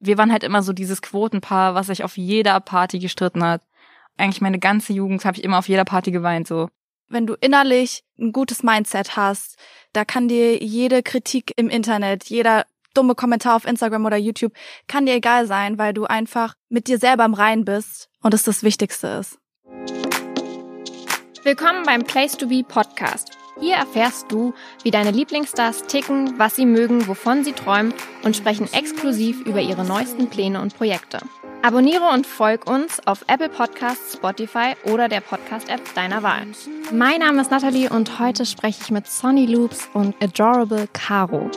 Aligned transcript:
wir 0.00 0.18
waren 0.18 0.32
halt 0.32 0.44
immer 0.44 0.62
so 0.62 0.72
dieses 0.72 1.02
Quotenpaar, 1.02 1.74
was 1.74 1.86
sich 1.86 2.04
auf 2.04 2.16
jeder 2.16 2.60
Party 2.60 2.98
gestritten 2.98 3.44
hat. 3.44 3.62
Eigentlich 4.16 4.40
meine 4.40 4.58
ganze 4.58 4.92
Jugend 4.92 5.24
habe 5.24 5.36
ich 5.36 5.44
immer 5.44 5.58
auf 5.58 5.68
jeder 5.68 5.84
Party 5.84 6.10
geweint, 6.10 6.46
so. 6.46 6.68
Wenn 7.08 7.26
du 7.26 7.34
innerlich 7.34 8.02
ein 8.18 8.32
gutes 8.32 8.62
Mindset 8.62 9.16
hast, 9.16 9.56
da 9.92 10.04
kann 10.04 10.28
dir 10.28 10.62
jede 10.62 11.02
Kritik 11.02 11.52
im 11.56 11.68
Internet, 11.68 12.24
jeder 12.24 12.66
dumme 12.94 13.14
Kommentar 13.14 13.56
auf 13.56 13.66
Instagram 13.66 14.06
oder 14.06 14.16
YouTube, 14.16 14.52
kann 14.88 15.06
dir 15.06 15.14
egal 15.14 15.46
sein, 15.46 15.78
weil 15.78 15.92
du 15.92 16.06
einfach 16.06 16.54
mit 16.68 16.88
dir 16.88 16.98
selber 16.98 17.24
im 17.24 17.34
Rein 17.34 17.64
bist 17.64 18.08
und 18.22 18.34
es 18.34 18.42
das 18.42 18.62
Wichtigste 18.62 19.06
ist. 19.08 19.38
Willkommen 21.44 21.84
beim 21.84 22.02
Place 22.02 22.36
to 22.36 22.48
Be 22.48 22.64
Podcast. 22.66 23.38
Hier 23.58 23.76
erfährst 23.76 24.30
du, 24.30 24.52
wie 24.82 24.90
deine 24.90 25.12
Lieblingsstars 25.12 25.84
ticken, 25.84 26.38
was 26.38 26.56
sie 26.56 26.66
mögen, 26.66 27.08
wovon 27.08 27.42
sie 27.42 27.52
träumen 27.52 27.94
und 28.22 28.36
sprechen 28.36 28.68
exklusiv 28.70 29.40
über 29.46 29.62
ihre 29.62 29.82
neuesten 29.82 30.28
Pläne 30.28 30.60
und 30.60 30.76
Projekte. 30.76 31.20
Abonniere 31.62 32.10
und 32.12 32.26
folg 32.26 32.68
uns 32.70 33.04
auf 33.06 33.24
Apple 33.28 33.48
Podcasts, 33.48 34.12
Spotify 34.12 34.74
oder 34.84 35.08
der 35.08 35.22
Podcast-App 35.22 35.94
deiner 35.94 36.22
Wahl. 36.22 36.46
Mein 36.92 37.20
Name 37.20 37.40
ist 37.40 37.50
Nathalie 37.50 37.88
und 37.88 38.18
heute 38.18 38.44
spreche 38.44 38.82
ich 38.82 38.90
mit 38.90 39.06
Sonny 39.06 39.46
Loops 39.46 39.88
und 39.94 40.14
Adorable 40.22 40.86
Caro. 40.92 41.50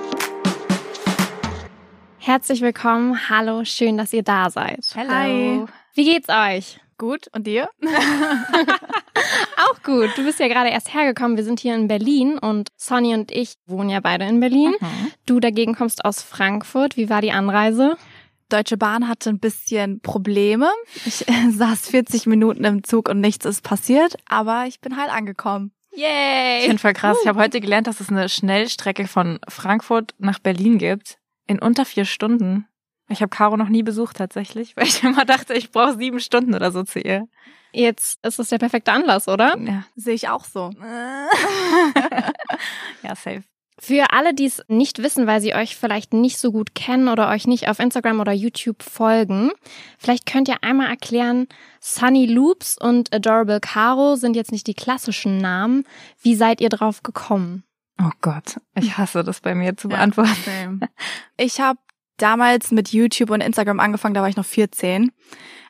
Herzlich 2.17 2.61
willkommen, 2.61 3.29
hallo, 3.29 3.65
schön, 3.65 3.97
dass 3.97 4.13
ihr 4.13 4.23
da 4.23 4.49
seid. 4.49 4.85
Hello. 4.95 5.11
Hi. 5.11 5.65
Wie 5.95 6.05
geht's 6.05 6.29
euch? 6.29 6.79
Gut, 6.99 7.29
und 7.31 7.47
dir? 7.47 7.69
Auch 9.57 9.81
gut. 9.83 10.09
Du 10.17 10.25
bist 10.25 10.37
ja 10.41 10.49
gerade 10.49 10.69
erst 10.69 10.93
hergekommen. 10.93 11.37
Wir 11.37 11.45
sind 11.45 11.61
hier 11.61 11.73
in 11.73 11.87
Berlin 11.87 12.37
und 12.37 12.67
Sonny 12.75 13.13
und 13.13 13.31
ich 13.31 13.53
wohnen 13.65 13.89
ja 13.89 14.01
beide 14.01 14.25
in 14.25 14.41
Berlin. 14.41 14.75
Mhm. 14.77 15.11
Du 15.25 15.39
dagegen 15.39 15.75
kommst 15.75 16.03
aus 16.03 16.21
Frankfurt. 16.21 16.97
Wie 16.97 17.09
war 17.09 17.21
die 17.21 17.31
Anreise? 17.31 17.95
Deutsche 18.49 18.75
Bahn 18.75 19.07
hatte 19.07 19.29
ein 19.29 19.39
bisschen 19.39 20.01
Probleme. 20.01 20.69
Ich 21.05 21.25
saß 21.51 21.87
40 21.87 22.25
Minuten 22.25 22.65
im 22.65 22.83
Zug 22.83 23.07
und 23.07 23.21
nichts 23.21 23.45
ist 23.45 23.63
passiert, 23.63 24.17
aber 24.27 24.65
ich 24.67 24.81
bin 24.81 24.97
halt 24.97 25.09
angekommen. 25.09 25.71
Yay! 25.95 26.59
Ich 26.59 26.65
finde 26.65 26.79
voll 26.79 26.93
krass. 26.93 27.17
Ich 27.21 27.29
habe 27.29 27.39
heute 27.39 27.61
gelernt, 27.61 27.87
dass 27.87 28.01
es 28.01 28.09
eine 28.09 28.27
Schnellstrecke 28.27 29.07
von 29.07 29.39
Frankfurt 29.47 30.15
nach 30.17 30.39
Berlin 30.39 30.77
gibt. 30.77 31.17
In 31.47 31.59
unter 31.59 31.85
vier 31.85 32.03
Stunden. 32.03 32.67
Ich 33.09 33.21
habe 33.21 33.29
Caro 33.29 33.57
noch 33.57 33.69
nie 33.69 33.83
besucht 33.83 34.17
tatsächlich, 34.17 34.75
weil 34.77 34.85
ich 34.85 35.03
immer 35.03 35.25
dachte, 35.25 35.53
ich 35.53 35.71
brauche 35.71 35.97
sieben 35.97 36.19
Stunden 36.19 36.53
oder 36.55 36.71
so 36.71 36.83
zu 36.83 36.99
ihr. 36.99 37.27
Jetzt 37.71 38.25
ist 38.25 38.39
es 38.39 38.49
der 38.49 38.57
perfekte 38.57 38.91
Anlass, 38.91 39.27
oder? 39.27 39.55
Ja. 39.59 39.83
Sehe 39.95 40.15
ich 40.15 40.27
auch 40.29 40.43
so. 40.45 40.71
ja, 43.03 43.15
safe. 43.15 43.43
Für 43.81 44.11
alle, 44.11 44.33
die 44.33 44.45
es 44.45 44.61
nicht 44.67 45.01
wissen, 45.01 45.25
weil 45.25 45.39
sie 45.39 45.55
euch 45.55 45.77
vielleicht 45.77 46.11
nicht 46.13 46.37
so 46.37 46.51
gut 46.51 46.75
kennen 46.75 47.07
oder 47.07 47.29
euch 47.29 47.47
nicht 47.47 47.69
auf 47.69 47.79
Instagram 47.79 48.19
oder 48.19 48.33
YouTube 48.33 48.83
folgen, 48.83 49.51
vielleicht 49.97 50.25
könnt 50.25 50.49
ihr 50.49 50.63
einmal 50.63 50.89
erklären, 50.89 51.47
Sunny 51.79 52.25
Loops 52.25 52.77
und 52.77 53.13
Adorable 53.13 53.61
Caro 53.61 54.15
sind 54.15 54.35
jetzt 54.35 54.51
nicht 54.51 54.67
die 54.67 54.73
klassischen 54.73 55.37
Namen. 55.37 55.85
Wie 56.21 56.35
seid 56.35 56.59
ihr 56.59 56.67
drauf 56.69 57.03
gekommen? 57.03 57.63
Oh 58.01 58.11
Gott, 58.21 58.59
ich 58.75 58.97
hasse 58.97 59.23
das 59.23 59.39
bei 59.39 59.55
mir 59.55 59.77
zu 59.77 59.87
Ja. 59.89 59.95
beantworten. 59.97 60.81
Ich 61.37 61.61
habe 61.61 61.79
damals 62.21 62.71
mit 62.71 62.89
YouTube 62.89 63.31
und 63.31 63.41
Instagram 63.41 63.79
angefangen, 63.79 64.13
da 64.13 64.21
war 64.21 64.29
ich 64.29 64.37
noch 64.37 64.45
14. 64.45 65.11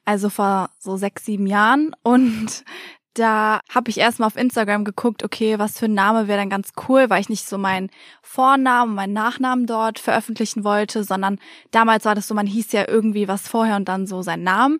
Also 0.05 0.29
vor 0.29 0.69
so 0.79 0.97
sechs, 0.97 1.25
sieben 1.25 1.47
Jahren. 1.47 1.95
Und 2.03 2.63
da 3.13 3.59
habe 3.69 3.89
ich 3.89 3.97
erstmal 3.97 4.27
auf 4.27 4.35
Instagram 4.37 4.85
geguckt, 4.85 5.23
okay, 5.23 5.59
was 5.59 5.77
für 5.77 5.85
ein 5.85 5.93
Name 5.93 6.27
wäre 6.27 6.39
dann 6.39 6.49
ganz 6.49 6.71
cool, 6.87 7.09
weil 7.09 7.21
ich 7.21 7.29
nicht 7.29 7.47
so 7.47 7.57
meinen 7.57 7.89
Vornamen, 8.21 8.95
meinen 8.95 9.13
Nachnamen 9.13 9.65
dort 9.65 9.99
veröffentlichen 9.99 10.63
wollte, 10.63 11.03
sondern 11.03 11.39
damals 11.71 12.05
war 12.05 12.15
das 12.15 12.27
so, 12.27 12.33
man 12.33 12.47
hieß 12.47 12.71
ja 12.71 12.87
irgendwie 12.87 13.27
was 13.27 13.47
vorher 13.47 13.75
und 13.75 13.89
dann 13.89 14.07
so 14.07 14.21
seinen 14.21 14.43
Namen. 14.43 14.79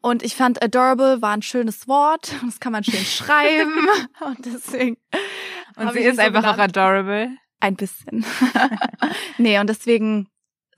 Und 0.00 0.22
ich 0.22 0.36
fand 0.36 0.62
adorable 0.62 1.22
war 1.22 1.32
ein 1.32 1.42
schönes 1.42 1.88
Wort, 1.88 2.34
das 2.44 2.60
kann 2.60 2.72
man 2.72 2.84
schön 2.84 3.00
schreiben 3.04 3.88
und 4.20 4.44
deswegen 4.44 4.96
Und 5.76 5.92
sie 5.92 6.00
ist 6.00 6.16
so 6.16 6.22
einfach 6.22 6.44
auch 6.44 6.52
genannt. 6.56 6.76
adorable. 6.76 7.30
Ein 7.60 7.74
bisschen. 7.74 8.24
nee, 9.38 9.58
und 9.58 9.68
deswegen 9.68 10.28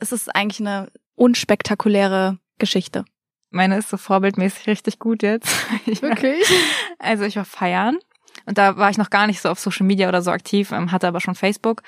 ist 0.00 0.12
es 0.12 0.28
eigentlich 0.28 0.60
eine 0.60 0.90
unspektakuläre 1.16 2.38
Geschichte. 2.58 3.04
Meine 3.50 3.78
ist 3.78 3.88
so 3.90 3.96
vorbildmäßig 3.96 4.66
richtig 4.66 4.98
gut 4.98 5.22
jetzt. 5.22 5.48
War- 6.02 6.16
Also 6.98 7.24
ich 7.24 7.36
war 7.36 7.44
feiern 7.44 7.98
und 8.46 8.58
da 8.58 8.76
war 8.76 8.90
ich 8.90 8.98
noch 8.98 9.10
gar 9.10 9.26
nicht 9.26 9.40
so 9.40 9.48
auf 9.48 9.58
Social 9.58 9.86
Media 9.86 10.08
oder 10.08 10.22
so 10.22 10.30
aktiv, 10.30 10.70
ähm, 10.72 10.92
hatte 10.92 11.08
aber 11.08 11.20
schon 11.20 11.34
Facebook. 11.34 11.82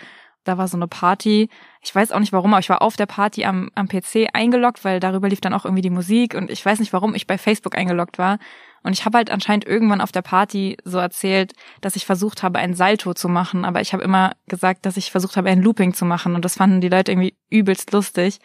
Da 0.45 0.59
war 0.59 0.67
so 0.69 0.77
eine 0.77 0.89
Party. 0.89 1.49
Ich 1.83 1.95
weiß 1.95 2.13
auch 2.13 2.19
nicht 2.19 2.33
warum, 2.33 2.53
aber 2.53 2.61
ich 2.61 2.69
war 2.69 2.83
auf 2.83 2.97
der 2.97 3.07
Party 3.07 3.45
am, 3.45 3.71
am 3.75 3.89
PC 3.89 4.29
eingeloggt, 4.33 4.85
weil 4.85 5.01
darüber 5.01 5.29
lief 5.29 5.41
dann 5.41 5.55
auch 5.55 5.65
irgendwie 5.65 5.83
die 5.83 5.91
Musik 5.91 6.35
und 6.35 6.51
ich 6.51 6.65
weiß 6.65 6.81
nicht 6.81 6.93
warum 6.93 7.15
ich 7.15 7.27
bei 7.27 7.39
Facebook 7.39 7.77
eingeloggt 7.77 8.19
war. 8.19 8.39
Und 8.83 8.93
ich 8.93 9.05
habe 9.05 9.19
halt 9.19 9.31
anscheinend 9.31 9.65
irgendwann 9.65 10.01
auf 10.01 10.11
der 10.11 10.23
Party 10.23 10.77
so 10.85 10.99
erzählt, 10.99 11.53
dass 11.81 11.95
ich 11.95 12.05
versucht 12.05 12.43
habe, 12.43 12.59
ein 12.59 12.75
Salto 12.75 13.15
zu 13.15 13.29
machen, 13.29 13.65
aber 13.65 13.81
ich 13.81 13.93
habe 13.93 14.03
immer 14.03 14.33
gesagt, 14.47 14.85
dass 14.87 14.97
ich 14.97 15.13
versucht 15.13 15.37
habe, 15.37 15.49
ein 15.49 15.63
Looping 15.63 15.95
zu 15.95 16.05
machen 16.05 16.35
und 16.35 16.45
das 16.45 16.57
fanden 16.57 16.81
die 16.81 16.89
Leute 16.89 17.13
irgendwie 17.13 17.37
übelst 17.49 17.93
lustig. 17.93 18.41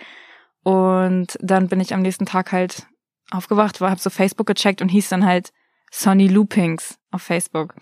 Und 0.63 1.37
dann 1.41 1.69
bin 1.69 1.79
ich 1.79 1.93
am 1.93 2.01
nächsten 2.01 2.25
Tag 2.25 2.51
halt 2.51 2.85
aufgewacht, 3.31 3.81
war, 3.81 3.89
hab 3.89 3.99
so 3.99 4.09
Facebook 4.09 4.47
gecheckt 4.47 4.81
und 4.81 4.89
hieß 4.89 5.09
dann 5.09 5.25
halt 5.25 5.51
Sonny 5.91 6.27
Loopings 6.27 6.99
auf 7.11 7.23
Facebook. 7.23 7.75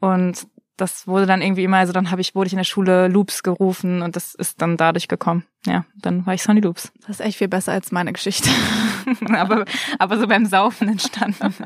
Und 0.00 0.46
das 0.76 1.06
wurde 1.06 1.26
dann 1.26 1.42
irgendwie 1.42 1.64
immer, 1.64 1.76
also 1.78 1.92
dann 1.92 2.10
habe 2.10 2.20
ich, 2.20 2.34
wurde 2.34 2.48
ich 2.48 2.52
in 2.52 2.58
der 2.58 2.64
Schule 2.64 3.08
Loops 3.08 3.42
gerufen 3.42 4.02
und 4.02 4.16
das 4.16 4.34
ist 4.34 4.60
dann 4.60 4.76
dadurch 4.76 5.08
gekommen. 5.08 5.44
Ja, 5.66 5.84
dann 5.96 6.26
war 6.26 6.34
ich 6.34 6.42
Sonny 6.42 6.60
Loops. 6.60 6.92
Das 7.00 7.20
ist 7.20 7.20
echt 7.20 7.38
viel 7.38 7.48
besser 7.48 7.72
als 7.72 7.92
meine 7.92 8.12
Geschichte. 8.12 8.48
aber, 9.34 9.64
aber 9.98 10.18
so 10.18 10.26
beim 10.26 10.46
Saufen 10.46 10.88
entstanden. 10.88 11.54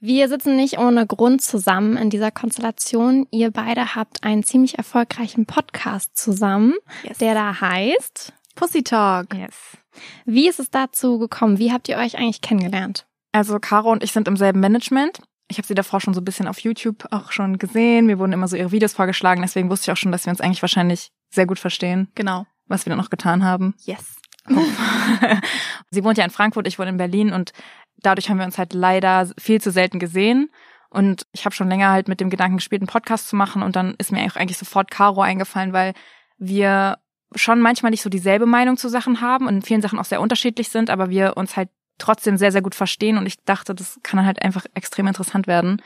Wir 0.00 0.28
sitzen 0.28 0.54
nicht 0.54 0.78
ohne 0.78 1.06
Grund 1.06 1.42
zusammen 1.42 1.96
in 1.96 2.08
dieser 2.08 2.30
Konstellation. 2.30 3.26
Ihr 3.32 3.50
beide 3.50 3.96
habt 3.96 4.22
einen 4.22 4.44
ziemlich 4.44 4.78
erfolgreichen 4.78 5.44
Podcast 5.44 6.16
zusammen, 6.16 6.74
Yes. 7.02 7.18
der 7.18 7.34
da 7.34 7.60
heißt. 7.60 8.32
Pussy 8.54 8.84
Talk. 8.84 9.34
yes. 9.34 9.76
Wie 10.24 10.48
ist 10.48 10.60
es 10.60 10.70
dazu 10.70 11.18
gekommen? 11.18 11.58
Wie 11.58 11.72
habt 11.72 11.88
ihr 11.88 11.96
euch 11.98 12.16
eigentlich 12.16 12.40
kennengelernt? 12.42 13.06
Also 13.32 13.58
Caro 13.58 13.90
und 13.90 14.04
ich 14.04 14.12
sind 14.12 14.28
im 14.28 14.36
selben 14.36 14.60
Management. 14.60 15.20
Ich 15.48 15.56
habe 15.58 15.66
sie 15.66 15.74
davor 15.74 16.00
schon 16.00 16.14
so 16.14 16.20
ein 16.20 16.24
bisschen 16.24 16.46
auf 16.46 16.58
YouTube 16.60 17.06
auch 17.10 17.32
schon 17.32 17.58
gesehen. 17.58 18.06
Mir 18.06 18.18
wurden 18.18 18.32
immer 18.32 18.48
so 18.48 18.56
ihre 18.56 18.70
Videos 18.72 18.92
vorgeschlagen, 18.92 19.40
deswegen 19.42 19.70
wusste 19.70 19.84
ich 19.90 19.92
auch 19.92 19.96
schon, 19.96 20.12
dass 20.12 20.26
wir 20.26 20.30
uns 20.30 20.40
eigentlich 20.40 20.62
wahrscheinlich 20.62 21.10
sehr 21.30 21.46
gut 21.46 21.58
verstehen, 21.58 22.08
Genau. 22.14 22.46
was 22.66 22.84
wir 22.86 22.90
dann 22.90 23.00
auch 23.04 23.10
getan 23.10 23.44
haben. 23.44 23.74
Yes. 23.84 24.16
Sie 25.90 26.04
wohnt 26.04 26.18
ja 26.18 26.24
in 26.24 26.30
Frankfurt, 26.30 26.66
ich 26.66 26.78
wohne 26.78 26.90
in 26.90 26.96
Berlin 26.96 27.32
und 27.32 27.52
dadurch 27.98 28.28
haben 28.28 28.38
wir 28.38 28.44
uns 28.46 28.58
halt 28.58 28.72
leider 28.74 29.28
viel 29.38 29.60
zu 29.60 29.70
selten 29.70 29.98
gesehen. 29.98 30.50
Und 30.90 31.26
ich 31.32 31.44
habe 31.44 31.54
schon 31.54 31.68
länger 31.68 31.90
halt 31.90 32.08
mit 32.08 32.20
dem 32.20 32.30
Gedanken 32.30 32.56
gespielt, 32.56 32.80
einen 32.80 32.86
Podcast 32.88 33.28
zu 33.28 33.36
machen 33.36 33.62
und 33.62 33.76
dann 33.76 33.94
ist 33.98 34.10
mir 34.10 34.24
auch 34.24 34.36
eigentlich 34.36 34.56
sofort 34.58 34.90
Caro 34.90 35.20
eingefallen, 35.20 35.72
weil 35.72 35.92
wir 36.38 36.98
schon 37.34 37.60
manchmal 37.60 37.90
nicht 37.90 38.02
so 38.02 38.08
dieselbe 38.08 38.46
Meinung 38.46 38.78
zu 38.78 38.88
Sachen 38.88 39.20
haben 39.20 39.46
und 39.46 39.54
in 39.56 39.62
vielen 39.62 39.82
Sachen 39.82 39.98
auch 39.98 40.06
sehr 40.06 40.20
unterschiedlich 40.22 40.70
sind, 40.70 40.88
aber 40.88 41.10
wir 41.10 41.36
uns 41.36 41.56
halt 41.56 41.68
trotzdem 41.98 42.36
sehr, 42.36 42.52
sehr 42.52 42.62
gut 42.62 42.74
verstehen 42.74 43.18
und 43.18 43.26
ich 43.26 43.42
dachte, 43.44 43.74
das 43.74 43.98
kann 44.02 44.24
halt 44.24 44.42
einfach 44.42 44.64
extrem 44.74 45.06
interessant 45.06 45.46
werden. 45.46 45.82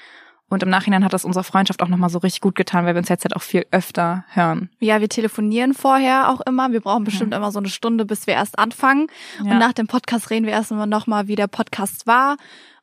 Und 0.48 0.62
im 0.62 0.68
Nachhinein 0.68 1.02
hat 1.02 1.14
das 1.14 1.24
unserer 1.24 1.44
Freundschaft 1.44 1.82
auch 1.82 1.88
nochmal 1.88 2.10
so 2.10 2.18
richtig 2.18 2.42
gut 2.42 2.54
getan, 2.54 2.84
weil 2.84 2.94
wir 2.94 2.98
uns 2.98 3.08
jetzt 3.08 3.24
halt 3.24 3.34
auch 3.34 3.40
viel 3.42 3.64
öfter 3.70 4.26
hören. 4.28 4.68
Ja, 4.80 5.00
wir 5.00 5.08
telefonieren 5.08 5.72
vorher 5.72 6.28
auch 6.28 6.42
immer. 6.42 6.72
Wir 6.72 6.82
brauchen 6.82 7.04
bestimmt 7.04 7.32
immer 7.32 7.50
so 7.50 7.58
eine 7.58 7.70
Stunde, 7.70 8.04
bis 8.04 8.26
wir 8.26 8.34
erst 8.34 8.58
anfangen. 8.58 9.06
Ja. 9.42 9.50
Und 9.52 9.58
nach 9.58 9.72
dem 9.72 9.86
Podcast 9.86 10.28
reden 10.28 10.44
wir 10.44 10.52
erstmal 10.52 10.86
nochmal, 10.86 11.26
wie 11.26 11.36
der 11.36 11.46
Podcast 11.46 12.06
war. 12.06 12.36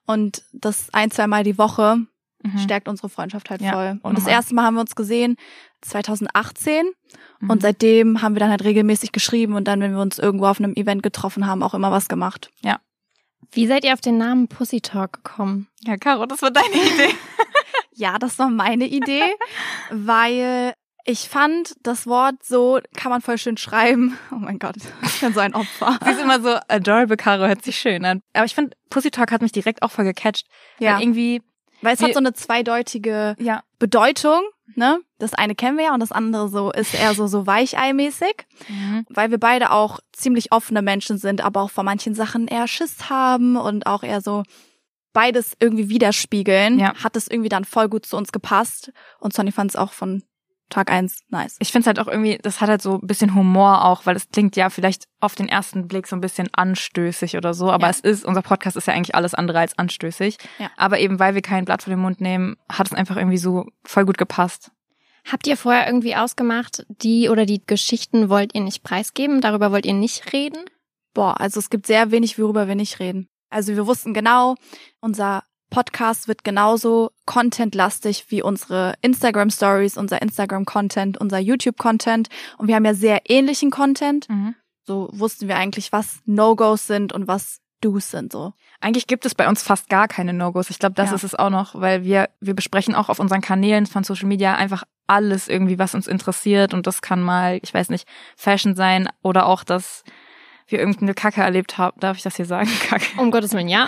Und 0.08 0.42
das 0.52 0.88
ein, 0.94 1.12
zwei 1.12 1.28
Mal 1.28 1.44
die 1.44 1.60
Woche 1.60 1.98
Mhm. 2.42 2.58
stärkt 2.58 2.88
unsere 2.88 3.10
Freundschaft 3.10 3.50
halt 3.50 3.62
Ja, 3.62 3.74
voll. 3.74 3.90
Und 4.02 4.14
das 4.18 4.24
unnormal. 4.24 4.32
erste 4.32 4.56
Mal 4.56 4.64
haben 4.64 4.76
wir 4.76 4.82
uns 4.82 4.96
gesehen 4.96 5.36
2018. 5.82 6.86
Mhm. 7.42 7.50
Und 7.50 7.62
seitdem 7.62 8.22
haben 8.22 8.34
wir 8.36 8.40
dann 8.40 8.50
halt 8.50 8.64
regelmäßig 8.64 9.12
geschrieben 9.12 9.54
und 9.56 9.68
dann, 9.68 9.82
wenn 9.82 9.92
wir 9.92 10.00
uns 10.02 10.20
irgendwo 10.20 10.46
auf 10.48 10.60
einem 10.60 10.74
Event 10.74 11.04
getroffen 11.04 11.46
haben, 11.48 11.64
auch 11.64 11.74
immer 11.74 11.92
was 11.92 12.08
gemacht. 12.08 12.50
Wie 13.52 13.68
seid 13.68 13.84
ihr 13.84 13.94
auf 13.94 14.02
den 14.02 14.18
Namen 14.18 14.48
Pussy 14.48 14.82
Talk 14.82 15.14
gekommen? 15.14 15.68
Ja, 15.82 15.98
Caro, 15.98 16.26
das 16.26 16.42
war 16.42 16.52
deine 16.52 16.68
Idee. 16.68 17.16
Ja, 18.00 18.18
das 18.18 18.40
war 18.40 18.50
meine 18.50 18.88
Idee, 18.88 19.36
weil 19.92 20.74
ich 21.04 21.28
fand, 21.28 21.76
das 21.84 22.08
Wort 22.08 22.36
so 22.44 22.80
kann 22.96 23.10
man 23.12 23.22
voll 23.22 23.38
schön 23.38 23.58
schreiben. 23.58 24.18
Oh 24.32 24.36
mein 24.36 24.58
Gott, 24.58 24.78
ich 25.04 25.20
bin 25.20 25.34
so 25.34 25.42
ein 25.42 25.54
Opfer. 25.54 26.00
Sie 26.06 26.12
ist 26.12 26.22
immer 26.22 26.40
so, 26.40 26.58
adorable 26.70 27.18
Caro 27.18 27.46
hört 27.46 27.64
sich 27.64 27.78
schön 27.78 28.06
an. 28.06 28.22
Aber 28.34 28.46
ich 28.46 28.56
finde, 28.56 28.78
Pussy 28.90 29.12
Talk 29.12 29.32
hat 29.32 29.42
mich 29.42 29.52
direkt 29.52 29.82
auch 29.82 29.92
voll 29.92 30.06
gecatcht. 30.06 30.48
Ja, 30.80 30.96
Weil 30.96 31.02
irgendwie, 31.04 31.42
weil 31.82 31.94
es 31.94 32.02
hat 32.02 32.14
so 32.14 32.20
eine 32.20 32.34
zweideutige 32.34 33.36
ja, 33.38 33.64
Bedeutung, 33.80 34.44
ne? 34.76 35.00
Das 35.18 35.34
eine 35.34 35.56
kennen 35.56 35.78
wir 35.78 35.86
ja 35.86 35.94
und 35.94 36.00
das 36.00 36.12
andere 36.12 36.50
so 36.50 36.72
ist 36.72 36.94
eher 36.94 37.14
so 37.14 37.28
so 37.28 37.46
weicheimäßig, 37.46 38.46
weil 39.10 39.32
wir 39.32 39.38
beide 39.40 39.72
auch 39.72 40.00
ziemlich 40.14 40.52
offene 40.52 40.82
Menschen 40.82 41.18
sind, 41.18 41.42
aber 41.42 41.62
auch 41.62 41.72
vor 41.72 41.84
manchen 41.84 42.14
Sachen 42.16 42.48
eher 42.48 42.68
Schiss 42.68 43.10
haben 43.10 43.56
und 43.58 43.86
auch 43.86 44.04
eher 44.04 44.22
so 44.22 44.44
beides 45.14 45.54
irgendwie 45.60 45.90
widerspiegeln, 45.90 46.80
Ja. 46.80 46.94
hat 47.04 47.16
es 47.16 47.28
irgendwie 47.28 47.50
dann 47.50 47.66
voll 47.66 47.90
gut 47.90 48.06
zu 48.06 48.16
uns 48.16 48.32
gepasst 48.32 48.92
und 49.20 49.34
Sonny 49.34 49.52
fand 49.52 49.72
es 49.72 49.76
auch 49.76 49.92
von 49.92 50.24
Tag 50.70 50.92
eins, 50.92 51.24
nice. 51.30 51.58
Ich 51.60 51.72
finde 51.72 51.82
es 51.82 51.88
halt 51.88 52.00
auch 52.00 52.12
irgendwie, 52.12 52.38
das 52.42 52.62
hat 52.62 52.70
halt 52.70 52.82
so 52.82 52.96
ein 52.96 53.08
bisschen 53.08 53.34
Humor 53.34 53.86
auch, 53.86 54.06
weil 54.06 54.16
es 54.16 54.30
klingt 54.30 54.56
ja 54.56 54.70
vielleicht 54.70 55.06
auf 55.20 55.36
den 55.36 55.50
ersten 55.50 55.88
Blick 55.88 56.08
so 56.08 56.16
ein 56.16 56.22
bisschen 56.22 56.48
anstößig 56.54 57.36
oder 57.38 57.54
so, 57.54 57.72
aber 57.72 57.88
ja. 57.88 57.92
es 57.92 58.00
ist, 58.00 58.24
unser 58.24 58.44
Podcast 58.44 58.78
ist 58.78 58.88
ja 58.88 58.94
eigentlich 58.94 59.16
alles 59.16 59.34
andere 59.34 59.60
als 59.60 59.78
anstößig. 59.78 60.38
Ja. 60.60 60.70
Aber 60.78 61.00
eben 61.00 61.20
weil 61.20 61.34
wir 61.34 61.42
kein 61.42 61.66
Blatt 61.66 61.84
vor 61.84 61.92
den 61.92 62.00
Mund 62.00 62.22
nehmen, 62.22 62.56
hat 62.72 62.88
es 62.88 62.94
einfach 62.94 63.18
irgendwie 63.18 63.38
so 63.38 63.66
voll 63.84 64.06
gut 64.06 64.18
gepasst. 64.18 64.72
Habt 65.30 65.48
ihr 65.48 65.58
vorher 65.58 65.88
irgendwie 65.88 66.16
ausgemacht, 66.16 66.86
die 66.88 67.30
oder 67.30 67.46
die 67.46 67.62
Geschichten 67.66 68.30
wollt 68.30 68.56
ihr 68.56 68.62
nicht 68.62 68.84
preisgeben? 68.84 69.42
Darüber 69.42 69.72
wollt 69.72 69.86
ihr 69.86 69.94
nicht 69.94 70.34
reden? 70.34 70.64
Boah, 71.14 71.40
also 71.40 71.60
es 71.60 71.70
gibt 71.70 71.88
sehr 71.88 72.12
wenig, 72.12 72.40
worüber 72.40 72.68
wir 72.68 72.76
nicht 72.76 73.00
reden. 73.00 73.28
Also 73.50 73.76
wir 73.76 73.88
wussten 73.88 74.14
genau, 74.14 74.56
unser 75.02 75.44
Podcast 75.70 76.28
wird 76.28 76.44
genauso 76.44 77.12
contentlastig 77.26 78.26
wie 78.30 78.42
unsere 78.42 78.94
Instagram 79.02 79.50
Stories, 79.50 79.98
unser 79.98 80.22
Instagram 80.22 80.66
Content, 80.66 81.18
unser 81.18 81.40
YouTube 81.40 81.78
Content. 81.78 82.30
Und 82.58 82.68
wir 82.68 82.76
haben 82.76 82.86
ja 82.86 82.94
sehr 82.94 83.22
ähnlichen 83.30 83.72
Content. 83.72 84.28
Mhm. 84.30 84.56
So 84.86 85.10
wussten 85.12 85.48
wir 85.48 85.58
eigentlich, 85.58 85.92
was 85.92 86.20
No-Gos 86.26 86.88
sind 86.88 87.14
und 87.14 87.28
was 87.28 87.60
Do's 87.82 88.12
sind 88.12 88.32
so. 88.32 88.54
Eigentlich 88.82 89.08
gibt 89.08 89.26
es 89.26 89.36
bei 89.36 89.48
uns 89.48 89.62
fast 89.62 89.90
gar 89.90 90.08
keine 90.08 90.34
No-Gos. 90.34 90.70
Ich 90.70 90.80
glaube, 90.80 90.96
das 90.96 91.10
ja. 91.10 91.16
ist 91.16 91.24
es 91.24 91.36
auch 91.36 91.50
noch, 91.50 91.76
weil 91.76 92.04
wir 92.04 92.30
wir 92.42 92.54
besprechen 92.54 92.96
auch 92.96 93.10
auf 93.10 93.20
unseren 93.20 93.42
Kanälen 93.42 93.86
von 93.86 94.04
Social 94.04 94.28
Media 94.28 94.56
einfach 94.56 94.84
alles 95.08 95.48
irgendwie, 95.48 95.80
was 95.80 95.96
uns 95.96 96.08
interessiert 96.08 96.74
und 96.74 96.88
das 96.88 97.02
kann 97.02 97.22
mal, 97.22 97.60
ich 97.64 97.74
weiß 97.74 97.90
nicht, 97.90 98.08
Fashion 98.36 98.76
sein 98.76 99.10
oder 99.22 99.48
auch 99.48 99.64
das 99.64 100.04
wir 100.72 100.80
irgendeine 100.80 101.14
Kacke 101.14 101.42
erlebt 101.42 101.78
haben. 101.78 102.00
Darf 102.00 102.18
ich 102.18 102.24
das 102.24 102.36
hier 102.36 102.46
sagen? 102.46 102.70
Kacke. 102.88 103.20
Um 103.20 103.32
Gottes 103.32 103.54
Willen, 103.54 103.70
ja. 103.70 103.88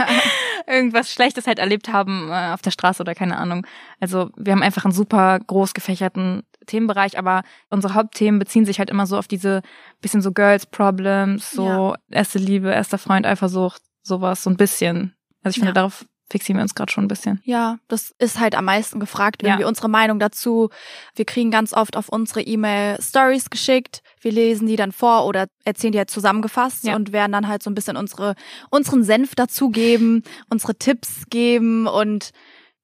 Irgendwas 0.66 1.12
Schlechtes 1.12 1.46
halt 1.46 1.58
erlebt 1.58 1.92
haben 1.92 2.28
äh, 2.30 2.52
auf 2.52 2.62
der 2.62 2.70
Straße 2.70 3.02
oder 3.02 3.14
keine 3.14 3.36
Ahnung. 3.38 3.66
Also 4.00 4.30
wir 4.36 4.52
haben 4.52 4.62
einfach 4.62 4.84
einen 4.84 4.92
super 4.92 5.38
groß 5.38 5.74
gefächerten 5.74 6.42
Themenbereich, 6.66 7.18
aber 7.18 7.42
unsere 7.70 7.94
Hauptthemen 7.94 8.38
beziehen 8.38 8.66
sich 8.66 8.78
halt 8.78 8.90
immer 8.90 9.06
so 9.06 9.16
auf 9.16 9.28
diese 9.28 9.62
bisschen 10.00 10.20
so 10.20 10.32
Girls 10.32 10.66
Problems, 10.66 11.50
so 11.50 11.66
ja. 11.66 11.94
erste 12.10 12.38
Liebe, 12.38 12.70
erster 12.70 12.98
Freund, 12.98 13.26
Eifersucht, 13.26 13.82
sowas, 14.02 14.42
so 14.42 14.50
ein 14.50 14.56
bisschen. 14.56 15.14
Also 15.42 15.54
ich 15.54 15.56
finde, 15.56 15.70
ja. 15.70 15.74
darauf 15.74 16.04
fixieren 16.30 16.58
wir 16.58 16.62
uns 16.62 16.74
gerade 16.74 16.92
schon 16.92 17.04
ein 17.04 17.08
bisschen. 17.08 17.40
Ja, 17.44 17.78
das 17.88 18.14
ist 18.18 18.38
halt 18.38 18.54
am 18.54 18.66
meisten 18.66 19.00
gefragt, 19.00 19.42
irgendwie 19.42 19.62
ja. 19.62 19.68
unsere 19.68 19.88
Meinung 19.88 20.18
dazu. 20.18 20.70
Wir 21.14 21.24
kriegen 21.24 21.50
ganz 21.50 21.72
oft 21.72 21.96
auf 21.96 22.08
unsere 22.08 22.42
E-Mail 22.42 23.00
Stories 23.00 23.50
geschickt. 23.50 24.02
Wir 24.20 24.32
lesen 24.32 24.66
die 24.66 24.76
dann 24.76 24.92
vor 24.92 25.26
oder 25.26 25.46
erzählen 25.64 25.92
die 25.92 25.98
halt 25.98 26.10
zusammengefasst 26.10 26.84
ja. 26.84 26.96
und 26.96 27.12
werden 27.12 27.32
dann 27.32 27.48
halt 27.48 27.62
so 27.62 27.70
ein 27.70 27.74
bisschen 27.74 27.96
unsere, 27.96 28.34
unseren 28.70 29.04
Senf 29.04 29.34
dazugeben, 29.34 30.22
unsere 30.50 30.74
Tipps 30.74 31.24
geben 31.30 31.86
und 31.86 32.32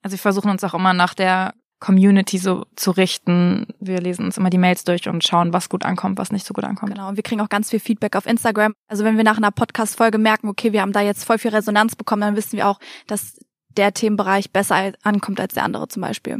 also 0.03 0.15
wir 0.15 0.21
versuchen 0.21 0.51
uns 0.51 0.63
auch 0.65 0.75
immer 0.75 0.93
nach 0.93 1.15
der 1.15 1.55
Community 1.85 2.39
so 2.39 2.65
zu 2.77 2.93
richten. 2.93 3.67
Wir 3.79 4.01
lesen 4.01 4.25
uns 4.25 4.39
immer 4.39 4.49
die 4.49 4.57
Mails 4.57 4.85
durch 4.85 5.07
und 5.07 5.23
schauen, 5.23 5.53
was 5.53 5.69
gut 5.69 5.85
ankommt, 5.85 6.17
was 6.17 6.33
nicht 6.33 6.47
so 6.47 6.55
gut 6.55 6.65
ankommt. 6.65 6.93
Genau, 6.93 7.11
und 7.11 7.17
wir 7.17 7.23
kriegen 7.23 7.43
auch 7.43 7.51
ganz 7.51 7.69
viel 7.69 7.79
Feedback 7.79 8.17
auf 8.17 8.25
Instagram. 8.25 8.73
Also 8.89 9.05
wenn 9.05 9.19
wir 9.19 9.25
nach 9.25 9.37
einer 9.37 9.51
Podcast-Folge 9.51 10.17
merken, 10.17 10.49
okay, 10.49 10.73
wir 10.73 10.81
haben 10.81 10.93
da 10.93 11.03
jetzt 11.03 11.25
voll 11.25 11.37
viel 11.37 11.51
Resonanz 11.51 11.95
bekommen, 11.95 12.23
dann 12.23 12.37
wissen 12.37 12.57
wir 12.57 12.69
auch, 12.69 12.81
dass 13.07 13.39
der 13.77 13.93
Themenbereich 13.93 14.51
besser 14.51 14.93
ankommt 15.03 15.41
als 15.41 15.53
der 15.53 15.65
andere 15.65 15.87
zum 15.89 16.01
Beispiel. 16.01 16.39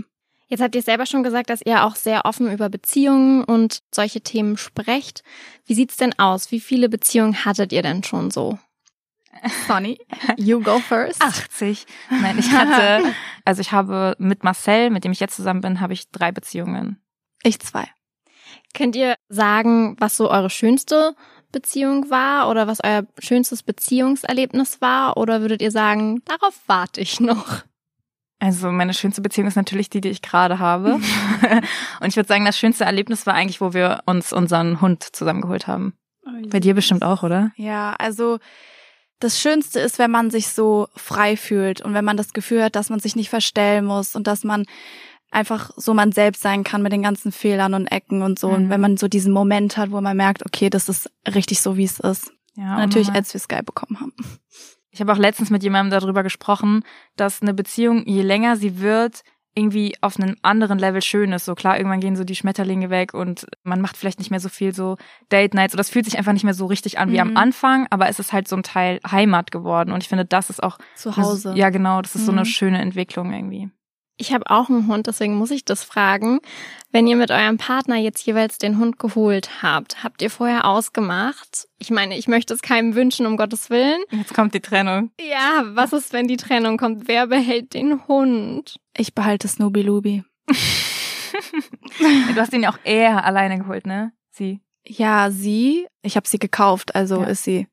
Jetzt 0.49 0.63
habt 0.63 0.75
ihr 0.75 0.83
selber 0.83 1.05
schon 1.05 1.23
gesagt, 1.23 1.51
dass 1.51 1.61
ihr 1.63 1.85
auch 1.85 1.97
sehr 1.97 2.25
offen 2.25 2.51
über 2.51 2.71
Beziehungen 2.71 3.45
und 3.45 3.81
solche 3.95 4.23
Themen 4.23 4.57
sprecht. 4.57 5.23
Wie 5.67 5.75
sieht's 5.75 5.99
denn 5.99 6.19
aus? 6.19 6.53
Wie 6.53 6.61
viele 6.61 6.89
Beziehungen 6.89 7.45
hattet 7.45 7.71
ihr 7.73 7.83
denn 7.83 8.03
schon 8.03 8.31
so? 8.31 8.59
Sonny, 9.67 9.99
you 10.37 10.61
go 10.61 10.79
first. 10.79 11.21
80. 11.23 11.87
Nein, 12.11 12.39
ich 12.39 12.51
hatte, 12.51 13.15
also 13.45 13.61
ich 13.61 13.73
habe 13.73 14.15
mit 14.19 14.45
Marcel, 14.45 14.91
mit 14.91 15.05
dem 15.05 15.13
ich 15.13 15.21
jetzt 15.21 15.37
zusammen 15.37 15.61
bin, 15.61 15.81
habe 15.81 15.93
ich 15.93 16.11
drei 16.11 16.33
Beziehungen. 16.33 17.01
Ich 17.43 17.61
zwei. 17.61 17.89
Könnt 18.75 18.97
ihr 18.97 19.17
sagen, 19.29 19.97
was 19.99 20.17
so 20.17 20.31
eure 20.31 20.51
schönste 20.51 21.15
Beziehung 21.53 22.11
war 22.11 22.51
oder 22.51 22.67
was 22.67 22.83
euer 22.83 23.05
schönstes 23.19 23.63
Beziehungserlebnis 23.63 24.81
war? 24.81 25.17
Oder 25.17 25.41
würdet 25.41 25.63
ihr 25.63 25.71
sagen, 25.71 26.23
darauf 26.25 26.55
warte 26.67 27.01
ich 27.01 27.21
noch? 27.21 27.63
Also 28.41 28.71
meine 28.71 28.93
schönste 28.93 29.23
Beziehung 29.23 29.47
ist 29.47 29.57
natürlich 29.57 29.89
die, 29.89 30.01
die 30.01 30.11
ich 30.11 30.21
gerade 30.21 30.59
habe. 30.59 30.95
und 32.01 32.09
ich 32.09 32.17
würde 32.17 32.29
sagen, 32.29 32.45
das 32.45 32.59
schönste 32.59 32.85
Erlebnis 32.85 33.27
war 33.27 33.35
eigentlich, 33.35 33.61
wo 33.61 33.73
wir 33.73 34.03
uns 34.07 34.33
unseren 34.33 34.81
Hund 34.81 35.03
zusammengeholt 35.03 35.67
haben. 35.67 35.95
Oh, 36.27 36.31
Bei 36.49 36.61
dir 36.61 36.75
bestimmt 36.75 37.05
auch, 37.05 37.23
oder? 37.23 37.53
Ja, 37.57 37.95
also 37.99 38.39
das 39.25 39.41
Schönste 39.41 39.81
ist, 39.81 39.99
wenn 39.99 40.11
man 40.11 40.31
sich 40.31 40.49
so 40.49 40.89
frei 40.95 41.37
fühlt 41.37 41.81
und 41.81 41.95
wenn 41.95 42.05
man 42.05 42.17
das 42.17 42.35
Gefühl 42.35 42.63
hat, 42.63 42.77
dass 42.77 42.91
man 42.91 43.01
sich 43.01 43.17
nicht 43.17 43.31
verstellen 43.31 43.87
muss 43.87 44.15
und 44.15 44.27
dass 44.27 44.45
man 44.45 44.67
einfach 45.31 45.71
so 45.77 45.95
man 45.95 46.13
selbst 46.13 46.43
sein 46.43 46.63
kann 46.63 46.83
mit 46.83 46.93
den 46.93 47.03
ganzen 47.03 47.33
Fehlern 47.33 47.75
und 47.75 47.87
Ecken 47.87 48.23
und 48.23 48.39
so. 48.39 48.49
Mhm. 48.49 48.55
Und 48.55 48.71
wenn 48.71 48.81
man 48.81 48.97
so 48.99 49.09
diesen 49.09 49.33
Moment 49.33 49.77
hat, 49.77 49.91
wo 49.91 50.01
man 50.01 50.17
merkt, 50.17 50.45
okay, 50.45 50.71
das 50.71 50.89
ist 50.89 51.11
richtig 51.27 51.61
so, 51.61 51.77
wie 51.77 51.85
es 51.85 52.01
ist. 52.01 52.33
Ja, 52.55 52.75
und 52.75 52.81
natürlich, 52.81 53.11
als 53.11 53.33
wir 53.33 53.41
Sky 53.41 53.63
bekommen 53.65 53.99
haben. 53.99 54.13
Ich 54.91 55.01
habe 55.01 55.13
auch 55.13 55.19
letztens 55.19 55.51
mit 55.51 55.65
jemandem 55.65 55.99
darüber 55.99 56.23
gesprochen, 56.23 56.85
dass 57.17 57.43
eine 57.43 57.53
Beziehung, 57.53 58.07
je 58.07 58.23
länger 58.23 58.57
sie 58.57 58.79
wird, 58.79 59.25
irgendwie 59.55 59.95
auf 60.01 60.19
einem 60.19 60.37
anderen 60.43 60.79
Level 60.79 61.03
schön 61.03 61.33
ist. 61.33 61.45
So 61.45 61.55
klar, 61.55 61.77
irgendwann 61.77 62.01
gehen 62.01 62.17
so 62.17 62.25
die 62.25 62.35
Schmetterlinge 62.35 62.91
weg 62.91 63.15
und 63.15 63.47
man 63.63 63.81
macht 63.81 63.97
vielleicht 63.97 64.19
nicht 64.19 64.31
mehr 64.31 64.41
so 64.41 64.49
viel 64.49 64.75
so 64.75 64.97
Date 65.31 65.55
Nights 65.55 65.75
oder 65.75 65.81
es 65.81 65.91
fühlt 65.91 66.05
sich 66.05 66.19
einfach 66.19 66.33
nicht 66.33 66.45
mehr 66.45 66.55
so 66.55 66.67
richtig 66.67 66.99
an 66.99 67.11
wie 67.11 67.15
mhm. 67.23 67.31
am 67.31 67.37
Anfang, 67.37 67.87
aber 67.91 68.09
es 68.09 68.19
ist 68.19 68.33
halt 68.33 68.49
so 68.49 68.57
ein 68.57 68.63
Teil 68.63 69.01
Heimat 69.09 69.51
geworden 69.51 69.93
und 69.93 70.03
ich 70.03 70.09
finde, 70.09 70.25
das 70.25 70.51
ist 70.51 70.63
auch 70.63 70.79
zu 70.97 71.17
Hause. 71.17 71.51
Eine, 71.51 71.59
ja, 71.59 71.71
genau, 71.71 72.03
das 72.03 72.15
ist 72.15 72.23
mhm. 72.23 72.27
so 72.27 72.33
eine 72.33 72.41
mhm. 72.41 72.47
schöne 72.47 72.81
Entwicklung 72.81 73.33
irgendwie. 73.33 73.71
Ich 74.17 74.33
habe 74.33 74.49
auch 74.49 74.69
einen 74.69 74.87
Hund, 74.87 75.09
deswegen 75.09 75.35
muss 75.35 75.51
ich 75.51 75.65
das 75.65 75.83
fragen. 75.83 76.39
Wenn 76.93 77.09
ihr 77.09 77.17
mit 77.17 77.33
eurem 77.33 77.57
Partner 77.57 77.97
jetzt 77.97 78.25
jeweils 78.25 78.59
den 78.59 78.79
Hund 78.79 79.01
geholt 79.01 79.63
habt, 79.63 80.05
habt 80.05 80.23
ihr 80.23 80.31
vorher 80.31 80.67
ausgemacht? 80.67 81.67
Ich 81.79 81.91
meine, 81.91 82.17
ich 82.17 82.29
möchte 82.29 82.55
es 82.55 82.63
keinem 82.63 82.95
wünschen, 82.95 83.27
um 83.27 83.37
Gottes 83.37 83.71
Willen. 83.71 84.01
Jetzt 84.13 84.33
kommt 84.33 84.55
die 84.55 84.61
Trennung. 84.61 85.11
Ja, 85.21 85.65
was 85.75 85.93
ist, 85.93 86.13
wenn 86.13 86.29
die 86.29 86.37
Trennung 86.37 86.77
kommt? 86.77 87.09
Wer 87.09 87.27
behält 87.27 87.75
den 87.75 88.07
Hund? 88.07 88.77
Ich 88.97 89.15
behalte 89.15 89.49
Snoopy 89.49 89.83
Lubi. 89.83 90.25
du 90.49 90.55
hast 92.37 92.53
ihn 92.53 92.63
ja 92.63 92.71
auch 92.71 92.79
eher 92.85 93.25
alleine 93.25 93.59
geholt, 93.59 93.87
ne? 93.87 94.13
Sie. 94.31 94.61
Ja, 94.87 95.31
sie. 95.31 95.87
Ich 96.03 96.17
habe 96.17 96.29
sie 96.29 96.39
gekauft, 96.39 96.95
also 96.95 97.21
ja. 97.21 97.27
ist 97.27 97.45
sie 97.45 97.67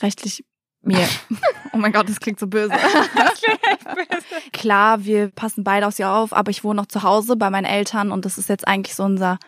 rechtlich 0.00 0.44
mir. 0.82 1.06
Oh 1.74 1.76
mein 1.76 1.92
Gott, 1.92 2.08
das 2.08 2.18
klingt 2.18 2.40
so 2.40 2.46
böse. 2.46 2.70
das 3.14 3.40
klingt 3.42 3.60
echt 3.62 3.84
böse. 3.84 4.50
Klar, 4.52 5.04
wir 5.04 5.28
passen 5.28 5.64
beide 5.64 5.86
auf 5.86 5.94
sie 5.94 6.04
auf, 6.04 6.32
aber 6.32 6.50
ich 6.50 6.64
wohne 6.64 6.76
noch 6.76 6.86
zu 6.86 7.02
Hause 7.02 7.36
bei 7.36 7.50
meinen 7.50 7.66
Eltern 7.66 8.10
und 8.10 8.24
das 8.24 8.38
ist 8.38 8.48
jetzt 8.48 8.66
eigentlich 8.66 8.96
so 8.96 9.04
unser, 9.04 9.38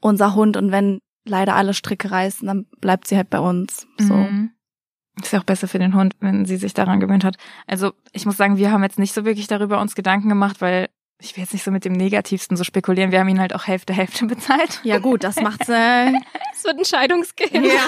unser 0.00 0.34
Hund 0.34 0.56
und 0.56 0.72
wenn 0.72 0.98
leider 1.24 1.54
alle 1.54 1.72
Stricke 1.72 2.10
reißen, 2.10 2.46
dann 2.46 2.66
bleibt 2.80 3.06
sie 3.06 3.16
halt 3.16 3.30
bei 3.30 3.38
uns. 3.38 3.86
So. 3.98 4.12
Mhm. 4.12 4.50
Ist 5.22 5.32
ja 5.32 5.40
auch 5.40 5.44
besser 5.44 5.68
für 5.68 5.78
den 5.78 5.94
Hund, 5.94 6.14
wenn 6.20 6.44
sie 6.44 6.56
sich 6.56 6.74
daran 6.74 7.00
gewöhnt 7.00 7.24
hat. 7.24 7.36
Also 7.66 7.92
ich 8.12 8.24
muss 8.26 8.36
sagen, 8.36 8.56
wir 8.56 8.70
haben 8.70 8.82
jetzt 8.82 8.98
nicht 8.98 9.14
so 9.14 9.24
wirklich 9.24 9.46
darüber 9.46 9.80
uns 9.80 9.94
Gedanken 9.94 10.28
gemacht, 10.28 10.60
weil 10.60 10.88
ich 11.20 11.36
will 11.36 11.42
jetzt 11.42 11.52
nicht 11.52 11.64
so 11.64 11.70
mit 11.70 11.84
dem 11.84 11.92
Negativsten 11.92 12.56
so 12.56 12.64
spekulieren. 12.64 13.10
Wir 13.10 13.20
haben 13.20 13.28
ihn 13.28 13.40
halt 13.40 13.54
auch 13.54 13.66
Hälfte 13.66 13.92
Hälfte 13.92 14.26
bezahlt. 14.26 14.80
Ja 14.84 14.98
gut, 14.98 15.24
das 15.24 15.36
macht's. 15.40 15.68
Äh, 15.78 16.12
es 16.54 16.64
wird 16.64 16.78
ein 16.78 16.84
Scheidungskind. 16.84 17.66
Ja. 17.66 17.86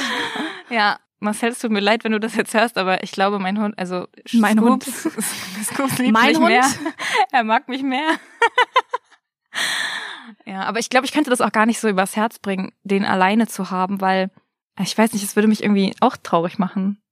ja, 0.70 0.98
Marcel, 1.20 1.50
es 1.50 1.58
tut 1.58 1.70
mir 1.70 1.80
leid, 1.80 2.04
wenn 2.04 2.12
du 2.12 2.20
das 2.20 2.34
jetzt 2.34 2.54
hörst, 2.54 2.78
aber 2.78 3.02
ich 3.02 3.12
glaube, 3.12 3.38
mein 3.38 3.60
Hund, 3.60 3.78
also 3.78 4.06
mein 4.32 4.58
Scoops, 4.58 5.04
Hund, 5.04 5.24
Scoops 5.64 5.98
liebt 5.98 6.12
mein 6.12 6.28
mich 6.28 6.38
Hund? 6.38 6.48
mehr. 6.48 6.66
Er 7.32 7.44
mag 7.44 7.68
mich 7.68 7.82
mehr. 7.82 8.16
ja, 10.46 10.62
aber 10.62 10.78
ich 10.78 10.88
glaube, 10.88 11.06
ich 11.06 11.12
könnte 11.12 11.30
das 11.30 11.40
auch 11.40 11.52
gar 11.52 11.66
nicht 11.66 11.80
so 11.80 11.88
übers 11.88 12.16
Herz 12.16 12.38
bringen, 12.38 12.72
den 12.82 13.04
alleine 13.04 13.46
zu 13.46 13.70
haben, 13.70 14.00
weil 14.00 14.30
ich 14.78 14.96
weiß 14.96 15.12
nicht, 15.12 15.22
es 15.22 15.36
würde 15.36 15.48
mich 15.48 15.62
irgendwie 15.62 15.94
auch 16.00 16.16
traurig 16.16 16.58
machen. 16.58 17.02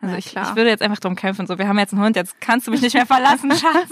Also 0.00 0.12
ja, 0.14 0.18
ich, 0.18 0.26
ich 0.26 0.56
würde 0.56 0.68
jetzt 0.68 0.82
einfach 0.82 1.00
drum 1.00 1.16
kämpfen, 1.16 1.46
so 1.46 1.58
wir 1.58 1.68
haben 1.68 1.78
jetzt 1.78 1.92
einen 1.94 2.02
Hund, 2.02 2.16
jetzt 2.16 2.40
kannst 2.40 2.66
du 2.66 2.70
mich 2.70 2.82
nicht 2.82 2.94
mehr 2.94 3.06
verlassen, 3.06 3.50
Schatz. 3.56 3.90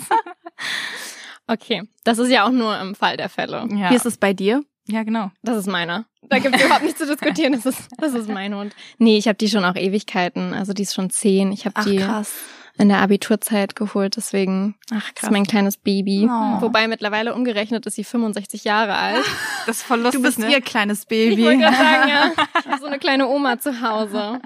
okay, 1.47 1.83
das 2.05 2.19
ist 2.19 2.31
ja 2.31 2.45
auch 2.47 2.51
nur 2.51 2.79
im 2.81 2.95
Fall 2.95 3.17
der 3.17 3.29
Fälle. 3.29 3.67
Ja. 3.71 3.91
Wie 3.91 3.95
ist 3.95 4.07
es 4.07 4.17
bei 4.17 4.33
dir? 4.33 4.63
Ja, 4.87 5.03
genau. 5.03 5.31
Das 5.43 5.57
ist 5.57 5.67
meiner. 5.67 6.05
Da 6.29 6.39
gibt 6.39 6.55
es 6.57 6.63
überhaupt 6.63 6.85
nichts 6.85 6.99
zu 6.99 7.07
diskutieren. 7.07 7.53
Das 7.63 7.65
ist, 7.67 7.89
das 7.99 8.13
ist 8.15 8.29
mein 8.29 8.55
Hund. 8.55 8.75
Nee, 8.99 9.17
ich 9.17 9.29
habe 9.29 9.37
die 9.39 9.49
schon 9.49 9.65
auch 9.65 9.77
Ewigkeiten. 9.77 10.53
Also 10.53 10.75
die 10.75 10.83
ist 10.83 10.95
schon 10.95 11.09
zehn. 11.09 11.53
Ich 11.53 11.65
habe 11.65 11.83
die 11.85 11.97
krass. 11.97 12.35
in 12.77 12.89
der 12.91 12.99
Abiturzeit 12.99 13.77
geholt. 13.77 14.17
Deswegen 14.19 14.75
Ach, 14.93 15.15
krass. 15.15 15.23
ist 15.29 15.31
mein 15.31 15.47
kleines 15.47 15.79
Baby. 15.79 16.29
Oh. 16.31 16.61
Wobei 16.61 16.87
mittlerweile 16.87 17.35
umgerechnet 17.35 17.87
ist 17.87 17.95
sie 17.95 18.05
65 18.05 18.65
Jahre 18.65 18.95
alt. 18.95 19.25
Das 19.67 19.79
ist 19.79 19.85
voll 19.85 20.01
lustig, 20.01 20.21
Du 20.21 20.27
bist 20.27 20.39
ne? 20.39 20.51
ihr 20.53 20.61
kleines 20.61 21.07
Baby. 21.07 21.41
Ich 21.41 21.45
wollte 21.47 21.61
gerade 21.61 21.77
sagen, 21.77 22.09
ja. 22.11 22.79
So 22.79 22.85
eine 22.85 22.99
kleine 22.99 23.27
Oma 23.29 23.59
zu 23.59 23.81
Hause. 23.81 24.39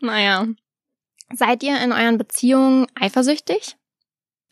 Naja. 0.00 0.46
Seid 1.36 1.62
ihr 1.62 1.80
in 1.82 1.92
euren 1.92 2.18
Beziehungen 2.18 2.86
eifersüchtig? 2.94 3.76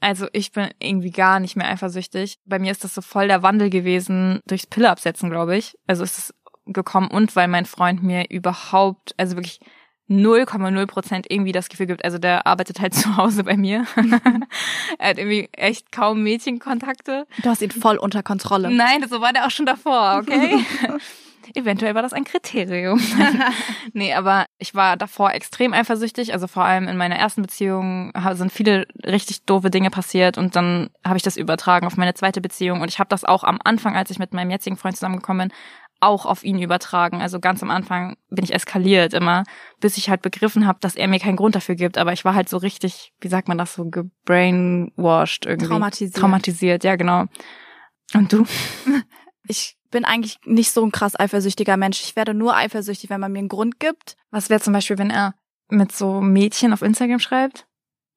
Also 0.01 0.27
ich 0.33 0.51
bin 0.53 0.69
irgendwie 0.81 1.13
gar 1.13 1.39
nicht 1.39 1.57
mehr 1.57 1.69
eifersüchtig. 1.69 2.39
Bei 2.45 2.59
mir 2.59 2.73
ist 2.73 2.83
das 2.83 2.95
so 2.95 3.03
voll 3.03 3.29
der 3.29 3.43
Wandel 3.43 3.71
gewesen 3.71 4.41
durchs 4.47 4.67
Pille 4.67 4.91
absetzen, 4.91 5.31
glaube 5.31 5.57
ich. 5.57 5.79
Also 5.87 6.03
es 6.03 6.19
ist 6.19 6.35
gekommen 6.67 7.09
und 7.09 7.35
weil 7.37 7.49
mein 7.49 7.67
Freund 7.67 8.03
mir 8.03 8.29
überhaupt, 8.31 9.15
also 9.17 9.37
wirklich 9.37 9.61
0,0 10.09 10.87
Prozent 10.87 11.27
irgendwie 11.29 11.53
das 11.53 11.69
Gefühl 11.69 11.87
gibt. 11.87 12.05
Also 12.05 12.19
der 12.19 12.47
arbeitet 12.47 12.81
halt 12.81 12.95
zu 12.95 13.17
Hause 13.17 13.45
bei 13.45 13.57
mir. 13.57 13.87
er 14.99 15.09
hat 15.09 15.19
irgendwie 15.19 15.49
echt 15.53 15.93
kaum 15.93 16.23
Mädchenkontakte. 16.23 17.27
Du 17.43 17.49
hast 17.49 17.63
ihn 17.63 17.71
voll 17.71 17.97
unter 17.97 18.23
Kontrolle. 18.23 18.71
Nein, 18.71 19.07
so 19.09 19.21
war 19.21 19.33
der 19.33 19.47
auch 19.47 19.51
schon 19.51 19.67
davor, 19.67 20.21
okay? 20.21 20.65
Eventuell 21.55 21.95
war 21.95 22.03
das 22.03 22.13
ein 22.13 22.25
Kriterium. 22.25 23.01
nee, 23.93 24.15
aber 24.15 24.47
ich 24.59 24.75
war 24.75 24.97
davor 24.97 25.33
extrem 25.33 25.73
eifersüchtig. 25.73 26.33
Also 26.33 26.47
vor 26.47 26.65
allem 26.65 26.89
in 26.89 26.97
meiner 26.97 27.17
ersten 27.17 27.43
Beziehung 27.43 28.13
sind 28.33 28.53
viele 28.53 28.87
richtig 29.05 29.45
doofe 29.45 29.71
Dinge 29.71 29.91
passiert 29.91 30.39
und 30.39 30.57
dann 30.57 30.91
habe 31.05 31.17
ich 31.17 31.23
das 31.23 31.37
übertragen 31.37 31.87
auf 31.87 31.97
meine 31.97 32.15
zweite 32.15 32.41
Beziehung. 32.41 32.81
Und 32.81 32.89
ich 32.89 32.99
habe 32.99 33.09
das 33.09 33.25
auch 33.25 33.45
am 33.45 33.59
Anfang, 33.63 33.97
als 33.97 34.11
ich 34.11 34.19
mit 34.19 34.33
meinem 34.33 34.51
jetzigen 34.51 34.77
Freund 34.77 34.97
zusammengekommen 34.97 35.49
bin, 35.49 35.57
auch 36.03 36.27
auf 36.27 36.43
ihn 36.43 36.61
übertragen. 36.61 37.23
Also 37.23 37.39
ganz 37.39 37.63
am 37.63 37.71
Anfang 37.71 38.17
bin 38.29 38.45
ich 38.45 38.53
eskaliert 38.53 39.15
immer, 39.15 39.45
bis 39.81 39.97
ich 39.97 40.11
halt 40.11 40.21
begriffen 40.21 40.67
habe, 40.67 40.79
dass 40.81 40.97
er 40.97 41.07
mir 41.07 41.21
keinen 41.21 41.37
Grund 41.37 41.55
dafür 41.55 41.77
gibt. 41.77 41.97
Aber 41.97 42.13
ich 42.13 42.25
war 42.25 42.35
halt 42.35 42.49
so 42.49 42.57
richtig, 42.57 43.13
wie 43.21 43.29
sagt 43.29 43.49
man 43.49 43.57
das, 43.57 43.75
so 43.75 43.89
gebrainwashed 43.89 45.47
irgendwie. 45.47 45.69
Traumatisiert. 45.69 46.17
Traumatisiert, 46.17 46.85
ja 46.85 46.97
genau. 46.97 47.27
Und 48.15 48.33
du? 48.33 48.45
Ich 49.49 49.77
bin 49.93 50.05
eigentlich 50.05 50.39
nicht 50.45 50.73
so 50.73 50.85
ein 50.85 50.91
krass 50.91 51.19
eifersüchtiger 51.19 51.77
Mensch. 51.77 52.01
Ich 52.03 52.17
werde 52.17 52.35
nur 52.35 52.57
eifersüchtig, 52.57 53.09
wenn 53.11 53.21
man 53.21 53.31
mir 53.31 53.39
einen 53.39 53.49
Grund 53.49 53.79
gibt. 53.79 54.17
Was 54.33 54.51
wäre 54.51 54.61
zum 54.61 54.73
Beispiel, 54.73 54.99
wenn 54.99 55.11
er 55.11 55.35
mit 55.69 55.93
so 55.93 56.21
Mädchen 56.21 56.73
auf 56.73 56.83
Instagram 56.83 57.21
schreibt? 57.21 57.67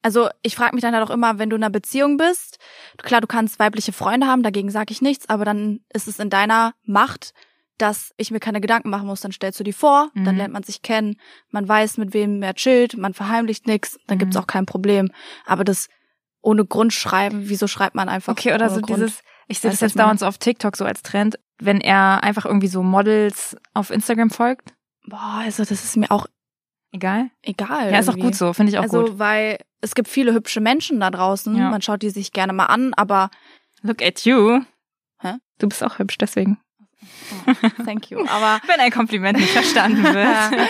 Also 0.02 0.30
ich 0.42 0.56
frage 0.56 0.76
mich 0.76 0.82
dann 0.82 0.94
halt 0.94 1.08
auch 1.08 1.14
immer, 1.14 1.40
wenn 1.40 1.50
du 1.50 1.56
in 1.56 1.64
einer 1.64 1.72
Beziehung 1.72 2.18
bist, 2.18 2.60
klar, 2.98 3.22
du 3.22 3.28
kannst 3.28 3.58
weibliche 3.58 3.92
Freunde 3.92 4.28
haben, 4.28 4.44
dagegen 4.44 4.70
sage 4.70 4.92
ich 4.92 5.02
nichts, 5.02 5.30
aber 5.30 5.46
dann 5.46 5.80
ist 5.94 6.08
es 6.08 6.20
in 6.20 6.30
deiner 6.30 6.74
Macht, 6.84 7.34
dass 7.78 8.14
ich 8.18 8.32
mir 8.32 8.40
keine 8.40 8.62
Gedanken 8.62 8.90
machen 8.90 9.08
muss. 9.08 9.22
Dann 9.22 9.32
stellst 9.32 9.60
du 9.60 9.64
die 9.64 9.74
vor, 9.74 10.10
mhm. 10.14 10.26
dann 10.26 10.38
lernt 10.38 10.54
man 10.54 10.64
sich 10.64 10.82
kennen, 10.82 11.16
man 11.50 11.68
weiß, 11.68 11.98
mit 11.98 12.14
wem 12.14 12.42
wer 12.42 12.54
chillt, 12.54 12.98
man 12.98 13.14
verheimlicht 13.14 13.68
nichts, 13.68 13.98
dann 14.08 14.18
mhm. 14.18 14.20
gibt's 14.20 14.38
auch 14.38 14.48
kein 14.48 14.66
Problem. 14.66 15.12
Aber 15.46 15.64
das 15.64 15.88
ohne 16.42 16.66
Grund 16.66 16.94
schreiben, 16.94 17.50
wieso 17.50 17.68
schreibt 17.68 17.96
man 17.96 18.08
einfach? 18.08 18.34
Okay, 18.34 18.54
oder 18.54 18.70
so 18.70 18.82
Grund? 18.82 19.02
dieses, 19.02 19.24
ich 19.48 19.60
sehe 19.60 19.72
das 19.72 19.80
jetzt 19.80 19.98
dauernd 19.98 20.20
so 20.20 20.28
auf 20.28 20.38
TikTok 20.38 20.78
so 20.78 20.86
als 20.86 21.02
Trend, 21.02 21.40
wenn 21.60 21.82
er 21.82 22.24
einfach 22.24 22.46
irgendwie 22.46 22.68
so 22.68 22.84
Models 22.84 23.56
auf 23.74 23.92
Instagram 23.92 24.30
folgt. 24.30 24.74
Boah, 25.08 25.42
also 25.44 25.64
das 25.64 25.84
ist 25.84 25.98
mir 25.98 26.12
auch 26.12 26.28
egal. 26.92 27.30
Egal. 27.42 27.92
Ja, 27.92 28.00
ist 28.00 28.10
auch 28.10 28.18
gut 28.18 28.36
so, 28.36 28.54
finde 28.54 28.72
ich 28.72 28.80
auch 28.80 28.84
also, 28.84 29.00
gut. 29.00 29.06
Also, 29.06 29.20
weil 29.20 29.60
es 29.82 29.96
gibt 29.96 30.08
viele 30.08 30.34
hübsche 30.34 30.62
Menschen 30.62 31.00
da 31.00 31.12
draußen, 31.12 31.56
ja. 31.56 31.70
man 31.70 31.82
schaut 31.82 32.02
die 32.02 32.10
sich 32.10 32.32
gerne 32.32 32.54
mal 32.54 32.66
an, 32.66 32.94
aber 32.96 33.30
Look 33.86 34.02
at 34.02 34.26
you. 34.26 34.62
Hä? 35.20 35.36
Du 35.60 35.70
bist 35.70 35.84
auch 35.84 36.00
hübsch, 36.00 36.18
deswegen. 36.18 36.58
Oh, 37.46 37.84
thank 37.86 38.10
you. 38.10 38.26
Aber 38.28 38.60
wenn 38.68 38.80
ein 38.80 38.90
Kompliment 38.90 39.38
nicht 39.38 39.52
verstanden 39.52 40.04
wird. 40.04 40.70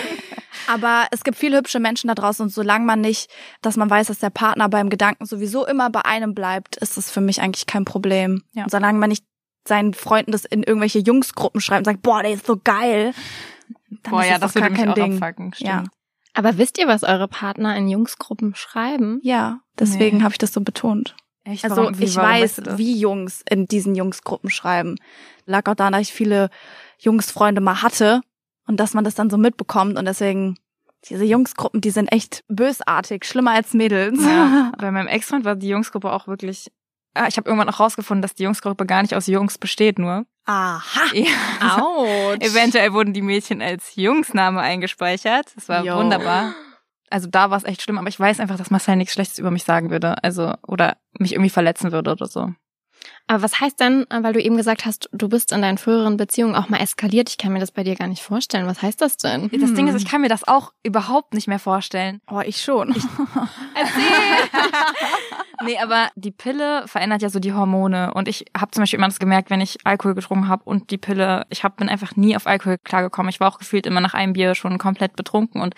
Aber 0.68 1.06
es 1.12 1.22
gibt 1.22 1.38
viele 1.38 1.58
hübsche 1.58 1.78
Menschen 1.78 2.08
da 2.08 2.14
draußen 2.14 2.42
und 2.42 2.48
solange 2.48 2.84
man 2.84 3.00
nicht, 3.00 3.30
dass 3.62 3.76
man 3.76 3.88
weiß, 3.88 4.08
dass 4.08 4.18
der 4.18 4.30
Partner 4.30 4.68
beim 4.68 4.90
Gedanken 4.90 5.24
sowieso 5.24 5.64
immer 5.64 5.90
bei 5.90 6.04
einem 6.04 6.34
bleibt, 6.34 6.76
ist 6.76 6.96
es 6.96 7.10
für 7.10 7.20
mich 7.20 7.40
eigentlich 7.40 7.66
kein 7.66 7.84
Problem. 7.84 8.42
Ja. 8.52 8.64
Und 8.64 8.70
solange 8.70 8.98
man 8.98 9.10
nicht 9.10 9.24
seinen 9.68 9.94
Freunden 9.94 10.32
das 10.32 10.44
in 10.44 10.62
irgendwelche 10.62 11.00
Jungsgruppen 11.00 11.60
schreibt 11.60 11.80
und 11.80 11.84
sagt, 11.86 12.02
boah, 12.02 12.22
der 12.22 12.32
ist 12.32 12.46
so 12.46 12.58
geil, 12.62 13.12
dann 14.02 14.10
boah, 14.10 14.22
ist 14.22 14.30
ja, 14.30 14.38
das, 14.38 14.52
das 14.52 14.62
gar 14.62 14.70
kein 14.70 14.94
Ding. 14.94 15.22
Abfucken, 15.22 15.52
ja. 15.58 15.84
Aber 16.34 16.58
wisst 16.58 16.78
ihr, 16.78 16.86
was 16.86 17.02
eure 17.02 17.28
Partner 17.28 17.76
in 17.76 17.88
Jungsgruppen 17.88 18.54
schreiben? 18.54 19.20
Ja, 19.22 19.60
deswegen 19.78 20.18
nee. 20.18 20.22
habe 20.22 20.32
ich 20.32 20.38
das 20.38 20.52
so 20.52 20.60
betont. 20.60 21.16
Echt? 21.44 21.64
Also 21.64 21.76
warum, 21.76 21.98
wie, 21.98 22.04
ich 22.04 22.16
weiß, 22.16 22.62
wie 22.76 22.98
Jungs 22.98 23.42
in 23.48 23.66
diesen 23.66 23.94
Jungsgruppen 23.94 24.50
schreiben. 24.50 24.96
Lag 25.46 25.66
auch 25.68 25.74
daran, 25.74 25.92
dass 25.92 26.02
ich 26.02 26.12
viele 26.12 26.50
Jungsfreunde 26.98 27.60
mal 27.60 27.82
hatte 27.82 28.20
und 28.66 28.78
dass 28.78 28.94
man 28.94 29.04
das 29.04 29.14
dann 29.14 29.30
so 29.30 29.38
mitbekommt 29.38 29.96
und 29.96 30.04
deswegen 30.04 30.56
diese 31.08 31.24
Jungsgruppen, 31.24 31.80
die 31.80 31.90
sind 31.90 32.08
echt 32.08 32.44
bösartig, 32.48 33.24
schlimmer 33.24 33.52
als 33.52 33.74
Mädels. 33.74 34.18
Ja, 34.22 34.72
bei 34.78 34.90
meinem 34.90 35.06
Ex-Freund 35.06 35.44
war 35.44 35.54
die 35.54 35.68
Jungsgruppe 35.68 36.12
auch 36.12 36.26
wirklich. 36.26 36.70
Ah, 37.16 37.26
ich 37.28 37.36
habe 37.36 37.48
irgendwann 37.48 37.68
auch 37.68 37.80
rausgefunden, 37.80 38.22
dass 38.22 38.34
die 38.34 38.44
Jungsgruppe 38.44 38.86
gar 38.86 39.02
nicht 39.02 39.14
aus 39.14 39.26
Jungs 39.26 39.58
besteht 39.58 39.98
nur. 39.98 40.26
Aha. 40.44 41.12
Ja. 41.12 41.78
Autsch. 41.80 42.40
Eventuell 42.40 42.92
wurden 42.92 43.12
die 43.12 43.22
Mädchen 43.22 43.62
als 43.62 43.96
Jungsname 43.96 44.60
eingespeichert. 44.60 45.52
Das 45.56 45.68
war 45.68 45.84
Yo. 45.84 45.96
wunderbar 45.96 46.54
also 47.10 47.28
da 47.28 47.50
war 47.50 47.58
es 47.58 47.64
echt 47.64 47.82
schlimm, 47.82 47.98
aber 47.98 48.08
ich 48.08 48.18
weiß 48.18 48.40
einfach, 48.40 48.56
dass 48.56 48.70
Marcel 48.70 48.96
nichts 48.96 49.14
Schlechtes 49.14 49.38
über 49.38 49.50
mich 49.50 49.64
sagen 49.64 49.90
würde, 49.90 50.22
also 50.22 50.54
oder 50.66 50.96
mich 51.18 51.32
irgendwie 51.32 51.50
verletzen 51.50 51.92
würde 51.92 52.12
oder 52.12 52.26
so. 52.26 52.52
Aber 53.28 53.42
was 53.42 53.60
heißt 53.60 53.80
denn, 53.80 54.06
weil 54.08 54.32
du 54.32 54.40
eben 54.40 54.56
gesagt 54.56 54.84
hast, 54.84 55.08
du 55.12 55.28
bist 55.28 55.52
in 55.52 55.62
deinen 55.62 55.78
früheren 55.78 56.16
Beziehungen 56.16 56.54
auch 56.54 56.68
mal 56.68 56.78
eskaliert? 56.78 57.28
Ich 57.28 57.38
kann 57.38 57.52
mir 57.52 57.58
das 57.58 57.72
bei 57.72 57.84
dir 57.84 57.94
gar 57.94 58.08
nicht 58.08 58.22
vorstellen. 58.22 58.66
Was 58.66 58.82
heißt 58.82 59.00
das 59.00 59.16
denn? 59.16 59.48
Das 59.50 59.70
hm. 59.70 59.74
Ding 59.74 59.88
ist, 59.88 59.96
ich 59.96 60.08
kann 60.08 60.20
mir 60.20 60.28
das 60.28 60.46
auch 60.46 60.72
überhaupt 60.82 61.34
nicht 61.34 61.48
mehr 61.48 61.58
vorstellen. 61.58 62.20
Oh, 62.30 62.40
ich 62.44 62.62
schon. 62.62 62.90
Ich, 62.90 62.96
Erzähl! 63.74 64.62
nee, 65.64 65.78
aber 65.78 66.10
die 66.14 66.30
Pille 66.30 66.86
verändert 66.86 67.22
ja 67.22 67.28
so 67.28 67.38
die 67.38 67.52
Hormone. 67.52 68.12
Und 68.14 68.28
ich 68.28 68.46
habe 68.56 68.70
zum 68.70 68.82
Beispiel 68.82 68.98
immer 68.98 69.08
das 69.08 69.18
gemerkt, 69.18 69.50
wenn 69.50 69.60
ich 69.60 69.78
Alkohol 69.84 70.14
getrunken 70.14 70.48
habe 70.48 70.64
und 70.64 70.90
die 70.90 70.98
Pille, 70.98 71.46
ich 71.50 71.64
hab, 71.64 71.76
bin 71.76 71.88
einfach 71.88 72.16
nie 72.16 72.36
auf 72.36 72.46
Alkohol 72.46 72.78
klargekommen. 72.78 73.30
Ich 73.30 73.40
war 73.40 73.48
auch 73.48 73.58
gefühlt 73.58 73.86
immer 73.86 74.00
nach 74.00 74.14
einem 74.14 74.32
Bier 74.32 74.54
schon 74.54 74.78
komplett 74.78 75.16
betrunken 75.16 75.60
und 75.60 75.74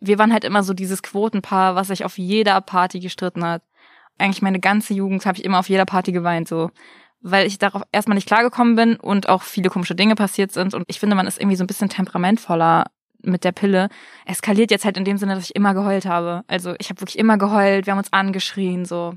wir 0.00 0.18
waren 0.18 0.32
halt 0.32 0.44
immer 0.44 0.62
so 0.62 0.74
dieses 0.74 1.02
Quotenpaar, 1.02 1.74
was 1.74 1.88
sich 1.88 2.04
auf 2.04 2.18
jeder 2.18 2.60
Party 2.60 3.00
gestritten 3.00 3.44
hat. 3.44 3.62
Eigentlich 4.18 4.42
meine 4.42 4.60
ganze 4.60 4.94
Jugend 4.94 5.26
habe 5.26 5.38
ich 5.38 5.44
immer 5.44 5.58
auf 5.58 5.68
jeder 5.68 5.84
Party 5.84 6.12
geweint, 6.12 6.48
so. 6.48 6.70
Weil 7.20 7.46
ich 7.46 7.58
darauf 7.58 7.82
erstmal 7.90 8.14
nicht 8.14 8.28
klargekommen 8.28 8.76
bin 8.76 8.96
und 8.96 9.28
auch 9.28 9.42
viele 9.42 9.70
komische 9.70 9.96
Dinge 9.96 10.14
passiert 10.14 10.52
sind. 10.52 10.74
Und 10.74 10.84
ich 10.86 11.00
finde, 11.00 11.16
man 11.16 11.26
ist 11.26 11.40
irgendwie 11.40 11.56
so 11.56 11.64
ein 11.64 11.66
bisschen 11.66 11.88
temperamentvoller 11.88 12.86
mit 13.22 13.44
der 13.44 13.52
Pille. 13.52 13.88
Eskaliert 14.26 14.70
jetzt 14.70 14.84
halt 14.84 14.96
in 14.96 15.04
dem 15.04 15.18
Sinne, 15.18 15.34
dass 15.34 15.44
ich 15.44 15.56
immer 15.56 15.74
geheult 15.74 16.06
habe. 16.06 16.42
Also 16.46 16.74
ich 16.78 16.90
habe 16.90 17.00
wirklich 17.00 17.18
immer 17.18 17.38
geheult, 17.38 17.86
wir 17.86 17.92
haben 17.92 17.98
uns 17.98 18.12
angeschrien, 18.12 18.84
so. 18.84 19.14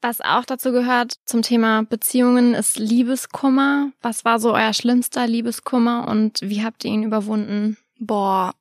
Was 0.00 0.20
auch 0.20 0.44
dazu 0.44 0.70
gehört 0.70 1.14
zum 1.24 1.42
Thema 1.42 1.82
Beziehungen 1.82 2.54
ist 2.54 2.78
Liebeskummer. 2.78 3.90
Was 4.00 4.24
war 4.24 4.38
so 4.38 4.54
euer 4.54 4.72
schlimmster 4.72 5.26
Liebeskummer 5.26 6.06
und 6.06 6.38
wie 6.40 6.62
habt 6.62 6.84
ihr 6.84 6.92
ihn 6.92 7.02
überwunden? 7.02 7.76
Boah, 7.98 8.54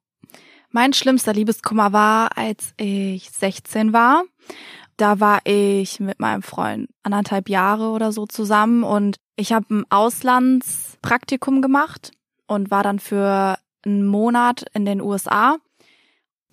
mein 0.71 0.93
schlimmster 0.93 1.33
Liebeskummer 1.33 1.93
war, 1.93 2.37
als 2.37 2.73
ich 2.77 3.29
16 3.29 3.93
war. 3.93 4.23
Da 4.97 5.19
war 5.19 5.39
ich 5.43 5.99
mit 5.99 6.19
meinem 6.19 6.41
Freund 6.41 6.89
anderthalb 7.03 7.49
Jahre 7.49 7.89
oder 7.89 8.11
so 8.11 8.25
zusammen 8.25 8.83
und 8.83 9.17
ich 9.35 9.53
habe 9.53 9.67
ein 9.69 9.85
Auslandspraktikum 9.91 11.61
gemacht 11.61 12.11
und 12.47 12.71
war 12.71 12.81
dann 12.81 12.97
für 12.97 13.59
einen 13.87 14.05
Monat 14.05 14.65
in 14.73 14.85
den 14.85 15.01
USA. 15.01 15.57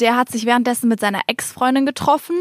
Der 0.01 0.17
hat 0.17 0.31
sich 0.31 0.47
währenddessen 0.47 0.89
mit 0.89 1.01
seiner 1.01 1.21
Ex-Freundin 1.27 1.87
getroffen 1.87 2.37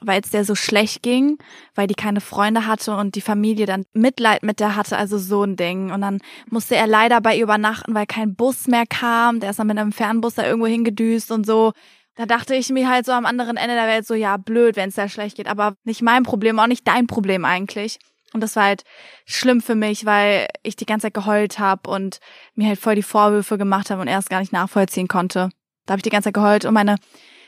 weil 0.00 0.20
es 0.20 0.30
der 0.30 0.44
so 0.44 0.54
schlecht 0.54 1.02
ging, 1.02 1.38
weil 1.74 1.86
die 1.86 1.94
keine 1.94 2.20
Freunde 2.20 2.66
hatte 2.66 2.96
und 2.96 3.14
die 3.14 3.20
Familie 3.20 3.66
dann 3.66 3.84
Mitleid 3.92 4.42
mit 4.42 4.60
der 4.60 4.76
hatte, 4.76 4.96
also 4.96 5.18
so 5.18 5.42
ein 5.42 5.56
Ding. 5.56 5.90
Und 5.90 6.00
dann 6.00 6.20
musste 6.50 6.76
er 6.76 6.86
leider 6.86 7.20
bei 7.20 7.36
ihr 7.36 7.44
übernachten, 7.44 7.94
weil 7.94 8.06
kein 8.06 8.34
Bus 8.34 8.66
mehr 8.66 8.86
kam. 8.86 9.40
Der 9.40 9.50
ist 9.50 9.58
dann 9.58 9.66
mit 9.66 9.78
einem 9.78 9.92
Fernbus 9.92 10.34
da 10.34 10.44
irgendwo 10.44 10.66
hingedüst 10.66 11.30
und 11.30 11.46
so. 11.46 11.72
Da 12.16 12.26
dachte 12.26 12.54
ich 12.54 12.70
mir 12.70 12.88
halt 12.88 13.06
so 13.06 13.12
am 13.12 13.26
anderen 13.26 13.56
Ende 13.56 13.74
der 13.74 13.88
Welt 13.88 14.06
so, 14.06 14.14
ja, 14.14 14.36
blöd, 14.36 14.76
wenn 14.76 14.90
es 14.90 14.94
da 14.94 15.08
schlecht 15.08 15.36
geht, 15.36 15.48
aber 15.48 15.74
nicht 15.84 16.00
mein 16.00 16.22
Problem, 16.22 16.58
auch 16.60 16.68
nicht 16.68 16.86
dein 16.86 17.06
Problem 17.06 17.44
eigentlich. 17.44 17.98
Und 18.34 18.40
das 18.40 18.56
war 18.56 18.64
halt 18.64 18.82
schlimm 19.24 19.60
für 19.60 19.76
mich, 19.76 20.04
weil 20.04 20.48
ich 20.64 20.74
die 20.74 20.86
ganze 20.86 21.06
Zeit 21.06 21.14
geheult 21.14 21.60
habe 21.60 21.88
und 21.88 22.18
mir 22.56 22.68
halt 22.68 22.80
voll 22.80 22.96
die 22.96 23.02
Vorwürfe 23.02 23.56
gemacht 23.56 23.90
habe 23.90 24.02
und 24.02 24.08
er 24.08 24.18
es 24.18 24.28
gar 24.28 24.40
nicht 24.40 24.52
nachvollziehen 24.52 25.06
konnte. 25.06 25.50
Da 25.86 25.92
habe 25.92 26.00
ich 26.00 26.02
die 26.02 26.10
ganze 26.10 26.26
Zeit 26.26 26.34
geheult 26.34 26.64
und 26.64 26.74
meine 26.74 26.96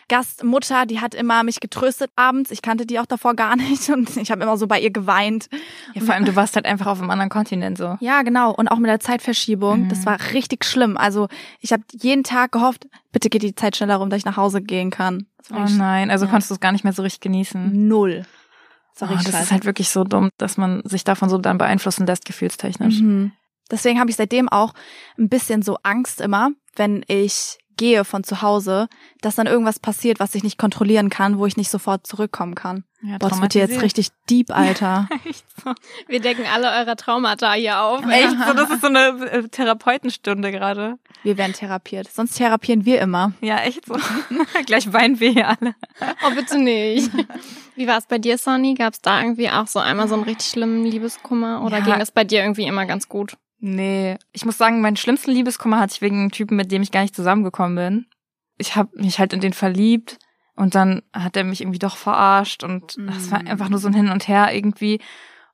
Gastmutter, 0.08 0.86
die 0.86 1.00
hat 1.00 1.16
immer 1.16 1.42
mich 1.42 1.58
getröstet 1.58 2.12
abends. 2.14 2.52
Ich 2.52 2.62
kannte 2.62 2.86
die 2.86 3.00
auch 3.00 3.06
davor 3.06 3.34
gar 3.34 3.56
nicht 3.56 3.90
und 3.90 4.16
ich 4.16 4.30
habe 4.30 4.44
immer 4.44 4.56
so 4.56 4.68
bei 4.68 4.78
ihr 4.78 4.92
geweint. 4.92 5.48
Ja, 5.94 6.02
vor 6.02 6.14
allem 6.14 6.24
du 6.24 6.36
warst 6.36 6.54
halt 6.54 6.66
einfach 6.66 6.86
auf 6.86 7.00
einem 7.00 7.10
anderen 7.10 7.30
Kontinent 7.30 7.78
so. 7.78 7.96
Ja, 7.98 8.22
genau 8.22 8.52
und 8.52 8.68
auch 8.68 8.78
mit 8.78 8.88
der 8.88 9.00
Zeitverschiebung, 9.00 9.84
mhm. 9.84 9.88
das 9.88 10.06
war 10.06 10.18
richtig 10.32 10.64
schlimm. 10.64 10.96
Also, 10.96 11.26
ich 11.60 11.72
habe 11.72 11.82
jeden 11.92 12.22
Tag 12.22 12.52
gehofft, 12.52 12.86
bitte 13.10 13.28
geht 13.28 13.42
die 13.42 13.56
Zeit 13.56 13.76
schneller 13.76 13.96
rum, 13.96 14.08
dass 14.08 14.18
ich 14.18 14.24
nach 14.24 14.36
Hause 14.36 14.62
gehen 14.62 14.92
kann. 14.92 15.26
Oh 15.52 15.66
nein, 15.68 16.10
also 16.10 16.26
ja. 16.26 16.30
konntest 16.30 16.50
du 16.50 16.54
es 16.54 16.60
gar 16.60 16.70
nicht 16.70 16.84
mehr 16.84 16.92
so 16.92 17.02
richtig 17.02 17.20
genießen. 17.20 17.88
Null. 17.88 18.24
Oh, 19.00 19.06
das 19.06 19.26
ist 19.26 19.52
halt 19.52 19.64
wirklich 19.64 19.90
so 19.90 20.04
dumm, 20.04 20.30
dass 20.38 20.56
man 20.56 20.82
sich 20.84 21.04
davon 21.04 21.28
so 21.28 21.38
dann 21.38 21.58
beeinflussen 21.58 22.06
lässt, 22.06 22.24
gefühlstechnisch. 22.24 23.00
Mhm. 23.00 23.32
Deswegen 23.70 24.00
habe 24.00 24.10
ich 24.10 24.16
seitdem 24.16 24.48
auch 24.48 24.74
ein 25.18 25.28
bisschen 25.28 25.62
so 25.62 25.78
Angst 25.82 26.20
immer, 26.20 26.50
wenn 26.76 27.04
ich 27.08 27.58
gehe 27.76 28.04
von 28.04 28.24
zu 28.24 28.42
Hause, 28.42 28.88
dass 29.20 29.36
dann 29.36 29.46
irgendwas 29.46 29.78
passiert, 29.78 30.20
was 30.20 30.34
ich 30.34 30.42
nicht 30.42 30.58
kontrollieren 30.58 31.10
kann, 31.10 31.38
wo 31.38 31.46
ich 31.46 31.56
nicht 31.56 31.70
sofort 31.70 32.06
zurückkommen 32.06 32.54
kann. 32.54 32.84
Ja, 33.02 33.18
Boah, 33.18 33.28
das 33.28 33.40
wird 33.40 33.54
jetzt 33.54 33.82
richtig 33.82 34.08
deep, 34.28 34.50
Alter. 34.50 35.08
Echt 35.24 35.44
so. 35.62 35.72
Wir 36.08 36.20
decken 36.20 36.44
alle 36.52 36.70
eure 36.72 36.96
Traumata 36.96 37.52
hier 37.52 37.80
auf. 37.80 38.04
Echt 38.06 38.36
so, 38.46 38.54
das 38.54 38.70
ist 38.70 38.80
so 38.80 38.88
eine 38.88 39.08
äh, 39.30 39.48
Therapeutenstunde 39.48 40.50
gerade. 40.50 40.98
Wir 41.22 41.36
werden 41.36 41.52
therapiert. 41.52 42.10
Sonst 42.10 42.36
therapieren 42.36 42.84
wir 42.84 43.00
immer. 43.00 43.32
Ja, 43.40 43.58
echt 43.58 43.86
so. 43.86 43.96
Gleich 44.66 44.92
weinen 44.92 45.20
wir 45.20 45.30
hier 45.30 45.48
alle. 45.48 45.74
Oh, 46.24 46.34
bitte 46.34 46.58
nicht. 46.58 47.10
Wie 47.74 47.86
war 47.86 47.98
es 47.98 48.06
bei 48.06 48.18
dir, 48.18 48.38
Sonny? 48.38 48.74
Gab 48.74 48.94
es 48.94 49.00
da 49.00 49.20
irgendwie 49.20 49.50
auch 49.50 49.66
so 49.66 49.78
einmal 49.78 50.08
so 50.08 50.14
einen 50.14 50.24
richtig 50.24 50.48
schlimmen 50.48 50.84
Liebeskummer 50.84 51.62
oder 51.62 51.78
ja. 51.78 51.84
ging 51.84 52.00
es 52.00 52.10
bei 52.10 52.24
dir 52.24 52.40
irgendwie 52.40 52.64
immer 52.64 52.86
ganz 52.86 53.08
gut? 53.08 53.36
Nee, 53.68 54.16
ich 54.30 54.44
muss 54.44 54.58
sagen, 54.58 54.80
meinen 54.80 54.96
schlimmsten 54.96 55.32
Liebeskummer 55.32 55.80
hatte 55.80 55.94
ich 55.94 56.00
wegen 56.00 56.20
einem 56.20 56.30
Typen, 56.30 56.56
mit 56.56 56.70
dem 56.70 56.82
ich 56.82 56.92
gar 56.92 57.02
nicht 57.02 57.16
zusammengekommen 57.16 57.74
bin. 57.74 58.06
ich 58.58 58.76
habe 58.76 58.90
mich 58.94 59.18
halt 59.18 59.32
in 59.32 59.40
den 59.40 59.52
verliebt 59.52 60.20
und 60.54 60.76
dann 60.76 61.02
hat 61.12 61.36
er 61.36 61.42
mich 61.42 61.62
irgendwie 61.62 61.80
doch 61.80 61.96
verarscht 61.96 62.62
und 62.62 62.96
mm. 62.96 63.08
das 63.08 63.32
war 63.32 63.42
mm. 63.42 63.48
einfach 63.48 63.68
nur 63.68 63.80
so 63.80 63.88
ein 63.88 63.94
Hin 63.94 64.10
und 64.10 64.28
Her 64.28 64.54
irgendwie. 64.54 65.00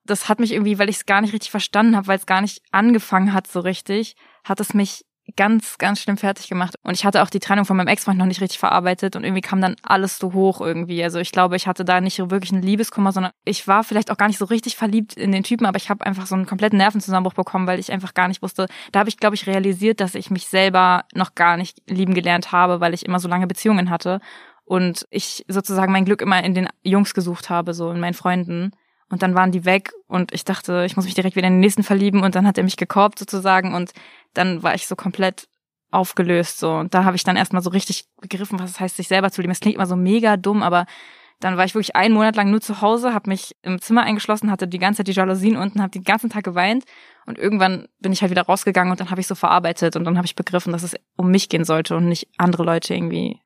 Das 0.04 0.28
hat 0.28 0.40
mich 0.40 0.52
irgendwie, 0.52 0.78
weil 0.78 0.90
ich 0.90 0.96
es 0.96 1.06
gar 1.06 1.22
nicht 1.22 1.32
richtig 1.32 1.50
verstanden 1.50 1.96
habe, 1.96 2.06
weil 2.06 2.18
es 2.18 2.26
gar 2.26 2.42
nicht 2.42 2.60
angefangen 2.70 3.32
hat 3.32 3.46
so 3.46 3.60
richtig, 3.60 4.14
hat 4.44 4.60
es 4.60 4.74
mich 4.74 5.06
ganz, 5.36 5.78
ganz 5.78 6.00
schlimm 6.00 6.16
fertig 6.16 6.48
gemacht. 6.48 6.74
Und 6.82 6.94
ich 6.94 7.04
hatte 7.04 7.22
auch 7.22 7.30
die 7.30 7.40
Trennung 7.40 7.64
von 7.64 7.76
meinem 7.76 7.88
Ex-Freund 7.88 8.18
noch 8.18 8.26
nicht 8.26 8.40
richtig 8.40 8.58
verarbeitet 8.58 9.16
und 9.16 9.24
irgendwie 9.24 9.40
kam 9.40 9.60
dann 9.60 9.76
alles 9.82 10.18
so 10.18 10.32
hoch 10.32 10.60
irgendwie. 10.60 11.02
Also 11.02 11.20
ich 11.20 11.32
glaube, 11.32 11.56
ich 11.56 11.66
hatte 11.66 11.84
da 11.84 12.00
nicht 12.00 12.18
wirklich 12.30 12.52
einen 12.52 12.62
Liebeskummer, 12.62 13.12
sondern 13.12 13.32
ich 13.44 13.66
war 13.68 13.84
vielleicht 13.84 14.10
auch 14.10 14.16
gar 14.16 14.28
nicht 14.28 14.38
so 14.38 14.44
richtig 14.44 14.76
verliebt 14.76 15.14
in 15.14 15.32
den 15.32 15.44
Typen, 15.44 15.66
aber 15.66 15.76
ich 15.76 15.90
habe 15.90 16.04
einfach 16.04 16.26
so 16.26 16.34
einen 16.34 16.46
kompletten 16.46 16.78
Nervenzusammenbruch 16.78 17.34
bekommen, 17.34 17.66
weil 17.66 17.78
ich 17.78 17.92
einfach 17.92 18.14
gar 18.14 18.28
nicht 18.28 18.42
wusste. 18.42 18.66
Da 18.90 19.00
habe 19.00 19.08
ich, 19.08 19.16
glaube 19.16 19.34
ich, 19.34 19.46
realisiert, 19.46 20.00
dass 20.00 20.14
ich 20.14 20.30
mich 20.30 20.46
selber 20.46 21.04
noch 21.14 21.34
gar 21.34 21.56
nicht 21.56 21.78
lieben 21.88 22.14
gelernt 22.14 22.52
habe, 22.52 22.80
weil 22.80 22.94
ich 22.94 23.06
immer 23.06 23.20
so 23.20 23.28
lange 23.28 23.46
Beziehungen 23.46 23.90
hatte 23.90 24.20
und 24.64 25.06
ich 25.10 25.44
sozusagen 25.48 25.92
mein 25.92 26.04
Glück 26.04 26.22
immer 26.22 26.42
in 26.42 26.54
den 26.54 26.68
Jungs 26.82 27.14
gesucht 27.14 27.50
habe, 27.50 27.74
so 27.74 27.90
in 27.90 28.00
meinen 28.00 28.14
Freunden. 28.14 28.72
Und 29.12 29.22
dann 29.22 29.34
waren 29.34 29.52
die 29.52 29.66
weg 29.66 29.92
und 30.06 30.32
ich 30.32 30.42
dachte, 30.42 30.84
ich 30.86 30.96
muss 30.96 31.04
mich 31.04 31.12
direkt 31.12 31.36
wieder 31.36 31.46
in 31.46 31.52
den 31.52 31.60
nächsten 31.60 31.82
verlieben. 31.82 32.22
Und 32.22 32.34
dann 32.34 32.46
hat 32.46 32.56
er 32.56 32.64
mich 32.64 32.78
gekorbt 32.78 33.18
sozusagen 33.18 33.74
und 33.74 33.92
dann 34.32 34.62
war 34.62 34.74
ich 34.74 34.86
so 34.86 34.96
komplett 34.96 35.48
aufgelöst 35.90 36.58
so. 36.58 36.72
Und 36.72 36.94
da 36.94 37.04
habe 37.04 37.14
ich 37.14 37.22
dann 37.22 37.36
erstmal 37.36 37.60
so 37.60 37.68
richtig 37.68 38.06
begriffen, 38.22 38.58
was 38.58 38.70
es 38.70 38.80
heißt, 38.80 38.96
sich 38.96 39.08
selber 39.08 39.30
zu 39.30 39.42
lieben. 39.42 39.52
Es 39.52 39.60
klingt 39.60 39.76
immer 39.76 39.86
so 39.86 39.96
mega 39.96 40.38
dumm, 40.38 40.62
aber 40.62 40.86
dann 41.40 41.58
war 41.58 41.66
ich 41.66 41.74
wirklich 41.74 41.94
einen 41.94 42.14
Monat 42.14 42.36
lang 42.36 42.50
nur 42.50 42.62
zu 42.62 42.80
Hause, 42.80 43.12
habe 43.12 43.28
mich 43.28 43.54
im 43.60 43.82
Zimmer 43.82 44.02
eingeschlossen, 44.04 44.50
hatte 44.50 44.66
die 44.66 44.78
ganze 44.78 44.98
Zeit 44.98 45.08
die 45.08 45.12
Jalousien 45.12 45.58
unten, 45.58 45.82
habe 45.82 45.90
den 45.90 46.04
ganzen 46.04 46.30
Tag 46.30 46.44
geweint. 46.44 46.84
Und 47.26 47.36
irgendwann 47.36 47.88
bin 48.00 48.12
ich 48.12 48.22
halt 48.22 48.30
wieder 48.30 48.46
rausgegangen 48.46 48.92
und 48.92 48.98
dann 48.98 49.10
habe 49.10 49.20
ich 49.20 49.26
so 49.26 49.34
verarbeitet 49.34 49.94
und 49.94 50.04
dann 50.04 50.16
habe 50.16 50.26
ich 50.26 50.36
begriffen, 50.36 50.72
dass 50.72 50.84
es 50.84 50.94
um 51.16 51.30
mich 51.30 51.50
gehen 51.50 51.66
sollte 51.66 51.98
und 51.98 52.08
nicht 52.08 52.28
andere 52.38 52.62
Leute 52.62 52.94
irgendwie 52.94 53.40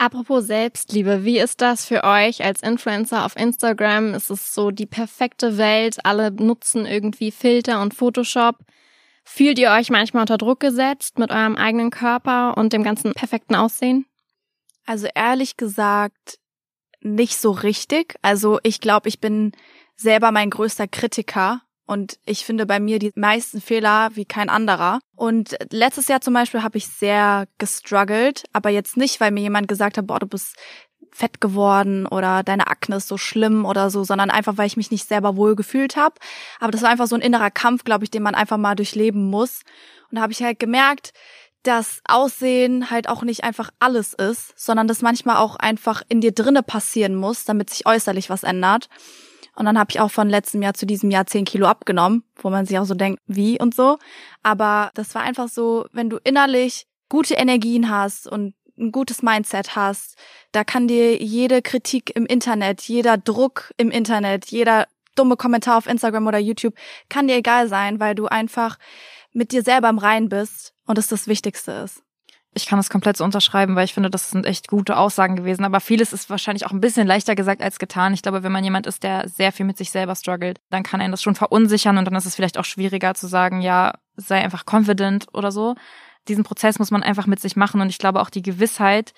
Apropos 0.00 0.46
Selbstliebe, 0.46 1.26
wie 1.26 1.38
ist 1.38 1.60
das 1.60 1.84
für 1.84 2.04
euch 2.04 2.42
als 2.42 2.62
Influencer 2.62 3.26
auf 3.26 3.36
Instagram? 3.36 4.14
Ist 4.14 4.30
es 4.30 4.54
so 4.54 4.70
die 4.70 4.86
perfekte 4.86 5.58
Welt? 5.58 5.98
Alle 6.04 6.30
nutzen 6.30 6.86
irgendwie 6.86 7.30
Filter 7.30 7.82
und 7.82 7.92
Photoshop. 7.92 8.56
Fühlt 9.24 9.58
ihr 9.58 9.70
euch 9.72 9.90
manchmal 9.90 10.22
unter 10.22 10.38
Druck 10.38 10.58
gesetzt 10.58 11.18
mit 11.18 11.30
eurem 11.30 11.54
eigenen 11.54 11.90
Körper 11.90 12.56
und 12.56 12.72
dem 12.72 12.82
ganzen 12.82 13.12
perfekten 13.12 13.54
Aussehen? 13.54 14.06
Also 14.86 15.06
ehrlich 15.14 15.58
gesagt, 15.58 16.38
nicht 17.02 17.36
so 17.36 17.50
richtig. 17.50 18.14
Also 18.22 18.58
ich 18.62 18.80
glaube, 18.80 19.06
ich 19.06 19.20
bin 19.20 19.52
selber 19.96 20.32
mein 20.32 20.48
größter 20.48 20.88
Kritiker 20.88 21.60
und 21.90 22.20
ich 22.24 22.44
finde 22.44 22.66
bei 22.66 22.78
mir 22.78 23.00
die 23.00 23.10
meisten 23.16 23.60
Fehler 23.60 24.10
wie 24.14 24.24
kein 24.24 24.48
anderer. 24.48 25.00
Und 25.16 25.56
letztes 25.72 26.06
Jahr 26.06 26.20
zum 26.20 26.34
Beispiel 26.34 26.62
habe 26.62 26.78
ich 26.78 26.86
sehr 26.86 27.48
gestruggelt, 27.58 28.44
aber 28.52 28.70
jetzt 28.70 28.96
nicht, 28.96 29.20
weil 29.20 29.32
mir 29.32 29.40
jemand 29.40 29.66
gesagt 29.66 29.98
hat, 29.98 30.06
boah, 30.06 30.20
du 30.20 30.28
bist 30.28 30.54
fett 31.10 31.40
geworden 31.40 32.06
oder 32.06 32.44
deine 32.44 32.68
Akne 32.68 32.98
ist 32.98 33.08
so 33.08 33.16
schlimm 33.16 33.64
oder 33.64 33.90
so, 33.90 34.04
sondern 34.04 34.30
einfach, 34.30 34.56
weil 34.56 34.68
ich 34.68 34.76
mich 34.76 34.92
nicht 34.92 35.08
selber 35.08 35.36
wohl 35.36 35.56
gefühlt 35.56 35.96
habe. 35.96 36.14
Aber 36.60 36.70
das 36.70 36.82
war 36.82 36.90
einfach 36.90 37.08
so 37.08 37.16
ein 37.16 37.22
innerer 37.22 37.50
Kampf, 37.50 37.82
glaube 37.82 38.04
ich, 38.04 38.10
den 38.12 38.22
man 38.22 38.36
einfach 38.36 38.56
mal 38.56 38.76
durchleben 38.76 39.28
muss. 39.28 39.62
Und 40.12 40.14
da 40.14 40.22
habe 40.22 40.32
ich 40.32 40.44
halt 40.44 40.60
gemerkt, 40.60 41.12
dass 41.64 42.02
Aussehen 42.06 42.92
halt 42.92 43.08
auch 43.08 43.24
nicht 43.24 43.42
einfach 43.42 43.70
alles 43.80 44.14
ist, 44.14 44.56
sondern 44.56 44.86
dass 44.86 45.02
manchmal 45.02 45.38
auch 45.38 45.56
einfach 45.56 46.02
in 46.08 46.20
dir 46.20 46.30
drinne 46.30 46.62
passieren 46.62 47.16
muss, 47.16 47.44
damit 47.44 47.68
sich 47.68 47.84
äußerlich 47.84 48.30
was 48.30 48.44
ändert. 48.44 48.88
Und 49.54 49.66
dann 49.66 49.78
habe 49.78 49.90
ich 49.90 50.00
auch 50.00 50.10
von 50.10 50.28
letztem 50.28 50.62
Jahr 50.62 50.74
zu 50.74 50.86
diesem 50.86 51.10
Jahr 51.10 51.26
zehn 51.26 51.44
Kilo 51.44 51.66
abgenommen, 51.66 52.24
wo 52.36 52.50
man 52.50 52.66
sich 52.66 52.78
auch 52.78 52.84
so 52.84 52.94
denkt, 52.94 53.20
wie 53.26 53.60
und 53.60 53.74
so. 53.74 53.98
Aber 54.42 54.90
das 54.94 55.14
war 55.14 55.22
einfach 55.22 55.48
so, 55.48 55.86
wenn 55.92 56.10
du 56.10 56.18
innerlich 56.24 56.86
gute 57.08 57.34
Energien 57.34 57.90
hast 57.90 58.26
und 58.26 58.54
ein 58.78 58.92
gutes 58.92 59.22
Mindset 59.22 59.76
hast, 59.76 60.16
da 60.52 60.64
kann 60.64 60.88
dir 60.88 61.22
jede 61.22 61.62
Kritik 61.62 62.14
im 62.16 62.26
Internet, 62.26 62.82
jeder 62.82 63.18
Druck 63.18 63.72
im 63.76 63.90
Internet, 63.90 64.46
jeder 64.46 64.86
dumme 65.14 65.36
Kommentar 65.36 65.76
auf 65.76 65.86
Instagram 65.86 66.26
oder 66.26 66.38
YouTube 66.38 66.74
kann 67.08 67.28
dir 67.28 67.36
egal 67.36 67.68
sein, 67.68 68.00
weil 68.00 68.14
du 68.14 68.26
einfach 68.26 68.78
mit 69.32 69.52
dir 69.52 69.62
selber 69.62 69.88
im 69.88 69.98
Rein 69.98 70.28
bist 70.28 70.72
und 70.86 70.98
es 70.98 71.08
das 71.08 71.26
Wichtigste 71.26 71.72
ist. 71.72 72.02
Ich 72.52 72.66
kann 72.66 72.78
das 72.78 72.90
komplett 72.90 73.16
so 73.16 73.24
unterschreiben, 73.24 73.76
weil 73.76 73.84
ich 73.84 73.94
finde, 73.94 74.10
das 74.10 74.30
sind 74.30 74.44
echt 74.44 74.66
gute 74.66 74.96
Aussagen 74.96 75.36
gewesen. 75.36 75.64
Aber 75.64 75.80
vieles 75.80 76.12
ist 76.12 76.30
wahrscheinlich 76.30 76.66
auch 76.66 76.72
ein 76.72 76.80
bisschen 76.80 77.06
leichter 77.06 77.36
gesagt 77.36 77.62
als 77.62 77.78
getan. 77.78 78.12
Ich 78.12 78.22
glaube, 78.22 78.42
wenn 78.42 78.50
man 78.50 78.64
jemand 78.64 78.88
ist, 78.88 79.04
der 79.04 79.28
sehr 79.28 79.52
viel 79.52 79.66
mit 79.66 79.78
sich 79.78 79.90
selber 79.90 80.16
struggelt, 80.16 80.60
dann 80.68 80.82
kann 80.82 81.00
einen 81.00 81.12
das 81.12 81.22
schon 81.22 81.36
verunsichern 81.36 81.96
und 81.96 82.04
dann 82.06 82.14
ist 82.16 82.26
es 82.26 82.34
vielleicht 82.34 82.58
auch 82.58 82.64
schwieriger 82.64 83.14
zu 83.14 83.28
sagen, 83.28 83.60
ja, 83.60 83.92
sei 84.16 84.42
einfach 84.42 84.64
confident 84.68 85.26
oder 85.32 85.52
so. 85.52 85.76
Diesen 86.26 86.42
Prozess 86.42 86.78
muss 86.80 86.90
man 86.90 87.04
einfach 87.04 87.26
mit 87.26 87.40
sich 87.40 87.54
machen 87.54 87.80
und 87.80 87.88
ich 87.88 87.98
glaube 87.98 88.20
auch 88.20 88.30
die 88.30 88.42
Gewissheit, 88.42 89.12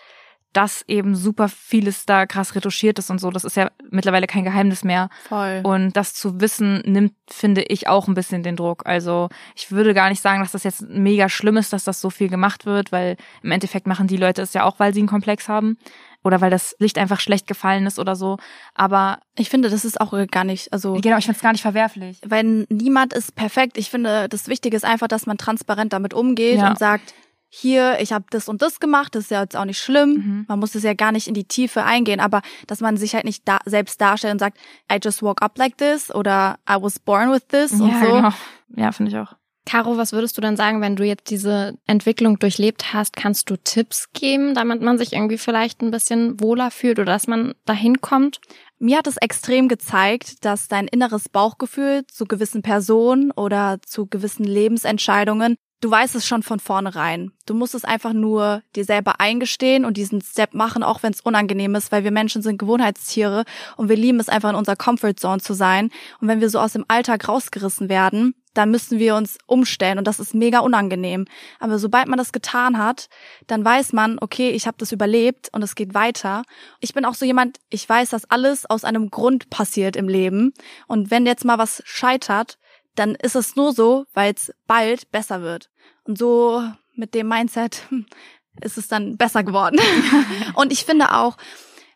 dass 0.53 0.85
eben 0.87 1.15
super 1.15 1.49
vieles 1.49 2.05
da 2.05 2.27
krass 2.27 2.55
retuschiert 2.55 2.99
ist 2.99 3.11
und 3.11 3.21
so. 3.21 3.31
Das 3.31 3.45
ist 3.45 3.57
ja 3.57 3.71
mittlerweile 3.91 4.27
kein 4.27 4.45
Geheimnis 4.45 4.85
mehr. 4.85 5.09
Voll. 5.29 5.61
Und 5.65 5.97
das 5.97 6.15
zu 6.15 6.41
wissen, 6.41 6.83
nimmt, 6.85 7.15
finde 7.29 7.63
ich, 7.63 7.89
auch 7.89 8.09
ein 8.09 8.15
bisschen 8.15 8.43
den 8.43 8.57
Druck. 8.57 8.87
Also 8.87 9.29
ich 9.55 9.71
würde 9.71 9.95
gar 9.95 10.11
nicht 10.11 10.21
sagen, 10.21 10.41
dass 10.41 10.53
das 10.53 10.65
jetzt 10.65 10.83
mega 10.83 11.29
schlimm 11.29 11.57
ist, 11.57 11.73
dass 11.73 11.85
das 11.85 12.01
so 12.01 12.11
viel 12.11 12.29
gemacht 12.29 12.67
wird, 12.67 12.93
weil 12.93 13.17
im 13.43 13.51
Endeffekt 13.51 13.87
machen 13.87 14.07
die 14.07 14.17
Leute 14.17 14.43
es 14.43 14.53
ja 14.53 14.65
auch, 14.65 14.79
weil 14.79 14.93
sie 14.93 15.01
einen 15.01 15.09
Komplex 15.09 15.49
haben. 15.49 15.79
Oder 16.25 16.41
weil 16.41 16.51
das 16.51 16.77
Licht 16.79 16.99
einfach 16.99 17.19
schlecht 17.19 17.49
gefallen 17.49 17.85
ist 17.85 17.99
oder 17.99 18.15
so. 18.15 18.37
Aber 18.75 19.19
ich 19.37 19.51
finde, 19.51 19.71
das 19.71 19.85
ist 19.85 20.01
auch 20.01 20.13
gar 20.31 20.45
nicht, 20.45 20.73
also. 20.73 20.95
Genau, 20.95 21.19
ich 21.19 21.25
finde 21.25 21.37
es 21.37 21.43
gar 21.43 21.51
nicht 21.51 21.63
verwerflich. 21.63 22.21
Wenn 22.25 22.65
niemand 22.69 23.13
ist 23.13 23.35
perfekt. 23.35 23.77
Ich 23.77 23.91
finde, 23.91 24.29
das 24.29 24.47
Wichtige 24.47 24.77
ist 24.77 24.85
einfach, 24.85 25.09
dass 25.09 25.27
man 25.27 25.37
transparent 25.37 25.93
damit 25.93 26.15
umgeht 26.15 26.59
ja. 26.59 26.71
und 26.71 26.79
sagt, 26.79 27.13
hier, 27.55 27.99
ich 28.01 28.15
habe 28.15 28.25
das 28.31 28.49
und 28.49 28.63
das 28.63 28.81
gemacht, 28.81 29.15
das 29.15 29.25
ist 29.25 29.31
ja 29.31 29.43
jetzt 29.43 29.59
auch 29.59 29.67
nicht 29.67 29.79
schlimm. 29.79 30.11
Mhm. 30.11 30.45
Man 30.49 30.59
muss 30.59 30.75
es 30.75 30.85
ja 30.85 30.95
gar 30.95 31.13
nicht 31.13 31.29
in 31.29 31.35
die 31.35 31.45
Tiefe 31.45 31.85
eingehen, 31.85 32.19
aber 32.19 32.41
dass 32.67 32.81
man 32.81 32.97
sich 32.97 33.15
halt 33.15 33.27
nicht 33.27 33.47
da 33.47 33.59
selbst 33.67 34.01
darstellt 34.01 34.33
und 34.33 34.39
sagt, 34.39 34.57
I 34.91 34.97
just 35.03 35.23
woke 35.23 35.43
up 35.43 35.59
like 35.59 35.77
this 35.77 36.11
oder 36.15 36.57
I 36.67 36.77
was 36.81 36.99
born 36.99 37.31
with 37.31 37.47
this 37.49 37.73
ja, 37.73 37.85
und 37.85 38.01
so. 38.01 38.07
Genau. 38.07 38.31
Ja, 38.75 38.91
finde 38.91 39.11
ich 39.11 39.19
auch. 39.19 39.35
Caro, 39.67 39.99
was 39.99 40.15
würdest 40.15 40.39
du 40.39 40.41
dann 40.41 40.57
sagen, 40.57 40.81
wenn 40.81 40.97
du 40.97 41.05
jetzt 41.05 41.29
diese 41.29 41.79
Entwicklung 41.87 42.39
durchlebt 42.39 42.95
hast? 42.95 43.17
Kannst 43.17 43.51
du 43.51 43.57
Tipps 43.57 44.11
geben, 44.15 44.55
damit 44.55 44.81
man 44.81 44.97
sich 44.97 45.13
irgendwie 45.13 45.37
vielleicht 45.37 45.83
ein 45.83 45.91
bisschen 45.91 46.41
wohler 46.41 46.71
fühlt 46.71 46.99
oder 46.99 47.13
dass 47.13 47.27
man 47.27 47.53
dahin 47.67 48.01
kommt? 48.01 48.41
Mir 48.79 48.97
hat 48.97 49.07
es 49.07 49.19
extrem 49.19 49.69
gezeigt, 49.69 50.47
dass 50.47 50.69
dein 50.69 50.89
inneres 50.89 51.29
Bauchgefühl 51.29 52.07
zu 52.07 52.25
gewissen 52.25 52.63
Personen 52.63 53.31
oder 53.31 53.79
zu 53.85 54.07
gewissen 54.07 54.45
Lebensentscheidungen 54.45 55.57
du 55.83 55.91
weißt 55.91 56.15
es 56.15 56.27
schon 56.27 56.43
von 56.43 56.61
vornherein. 56.61 57.33
Du 57.45 57.55
musst 57.55 57.75
es 57.75 57.85
einfach 57.85 58.13
nur 58.13 58.63
dir 58.75 58.85
selber 58.85 59.21
eingestehen 59.21 59.85
und 59.85 59.97
diesen 59.97 60.23
Step 60.23 60.55
machen, 60.55 60.83
auch 60.83 61.03
wenn 61.03 61.13
es 61.13 61.21
unangenehm 61.21 61.75
ist, 61.75 61.93
weil 61.93 62.05
wir 62.05 62.13
Menschen 62.13 62.41
sind 62.41 62.59
Gewohnheitstiere 62.59 63.45
und 63.77 63.89
wir 63.89 63.97
lieben 63.97 64.21
es 64.21 64.29
einfach 64.29 64.51
in 64.51 64.57
unserer 64.57 64.77
Comfortzone 64.77 65.43
zu 65.43 65.53
sein. 65.53 65.91
Und 66.21 66.29
wenn 66.29 66.41
wir 66.41 66.49
so 66.49 66.61
aus 66.61 66.73
dem 66.73 66.85
Alltag 66.89 67.29
rausgerissen 67.29 67.89
werden, 67.89 68.35
dann 68.55 68.71
müssen 68.71 68.99
wir 68.99 69.17
uns 69.17 69.39
umstellen 69.47 69.99
und 69.99 70.07
das 70.07 70.21
ist 70.21 70.35
mega 70.35 70.61
unangenehm. 70.61 71.25
Aber 71.59 71.79
sobald 71.79 72.07
man 72.07 72.19
das 72.19 72.33
getan 72.33 72.79
hat, 72.79 73.09
dann 73.47 73.65
weiß 73.65 73.93
man, 73.93 74.19
okay, 74.21 74.51
ich 74.51 74.67
habe 74.67 74.77
das 74.79 74.93
überlebt 74.93 75.49
und 75.53 75.63
es 75.63 75.75
geht 75.75 75.95
weiter. 75.95 76.43
Ich 76.81 76.95
bin 76.95 77.05
auch 77.05 77.15
so 77.15 77.25
jemand, 77.25 77.59
ich 77.71 77.89
weiß, 77.89 78.11
dass 78.11 78.31
alles 78.31 78.69
aus 78.69 78.85
einem 78.85 79.11
Grund 79.11 79.51
passiert 79.51 79.97
im 79.97 80.09
Leben 80.09 80.53
und 80.87 81.11
wenn 81.11 81.27
jetzt 81.27 81.45
mal 81.45 81.59
was 81.59 81.83
scheitert, 81.87 82.59
dann 82.95 83.15
ist 83.15 83.37
es 83.37 83.57
nur 83.57 83.73
so, 83.73 84.07
weil 84.13 84.35
es 84.35 84.53
bald 84.67 85.11
besser 85.11 85.43
wird. 85.43 85.71
Und 86.05 86.19
so 86.19 86.63
mit 86.95 87.15
dem 87.15 87.29
Mindset 87.29 87.83
ist 88.61 88.79
es 88.79 88.89
dann 88.89 89.17
besser 89.17 89.45
geworden. 89.45 89.79
und 90.55 90.73
ich 90.73 90.85
finde 90.85 91.15
auch, 91.15 91.37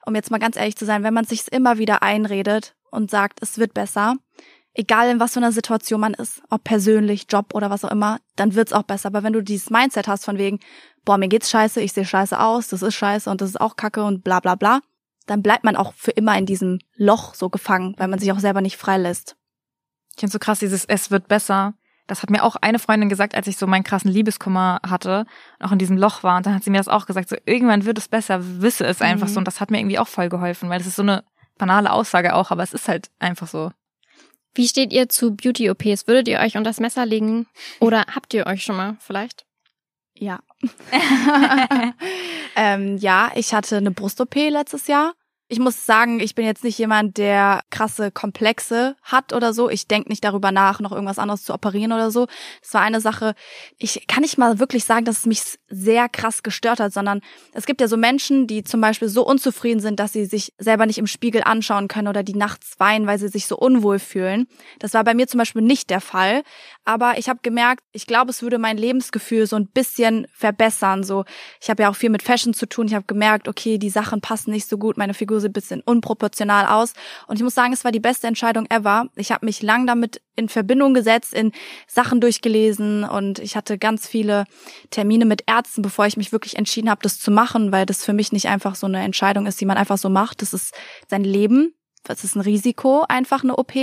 um 0.07 0.15
jetzt 0.15 0.31
mal 0.31 0.39
ganz 0.39 0.57
ehrlich 0.57 0.77
zu 0.77 0.85
sein, 0.85 1.03
wenn 1.03 1.15
man 1.15 1.25
sich 1.25 1.51
immer 1.53 1.79
wieder 1.79 2.03
einredet 2.03 2.75
und 2.91 3.11
sagt, 3.11 3.43
es 3.43 3.59
wird 3.59 3.75
besser, 3.75 4.17
egal 4.73 5.11
in 5.11 5.21
was 5.21 5.33
für 5.33 5.41
einer 5.41 5.53
Situation 5.53 6.01
man 6.01 6.15
ist, 6.15 6.43
ob 6.51 6.65
persönlich, 6.65 7.27
Job 7.29 7.55
oder 7.55 7.71
was 7.71 7.85
auch 7.85 7.91
immer, 7.91 8.19
dann 8.37 8.55
wird's 8.55 8.73
auch 8.73 8.85
besser. 8.85 9.09
Aber 9.09 9.23
wenn 9.23 9.33
du 9.33 9.43
dieses 9.43 9.71
Mindset 9.71 10.07
hast 10.07 10.25
von 10.25 10.39
wegen, 10.39 10.61
boah, 11.05 11.19
mir 11.19 11.29
geht's 11.29 11.51
scheiße, 11.51 11.81
ich 11.81 11.93
sehe 11.93 12.05
scheiße 12.05 12.39
aus, 12.39 12.69
das 12.69 12.83
ist 12.83 12.95
scheiße 12.95 13.31
und 13.31 13.41
das 13.41 13.51
ist 13.51 13.61
auch 13.61 13.77
kacke 13.77 14.05
und 14.05 14.23
bla 14.23 14.41
bla 14.41 14.55
bla, 14.55 14.81
dann 15.27 15.43
bleibt 15.43 15.65
man 15.65 15.77
auch 15.77 15.93
für 15.95 16.13
immer 16.13 16.37
in 16.39 16.47
diesem 16.47 16.79
Loch 16.95 17.35
so 17.35 17.49
gefangen, 17.49 17.95
weil 17.99 18.09
man 18.09 18.19
sich 18.19 18.31
auch 18.33 18.39
selber 18.39 18.61
nicht 18.61 18.77
freilässt. 18.77 19.36
Ich 20.17 20.21
finde 20.21 20.33
so 20.33 20.39
krass, 20.39 20.59
dieses 20.61 20.85
Es 20.87 21.11
wird 21.11 21.29
besser. 21.29 21.75
Das 22.07 22.23
hat 22.23 22.31
mir 22.31 22.43
auch 22.43 22.57
eine 22.57 22.79
Freundin 22.79 23.09
gesagt, 23.09 23.35
als 23.35 23.47
ich 23.49 23.57
so 23.57 23.67
meinen 23.67 23.85
krassen 23.85 24.11
Liebeskummer 24.11 24.81
hatte 24.89 25.27
und 25.59 25.67
auch 25.67 25.73
in 25.73 25.79
diesem 25.79 25.99
Loch 25.99 26.23
war. 26.23 26.37
Und 26.37 26.47
dann 26.47 26.55
hat 26.55 26.65
sie 26.65 26.71
mir 26.71 26.79
das 26.79 26.89
auch 26.89 27.07
gesagt, 27.07 27.29
so 27.29 27.37
irgendwann 27.45 27.85
wird 27.85 27.99
es 27.99 28.09
besser, 28.09 28.41
wisse 28.63 28.87
es 28.87 29.03
einfach 29.03 29.29
mhm. 29.29 29.33
so. 29.33 29.39
Und 29.39 29.45
das 29.45 29.61
hat 29.61 29.71
mir 29.71 29.79
irgendwie 29.79 29.99
auch 29.99 30.09
voll 30.09 30.29
geholfen, 30.29 30.69
weil 30.69 30.79
das 30.79 30.87
ist 30.87 30.97
so 30.97 31.03
eine 31.03 31.25
banale 31.59 31.91
Aussage 31.93 32.35
auch, 32.35 32.51
aber 32.51 32.63
es 32.63 32.73
ist 32.73 32.89
halt 32.89 33.11
einfach 33.19 33.49
so. 33.49 33.73
Wie 34.55 34.69
steht 34.69 34.93
ihr 34.93 35.09
zu 35.09 35.35
Beauty-OPs? 35.35 36.07
Würdet 36.07 36.29
ihr 36.29 36.39
euch 36.39 36.57
unter 36.57 36.71
das 36.71 36.81
Messer 36.81 37.05
legen? 37.05 37.47
Oder 37.81 38.07
habt 38.15 38.33
ihr 38.33 38.47
euch 38.47 38.63
schon 38.63 38.77
mal 38.77 38.97
vielleicht? 39.01 39.45
Ja. 40.15 40.41
ähm, 42.57 42.97
ja, 42.97 43.31
ich 43.35 43.53
hatte 43.53 43.77
eine 43.77 43.91
Brust-OP 43.91 44.35
letztes 44.35 44.87
Jahr. 44.87 45.13
Ich 45.49 45.61
muss 45.61 45.87
sagen, 45.87 46.19
ich 46.19 46.35
bin 46.35 46.45
jetzt 46.45 46.65
nicht 46.65 46.77
jemand, 46.77 47.19
der 47.19 47.61
krasse 47.71 48.11
Komplexe 48.11 48.97
hat 49.03 49.33
oder 49.33 49.53
so. 49.53 49.71
Ich 49.71 49.87
denke 49.87 50.09
nicht 50.09 50.25
darüber 50.25 50.51
nach, 50.51 50.81
noch 50.81 50.91
irgendwas 50.91 51.21
anderes 51.21 51.45
zu 51.45 51.55
operieren 51.55 51.93
oder 51.93 52.11
so. 52.11 52.27
Das 52.63 52.75
war 52.75 52.81
eine 52.81 53.01
Sache, 53.01 53.37
ich 53.79 54.09
kann 54.09 54.23
nicht 54.23 54.39
mal 54.39 54.59
wirklich 54.59 54.85
sagen, 54.85 55.05
dass 55.05 55.19
es 55.19 55.27
mich 55.27 55.43
sehr 55.69 56.09
krass 56.09 56.43
gestört 56.43 56.81
hat, 56.81 56.93
sondern 56.93 57.21
es 57.53 57.65
gibt 57.65 57.81
ja 57.81 57.87
so 57.87 57.97
Menschen, 57.97 58.49
die 58.49 58.65
zum 58.65 58.81
Beispiel 58.81 59.09
so 59.09 59.25
unzufrieden 59.25 59.79
sind, 59.79 60.01
dass 60.01 60.13
sie 60.13 60.25
sich 60.25 60.53
selber 60.59 60.85
nicht 60.85 60.99
im 60.99 61.07
Spiegel 61.07 61.45
anschauen 61.45 61.87
können 61.87 62.09
oder 62.09 62.25
die 62.25 62.35
nachts 62.35 62.81
weinen, 62.81 63.07
weil 63.07 63.21
sie 63.21 63.29
sich 63.29 63.47
so 63.47 63.57
unwohl 63.57 64.01
fühlen. 64.01 64.49
Das 64.81 64.95
war 64.95 65.05
bei 65.05 65.15
mir 65.15 65.29
zum 65.29 65.39
Beispiel 65.39 65.63
nicht 65.63 65.91
der 65.91 66.01
Fall. 66.01 66.43
Aber 66.85 67.19
ich 67.19 67.29
habe 67.29 67.39
gemerkt, 67.43 67.85
ich 67.93 68.07
glaube, 68.09 68.31
es 68.31 68.43
würde 68.43 68.59
mein 68.59 68.79
Lebensgefühl 68.79 69.47
so 69.47 69.55
ein 69.55 69.69
bisschen 69.69 70.27
verbessern. 70.33 71.05
So, 71.05 71.25
ich 71.61 71.71
habe 71.71 71.85
ja 71.85 71.91
auch 71.91 71.97
viel 71.97 72.11
mit 72.11 72.25
Fashion 72.25 72.53
zu 72.53 72.67
tun. 72.67 72.87
Ich 72.89 72.95
habe 72.95 73.07
gemerkt, 73.07 73.47
okay, 73.47 73.79
die 73.79 73.91
Sachen 73.91 74.21
passen 74.21 74.51
nicht 74.51 74.69
so 74.69 74.77
gut, 74.77 74.97
meine 74.97 75.15
Figur 75.15 75.36
Ein 75.45 75.53
bisschen 75.53 75.81
unproportional 75.83 76.67
aus. 76.67 76.93
Und 77.27 77.37
ich 77.37 77.43
muss 77.43 77.55
sagen, 77.55 77.73
es 77.73 77.85
war 77.85 77.93
die 77.93 78.01
beste 78.01 78.27
Entscheidung 78.27 78.67
ever. 78.71 79.09
Ich 79.17 79.33
habe 79.33 79.47
mich 79.47 79.63
lang 79.63 79.87
damit 79.87 80.21
in 80.35 80.49
Verbindung 80.49 80.95
gesetzt, 80.95 81.35
in 81.35 81.53
Sachen 81.87 82.21
durchgelesen 82.21 83.05
und 83.05 83.39
ich 83.39 83.57
hatte 83.57 83.79
ganz 83.79 84.07
viele 84.07 84.45
Termine 84.91 85.25
mit 85.25 85.45
Ärzten, 85.47 85.83
bevor 85.83 86.07
ich 86.07 86.17
mich 86.17 86.33
wirklich 86.33 86.57
entschieden 86.57 86.91
habe, 86.91 87.03
das 87.03 87.19
zu 87.19 87.31
machen, 87.31 87.73
weil 87.73 87.87
das 87.87 88.05
für 88.05 88.13
mich 88.13 88.33
nicht 88.33 88.49
einfach 88.49 88.75
so 88.75 88.87
eine 88.87 89.03
Entscheidung 89.03 89.47
ist, 89.47 89.61
die 89.61 89.67
man 89.67 89.77
einfach 89.77 89.99
so 89.99 90.09
macht. 90.09 90.43
Das 90.43 90.53
ist 90.53 90.75
sein 91.09 91.25
Leben. 91.25 91.75
Das 92.05 92.25
ist 92.25 92.37
ein 92.37 92.41
Risiko, 92.41 93.05
einfach 93.09 93.43
eine 93.43 93.57
OP. 93.57 93.75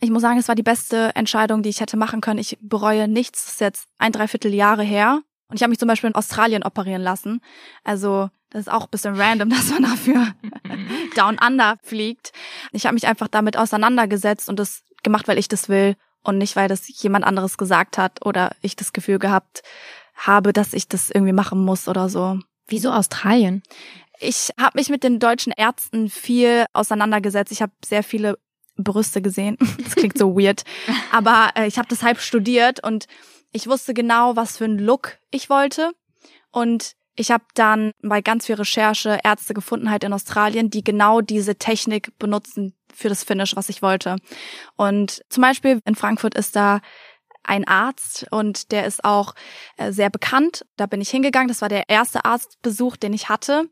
Ich 0.00 0.10
muss 0.10 0.22
sagen, 0.22 0.38
es 0.38 0.48
war 0.48 0.54
die 0.54 0.62
beste 0.62 1.10
Entscheidung, 1.14 1.62
die 1.62 1.70
ich 1.70 1.80
hätte 1.80 1.96
machen 1.96 2.20
können. 2.20 2.38
Ich 2.38 2.58
bereue 2.60 3.08
nichts. 3.08 3.44
Das 3.44 3.54
ist 3.54 3.60
jetzt 3.60 3.88
ein 3.98 4.12
Dreiviertel 4.12 4.54
Jahre 4.54 4.82
her. 4.82 5.22
Und 5.48 5.56
ich 5.56 5.62
habe 5.62 5.70
mich 5.70 5.78
zum 5.78 5.88
Beispiel 5.88 6.08
in 6.08 6.14
Australien 6.14 6.62
operieren 6.62 7.02
lassen. 7.02 7.40
Also 7.82 8.30
das 8.50 8.62
ist 8.62 8.72
auch 8.72 8.84
ein 8.84 8.90
bisschen 8.90 9.20
random, 9.20 9.50
dass 9.50 9.70
man 9.70 9.82
dafür 9.82 10.34
down 11.14 11.38
under 11.38 11.76
fliegt. 11.82 12.32
Ich 12.72 12.86
habe 12.86 12.94
mich 12.94 13.06
einfach 13.06 13.28
damit 13.28 13.56
auseinandergesetzt 13.56 14.48
und 14.48 14.58
das 14.58 14.82
gemacht, 15.02 15.28
weil 15.28 15.38
ich 15.38 15.48
das 15.48 15.68
will 15.68 15.96
und 16.22 16.38
nicht, 16.38 16.56
weil 16.56 16.68
das 16.68 16.88
jemand 17.02 17.24
anderes 17.24 17.58
gesagt 17.58 17.98
hat 17.98 18.24
oder 18.24 18.54
ich 18.60 18.76
das 18.76 18.92
Gefühl 18.92 19.18
gehabt 19.18 19.62
habe, 20.14 20.52
dass 20.52 20.72
ich 20.72 20.88
das 20.88 21.10
irgendwie 21.10 21.32
machen 21.32 21.64
muss 21.64 21.88
oder 21.88 22.08
so. 22.08 22.38
Wieso 22.66 22.90
Australien? 22.90 23.62
Ich 24.20 24.50
habe 24.60 24.78
mich 24.78 24.88
mit 24.88 25.04
den 25.04 25.20
deutschen 25.20 25.52
Ärzten 25.52 26.10
viel 26.10 26.66
auseinandergesetzt. 26.72 27.52
Ich 27.52 27.62
habe 27.62 27.72
sehr 27.84 28.02
viele 28.02 28.38
Brüste 28.76 29.22
gesehen. 29.22 29.56
Das 29.82 29.94
klingt 29.94 30.18
so 30.18 30.36
weird, 30.36 30.64
aber 31.12 31.50
äh, 31.54 31.66
ich 31.66 31.78
habe 31.78 31.88
das 31.88 32.02
halb 32.02 32.20
studiert 32.20 32.82
und 32.84 33.06
ich 33.52 33.66
wusste 33.66 33.94
genau, 33.94 34.36
was 34.36 34.58
für 34.58 34.64
einen 34.64 34.78
Look 34.78 35.18
ich 35.30 35.48
wollte 35.48 35.92
und 36.50 36.94
ich 37.18 37.32
habe 37.32 37.44
dann 37.54 37.92
bei 38.00 38.20
ganz 38.22 38.46
viel 38.46 38.54
Recherche 38.54 39.18
Ärzte 39.24 39.52
gefunden 39.52 39.90
halt 39.90 40.04
in 40.04 40.12
Australien, 40.12 40.70
die 40.70 40.84
genau 40.84 41.20
diese 41.20 41.56
Technik 41.56 42.16
benutzen 42.18 42.74
für 42.94 43.08
das 43.08 43.24
Finish, 43.24 43.56
was 43.56 43.68
ich 43.68 43.82
wollte. 43.82 44.16
Und 44.76 45.22
zum 45.28 45.42
Beispiel 45.42 45.80
in 45.84 45.96
Frankfurt 45.96 46.34
ist 46.34 46.54
da 46.54 46.80
ein 47.48 47.66
Arzt 47.66 48.26
und 48.30 48.72
der 48.72 48.86
ist 48.86 49.04
auch 49.04 49.34
äh, 49.78 49.90
sehr 49.90 50.10
bekannt. 50.10 50.66
Da 50.76 50.86
bin 50.86 51.00
ich 51.00 51.08
hingegangen. 51.08 51.48
Das 51.48 51.62
war 51.62 51.68
der 51.68 51.88
erste 51.88 52.24
Arztbesuch, 52.24 52.96
den 52.96 53.14
ich 53.14 53.28
hatte. 53.28 53.68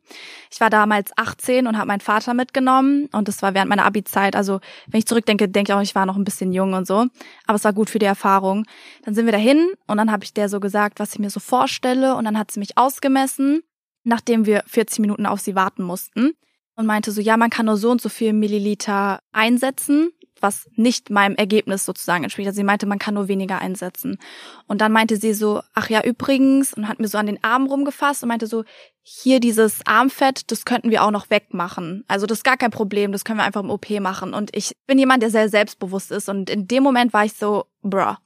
Ich 0.51 0.61
war 0.61 0.71
damals 0.71 1.11
18 1.17 1.67
und 1.67 1.77
habe 1.77 1.89
meinen 1.89 2.01
Vater 2.01 2.33
mitgenommen 2.33 3.09
und 3.13 3.29
das 3.29 3.43
war 3.43 3.55
während 3.55 3.69
meiner 3.69 3.85
Abi-Zeit. 3.85 4.35
Also 4.35 4.61
wenn 4.87 4.99
ich 4.99 5.07
zurückdenke, 5.07 5.49
denke 5.49 5.73
ich 5.73 5.77
auch, 5.77 5.83
ich 5.83 5.95
war 5.95 6.07
noch 6.07 6.17
ein 6.17 6.25
bisschen 6.25 6.53
jung 6.53 6.73
und 6.73 6.87
so. 6.87 7.07
Aber 7.47 7.57
es 7.57 7.65
war 7.65 7.75
gut 7.75 7.91
für 7.91 7.99
die 7.99 8.07
Erfahrung. 8.07 8.65
Dann 9.05 9.15
sind 9.15 9.27
wir 9.27 9.33
dahin 9.33 9.69
und 9.87 9.99
dann 9.99 10.11
habe 10.11 10.25
ich 10.25 10.33
der 10.33 10.49
so 10.49 10.59
gesagt, 10.59 10.99
was 10.99 11.13
ich 11.13 11.19
mir 11.19 11.31
so 11.31 11.41
vorstelle 11.41 12.17
und 12.17 12.25
dann 12.25 12.39
hat 12.39 12.51
sie 12.51 12.61
mich 12.61 12.79
ausgemessen, 12.79 13.63
nachdem 14.05 14.47
wir 14.47 14.63
40 14.67 15.01
Minuten 15.01 15.27
auf 15.27 15.41
sie 15.41 15.55
warten 15.55 15.83
mussten 15.83 16.33
und 16.77 16.87
meinte 16.87 17.11
so, 17.11 17.21
ja, 17.21 17.37
man 17.37 17.51
kann 17.51 17.67
nur 17.67 17.77
so 17.77 17.91
und 17.91 18.01
so 18.01 18.09
viel 18.09 18.33
Milliliter 18.33 19.21
einsetzen 19.33 20.13
was 20.41 20.69
nicht 20.75 21.11
meinem 21.11 21.37
Ergebnis 21.37 21.85
sozusagen 21.85 22.25
entspricht. 22.25 22.49
Also 22.49 22.57
sie 22.57 22.65
meinte, 22.65 22.87
man 22.87 22.99
kann 22.99 23.15
nur 23.15 23.29
weniger 23.29 23.61
einsetzen. 23.61 24.19
Und 24.67 24.81
dann 24.81 24.93
meinte 24.93 25.17
sie 25.17 25.35
so, 25.35 25.63
ach 25.75 25.89
ja, 25.89 26.03
übrigens, 26.03 26.75
und 26.75 26.89
hat 26.89 26.99
mir 26.99 27.09
so 27.09 27.19
an 27.19 27.27
den 27.27 27.43
Arm 27.43 27.67
rumgefasst 27.67 28.23
und 28.23 28.29
meinte 28.29 28.47
so, 28.47 28.65
hier 29.03 29.41
dieses 29.41 29.87
Armfett, 29.87 30.51
das 30.51 30.65
könnten 30.65 30.91
wir 30.91 31.05
auch 31.05 31.11
noch 31.11 31.31
wegmachen. 31.31 32.05
Also 32.09 32.27
das 32.27 32.39
ist 32.39 32.45
gar 32.45 32.57
kein 32.57 32.71
Problem, 32.71 33.13
das 33.13 33.25
können 33.25 33.39
wir 33.39 33.45
einfach 33.45 33.63
im 33.63 33.71
OP 33.71 33.89
machen. 34.01 34.35
Und 34.35 34.55
ich 34.55 34.73
bin 34.87 34.99
jemand, 34.99 35.23
der 35.23 35.31
sehr 35.31 35.49
selbstbewusst 35.49 36.11
ist. 36.11 36.29
Und 36.29 36.51
in 36.51 36.67
dem 36.67 36.83
Moment 36.83 37.13
war 37.13 37.25
ich 37.25 37.35
so, 37.35 37.67
bruh, 37.83 38.17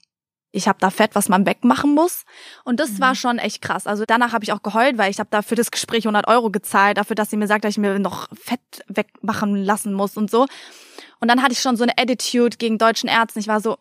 ich 0.53 0.69
habe 0.69 0.79
da 0.81 0.91
Fett, 0.91 1.15
was 1.15 1.29
man 1.29 1.47
wegmachen 1.47 1.95
muss. 1.95 2.25
Und 2.65 2.81
das 2.81 2.93
mhm. 2.93 3.01
war 3.01 3.15
schon 3.15 3.39
echt 3.39 3.63
krass. 3.63 3.87
Also 3.87 4.05
danach 4.07 4.33
habe 4.33 4.45
ich 4.45 4.53
auch 4.53 4.63
geheult, 4.63 4.99
weil 4.99 5.11
ich 5.11 5.21
habe 5.21 5.29
da 5.31 5.43
für 5.43 5.55
das 5.55 5.71
Gespräch 5.71 6.05
100 6.07 6.27
Euro 6.29 6.51
gezahlt, 6.51 6.99
dafür, 6.99 7.15
dass 7.15 7.31
sie 7.31 7.37
mir 7.37 7.47
sagt, 7.47 7.65
dass 7.65 7.73
ich 7.73 7.79
mir 7.79 7.99
noch 7.99 8.29
Fett 8.35 8.61
wegmachen 8.89 9.57
lassen 9.57 9.93
muss 9.93 10.17
und 10.17 10.31
so. 10.31 10.47
Und 11.21 11.29
dann 11.29 11.43
hatte 11.43 11.53
ich 11.53 11.61
schon 11.61 11.77
so 11.77 11.85
eine 11.85 11.99
Attitude 11.99 12.57
gegen 12.57 12.79
deutschen 12.79 13.09
Ärzten. 13.09 13.39
Ich 13.39 13.49
war 13.49 13.61
so, 13.61 13.77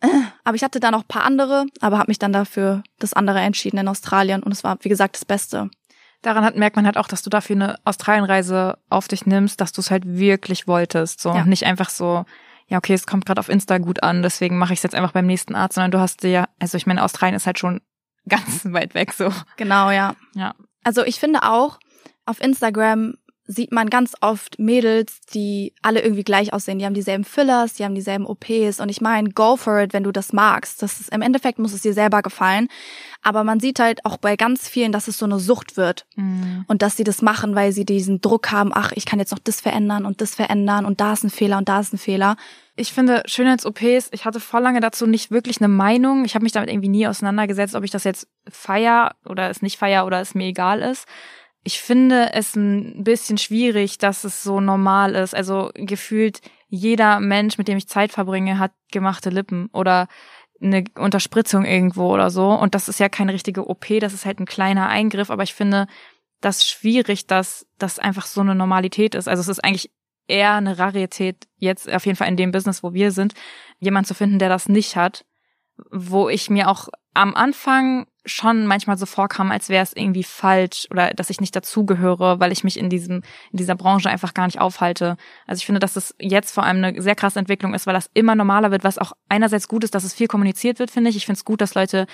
äh, 0.00 0.08
aber 0.44 0.54
ich 0.54 0.62
hatte 0.62 0.80
da 0.80 0.90
noch 0.90 1.06
paar 1.06 1.24
andere, 1.24 1.66
aber 1.80 1.98
habe 1.98 2.10
mich 2.10 2.18
dann 2.18 2.32
dafür 2.32 2.82
das 2.98 3.12
andere 3.12 3.40
entschieden 3.40 3.78
in 3.78 3.88
Australien. 3.88 4.42
Und 4.42 4.52
es 4.52 4.64
war, 4.64 4.78
wie 4.80 4.88
gesagt, 4.88 5.16
das 5.16 5.24
Beste. 5.24 5.70
Daran 6.22 6.44
hat, 6.44 6.56
merkt 6.56 6.76
man 6.76 6.86
halt 6.86 6.96
auch, 6.96 7.08
dass 7.08 7.22
du 7.22 7.30
dafür 7.30 7.56
eine 7.56 7.76
Australienreise 7.84 8.78
auf 8.88 9.08
dich 9.08 9.26
nimmst, 9.26 9.60
dass 9.60 9.72
du 9.72 9.80
es 9.80 9.90
halt 9.90 10.04
wirklich 10.06 10.66
wolltest. 10.66 11.20
So 11.20 11.30
ja. 11.30 11.44
nicht 11.44 11.64
einfach 11.64 11.90
so, 11.90 12.24
ja, 12.68 12.78
okay, 12.78 12.94
es 12.94 13.06
kommt 13.06 13.26
gerade 13.26 13.38
auf 13.38 13.48
Insta 13.48 13.78
gut 13.78 14.02
an, 14.02 14.22
deswegen 14.22 14.58
mache 14.58 14.72
ich 14.72 14.80
es 14.80 14.82
jetzt 14.82 14.94
einfach 14.94 15.12
beim 15.12 15.26
nächsten 15.26 15.54
Arzt, 15.54 15.74
sondern 15.74 15.90
du 15.90 16.00
hast 16.00 16.22
dir 16.22 16.30
ja, 16.30 16.48
also 16.58 16.76
ich 16.76 16.86
meine, 16.86 17.04
Australien 17.04 17.36
ist 17.36 17.46
halt 17.46 17.58
schon 17.58 17.80
ganz 18.28 18.64
weit 18.64 18.94
weg 18.94 19.12
so. 19.12 19.32
Genau, 19.56 19.90
ja. 19.90 20.16
Ja. 20.34 20.54
Also 20.82 21.04
ich 21.04 21.20
finde 21.20 21.42
auch, 21.42 21.78
auf 22.24 22.40
Instagram 22.40 23.14
sieht 23.46 23.72
man 23.72 23.90
ganz 23.90 24.14
oft 24.20 24.58
Mädels, 24.58 25.20
die 25.32 25.72
alle 25.80 26.02
irgendwie 26.02 26.24
gleich 26.24 26.52
aussehen. 26.52 26.78
Die 26.78 26.84
haben 26.84 26.94
dieselben 26.94 27.24
Fillers, 27.24 27.74
die 27.74 27.84
haben 27.84 27.94
dieselben 27.94 28.26
OPs. 28.26 28.80
Und 28.80 28.88
ich 28.88 29.00
meine, 29.00 29.30
go 29.30 29.56
for 29.56 29.80
it, 29.80 29.92
wenn 29.92 30.02
du 30.02 30.12
das 30.12 30.32
magst. 30.32 30.82
Das 30.82 31.00
ist, 31.00 31.12
im 31.12 31.22
Endeffekt 31.22 31.58
muss 31.58 31.72
es 31.72 31.82
dir 31.82 31.94
selber 31.94 32.22
gefallen. 32.22 32.68
Aber 33.22 33.44
man 33.44 33.60
sieht 33.60 33.78
halt 33.78 34.04
auch 34.04 34.16
bei 34.16 34.36
ganz 34.36 34.68
vielen, 34.68 34.90
dass 34.90 35.06
es 35.06 35.18
so 35.18 35.26
eine 35.26 35.38
Sucht 35.38 35.76
wird. 35.76 36.06
Mhm. 36.16 36.64
Und 36.66 36.82
dass 36.82 36.96
sie 36.96 37.04
das 37.04 37.22
machen, 37.22 37.54
weil 37.54 37.72
sie 37.72 37.84
diesen 37.84 38.20
Druck 38.20 38.50
haben, 38.50 38.72
ach, 38.74 38.92
ich 38.92 39.06
kann 39.06 39.20
jetzt 39.20 39.30
noch 39.30 39.38
das 39.38 39.60
verändern 39.60 40.06
und 40.06 40.20
das 40.20 40.34
verändern 40.34 40.84
und 40.84 41.00
da 41.00 41.12
ist 41.12 41.24
ein 41.24 41.30
Fehler 41.30 41.58
und 41.58 41.68
da 41.68 41.80
ist 41.80 41.92
ein 41.92 41.98
Fehler. 41.98 42.36
Ich 42.74 42.92
finde 42.92 43.22
Schönheits-OPs, 43.26 44.10
ich 44.12 44.24
hatte 44.24 44.40
vor 44.40 44.60
lange 44.60 44.80
dazu 44.80 45.06
nicht 45.06 45.30
wirklich 45.30 45.60
eine 45.60 45.68
Meinung. 45.68 46.24
Ich 46.24 46.34
habe 46.34 46.42
mich 46.42 46.52
damit 46.52 46.68
irgendwie 46.68 46.88
nie 46.88 47.06
auseinandergesetzt, 47.06 47.74
ob 47.74 47.84
ich 47.84 47.90
das 47.90 48.04
jetzt 48.04 48.28
feier 48.48 49.14
oder 49.24 49.48
es 49.48 49.62
nicht 49.62 49.78
feier 49.78 50.04
oder 50.04 50.20
es 50.20 50.34
mir 50.34 50.46
egal 50.46 50.82
ist 50.82 51.06
ich 51.66 51.80
finde 51.80 52.32
es 52.32 52.54
ein 52.54 53.02
bisschen 53.02 53.38
schwierig, 53.38 53.98
dass 53.98 54.22
es 54.22 54.44
so 54.44 54.60
normal 54.60 55.16
ist. 55.16 55.34
Also 55.34 55.72
gefühlt 55.74 56.40
jeder 56.68 57.18
Mensch, 57.18 57.58
mit 57.58 57.66
dem 57.66 57.76
ich 57.76 57.88
Zeit 57.88 58.12
verbringe, 58.12 58.60
hat 58.60 58.70
gemachte 58.92 59.30
Lippen 59.30 59.68
oder 59.72 60.06
eine 60.62 60.84
Unterspritzung 60.94 61.64
irgendwo 61.64 62.14
oder 62.14 62.30
so. 62.30 62.52
Und 62.52 62.76
das 62.76 62.88
ist 62.88 63.00
ja 63.00 63.08
keine 63.08 63.32
richtige 63.32 63.68
OP, 63.68 63.86
das 63.98 64.14
ist 64.14 64.24
halt 64.24 64.38
ein 64.38 64.46
kleiner 64.46 64.88
Eingriff. 64.88 65.28
Aber 65.28 65.42
ich 65.42 65.54
finde 65.54 65.88
das 66.40 66.64
schwierig, 66.64 67.26
dass 67.26 67.66
das 67.78 67.98
einfach 67.98 68.26
so 68.26 68.42
eine 68.42 68.54
Normalität 68.54 69.16
ist. 69.16 69.26
Also 69.26 69.40
es 69.40 69.48
ist 69.48 69.64
eigentlich 69.64 69.90
eher 70.28 70.54
eine 70.54 70.78
Rarität 70.78 71.48
jetzt 71.56 71.92
auf 71.92 72.06
jeden 72.06 72.16
Fall 72.16 72.28
in 72.28 72.36
dem 72.36 72.52
Business, 72.52 72.84
wo 72.84 72.94
wir 72.94 73.10
sind, 73.10 73.34
jemand 73.80 74.06
zu 74.06 74.14
finden, 74.14 74.38
der 74.38 74.50
das 74.50 74.68
nicht 74.68 74.94
hat. 74.94 75.24
Wo 75.90 76.28
ich 76.28 76.48
mir 76.48 76.68
auch 76.68 76.90
am 77.12 77.34
Anfang 77.34 78.06
schon 78.26 78.66
manchmal 78.66 78.98
so 78.98 79.06
vorkam, 79.06 79.50
als 79.50 79.68
wäre 79.68 79.82
es 79.82 79.94
irgendwie 79.94 80.24
falsch 80.24 80.86
oder 80.90 81.10
dass 81.14 81.30
ich 81.30 81.40
nicht 81.40 81.56
dazugehöre, 81.56 82.40
weil 82.40 82.52
ich 82.52 82.64
mich 82.64 82.78
in 82.78 82.90
diesem 82.90 83.22
in 83.52 83.56
dieser 83.56 83.74
Branche 83.74 84.10
einfach 84.10 84.34
gar 84.34 84.46
nicht 84.46 84.60
aufhalte. 84.60 85.16
Also 85.46 85.60
ich 85.60 85.66
finde, 85.66 85.78
dass 85.78 85.96
es 85.96 86.14
jetzt 86.18 86.52
vor 86.52 86.64
allem 86.64 86.84
eine 86.84 87.00
sehr 87.00 87.14
krasse 87.14 87.38
Entwicklung 87.38 87.72
ist, 87.72 87.86
weil 87.86 87.94
das 87.94 88.10
immer 88.12 88.34
normaler 88.34 88.70
wird, 88.70 88.84
was 88.84 88.98
auch 88.98 89.12
einerseits 89.28 89.68
gut 89.68 89.84
ist, 89.84 89.94
dass 89.94 90.04
es 90.04 90.14
viel 90.14 90.28
kommuniziert 90.28 90.78
wird, 90.78 90.90
finde 90.90 91.10
ich. 91.10 91.16
Ich 91.16 91.26
finde 91.26 91.38
es 91.38 91.44
gut, 91.44 91.60
dass 91.60 91.74
Leute 91.74 92.06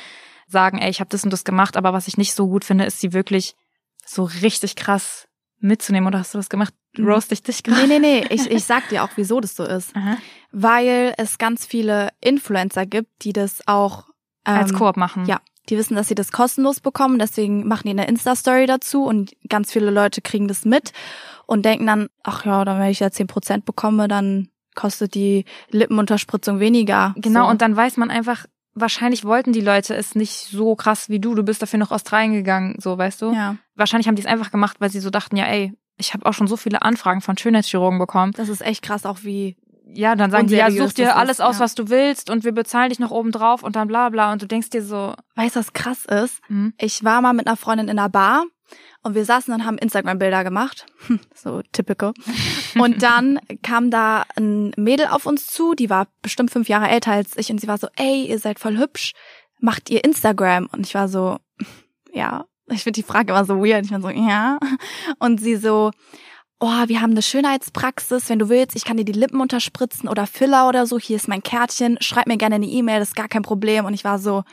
sagen, 0.47 0.79
ey, 0.79 0.91
ich 0.91 1.01
habe 1.01 1.11
das 1.11 1.25
und 1.25 1.33
das 1.33 1.45
gemacht, 1.45 1.77
aber 1.77 1.93
was 1.93 2.09
ich 2.09 2.19
nicht 2.19 2.35
so 2.35 2.47
gut 2.47 2.65
finde, 2.65 2.85
ist 2.85 3.01
sie 3.01 3.13
wirklich 3.13 3.57
so 4.05 4.25
richtig 4.25 4.77
krass 4.77 5.29
mitzunehmen. 5.63 6.07
Oder 6.07 6.19
hast 6.19 6.35
du 6.35 6.39
das 6.39 6.49
gemacht? 6.49 6.75
Mhm. 6.97 7.07
Roast 7.07 7.33
ich 7.33 7.43
dich 7.43 7.63
gerade? 7.63 7.87
Nee, 7.87 7.99
nee, 7.99 8.21
nee. 8.21 8.27
Ich, 8.31 8.51
ich 8.51 8.65
sag 8.65 8.89
dir 8.89 9.05
auch, 9.05 9.11
wieso 9.17 9.41
das 9.41 9.57
so 9.57 9.65
ist. 9.65 9.97
Aha. 9.97 10.19
Weil 10.51 11.15
es 11.17 11.39
ganz 11.39 11.65
viele 11.65 12.11
Influencer 12.21 12.85
gibt, 12.85 13.25
die 13.25 13.33
das 13.33 13.67
auch 13.67 14.09
ähm, 14.45 14.57
als 14.57 14.75
Koop 14.75 14.97
machen. 14.97 15.25
Ja, 15.27 15.41
die 15.69 15.79
wissen, 15.79 15.95
dass 15.95 16.09
sie 16.09 16.15
das 16.15 16.33
kostenlos 16.33 16.81
bekommen, 16.81 17.19
deswegen 17.19 17.67
machen 17.69 17.85
die 17.85 17.91
eine 17.91 18.09
Insta-Story 18.09 18.67
dazu 18.67 19.05
und 19.05 19.33
ganz 19.49 19.73
viele 19.73 19.91
Leute 19.91 20.21
kriegen 20.21 20.49
das 20.49 20.65
mit 20.65 20.93
und 21.47 21.65
denken 21.65 21.87
dann, 21.87 22.09
ach 22.23 22.45
ja, 22.45 22.65
dann 22.65 22.81
wenn 22.81 22.91
ich 22.91 23.01
ja 23.01 23.11
zehn 23.11 23.27
Prozent 23.27 23.65
bekomme, 23.65 24.09
dann 24.09 24.49
kostet 24.75 25.15
die 25.15 25.45
Lippenunterspritzung 25.71 26.61
weniger. 26.61 27.15
Genau, 27.17 27.45
so. 27.45 27.51
und 27.51 27.63
dann 27.63 27.77
weiß 27.77 27.97
man 27.97 28.11
einfach, 28.11 28.47
wahrscheinlich 28.75 29.25
wollten 29.25 29.53
die 29.53 29.61
Leute 29.61 29.95
es 29.95 30.15
nicht 30.15 30.49
so 30.51 30.75
krass 30.75 31.09
wie 31.09 31.21
du, 31.21 31.35
du 31.35 31.43
bist 31.43 31.63
dafür 31.63 31.79
noch 31.79 31.91
Australien 31.91 32.33
gegangen, 32.33 32.77
so 32.79 32.97
weißt 32.97 33.23
du? 33.23 33.33
Ja. 33.33 33.57
Wahrscheinlich 33.75 34.09
haben 34.09 34.17
die 34.17 34.23
es 34.23 34.27
einfach 34.27 34.51
gemacht, 34.51 34.77
weil 34.81 34.91
sie 34.91 35.01
so 35.01 35.11
dachten, 35.11 35.37
ja 35.37 35.45
ey, 35.45 35.75
ich 35.99 36.15
habe 36.15 36.27
auch 36.27 36.33
schon 36.33 36.47
so 36.47 36.57
viele 36.57 36.83
Anfragen 36.83 37.21
von 37.21 37.37
Schönheitschirurgen 37.37 37.99
bekommen. 37.99 38.33
Das 38.33 38.49
ist 38.49 38.63
echt 38.63 38.83
krass, 38.83 39.05
auch 39.05 39.19
wie 39.23 39.57
ja, 39.95 40.15
dann 40.15 40.31
sagen 40.31 40.47
die, 40.47 40.57
ja, 40.57 40.71
such 40.71 40.95
dir 40.95 41.17
alles 41.17 41.39
ist, 41.39 41.41
aus, 41.41 41.57
ja. 41.57 41.61
was 41.61 41.75
du 41.75 41.89
willst 41.89 42.31
und 42.31 42.45
wir 42.45 42.53
bezahlen 42.53 42.91
dich 42.91 42.99
noch 42.99 43.11
oben 43.11 43.33
drauf 43.33 43.63
und 43.63 43.77
dann 43.77 43.89
bla 43.89 44.09
bla 44.09 44.33
und 44.33 44.43
du 44.43 44.47
denkst 44.47 44.71
dir 44.71 44.83
so. 44.83 45.15
Weißt 45.35 45.57
du, 45.57 45.61
was 45.61 45.73
krass 45.73 46.05
ist? 46.07 46.41
Mhm. 46.49 46.75
Ich 46.79 47.05
war 47.05 47.21
mal 47.21 47.33
mit 47.33 47.47
einer 47.47 47.57
Freundin 47.57 47.89
in 47.89 47.99
einer 47.99 48.09
Bar 48.09 48.45
Und 49.03 49.15
wir 49.15 49.25
saßen 49.25 49.53
und 49.53 49.65
haben 49.65 49.79
Instagram-Bilder 49.79 50.45
gemacht. 50.45 50.87
so 51.35 51.63
typical. 51.73 52.13
Und 52.79 53.03
dann 53.03 53.39
kam 53.63 53.91
da 53.91 54.25
ein 54.37 54.73
Mädel 54.77 55.09
auf 55.09 55.27
uns 55.27 55.47
zu, 55.47 55.75
die 55.75 55.91
war 55.91 56.09
bestimmt 56.23 56.51
fünf 56.51 56.69
Jahre 56.69 56.89
älter 56.89 57.13
als 57.13 57.37
ich 57.37 57.51
und 57.51 57.61
sie 57.61 57.69
war 57.69 57.79
so, 57.79 57.89
ey, 57.97 58.27
ihr 58.27 58.39
seid 58.39 58.59
voll 58.59 58.79
hübsch, 58.79 59.13
macht 59.61 59.91
ihr 59.91 60.05
Instagram? 60.05 60.69
Und 60.73 60.87
ich 60.87 60.95
war 60.95 61.09
so, 61.09 61.39
ja, 62.13 62.47
ich 62.67 62.83
finde 62.85 63.01
die 63.01 63.07
Frage 63.07 63.33
immer 63.33 63.45
so 63.45 63.59
weird. 63.59 63.85
Ich 63.85 63.91
bin 63.91 64.03
so, 64.03 64.09
ja. 64.09 64.59
Und 65.19 65.41
sie 65.41 65.57
so, 65.57 65.91
oh, 66.63 66.89
wir 66.89 67.01
haben 67.01 67.11
eine 67.11 67.23
Schönheitspraxis, 67.23 68.29
wenn 68.29 68.39
du 68.39 68.49
willst, 68.49 68.77
ich 68.77 68.85
kann 68.85 68.97
dir 68.97 69.05
die 69.05 69.13
Lippen 69.13 69.41
unterspritzen 69.41 70.09
oder 70.09 70.27
Filler 70.27 70.69
oder 70.69 70.87
so, 70.87 70.99
hier 70.99 71.17
ist 71.17 71.29
mein 71.29 71.43
Kärtchen, 71.43 71.99
schreib 72.01 72.29
mir 72.29 72.37
gerne 72.37 72.55
eine 72.55 72.67
E-Mail, 72.67 73.01
das 73.01 73.09
ist 73.09 73.17
gar 73.17 73.29
kein 73.29 73.43
Problem. 73.43 73.85
Und 73.85 73.95
ich 73.95 74.05
war 74.05 74.19
so, 74.19 74.45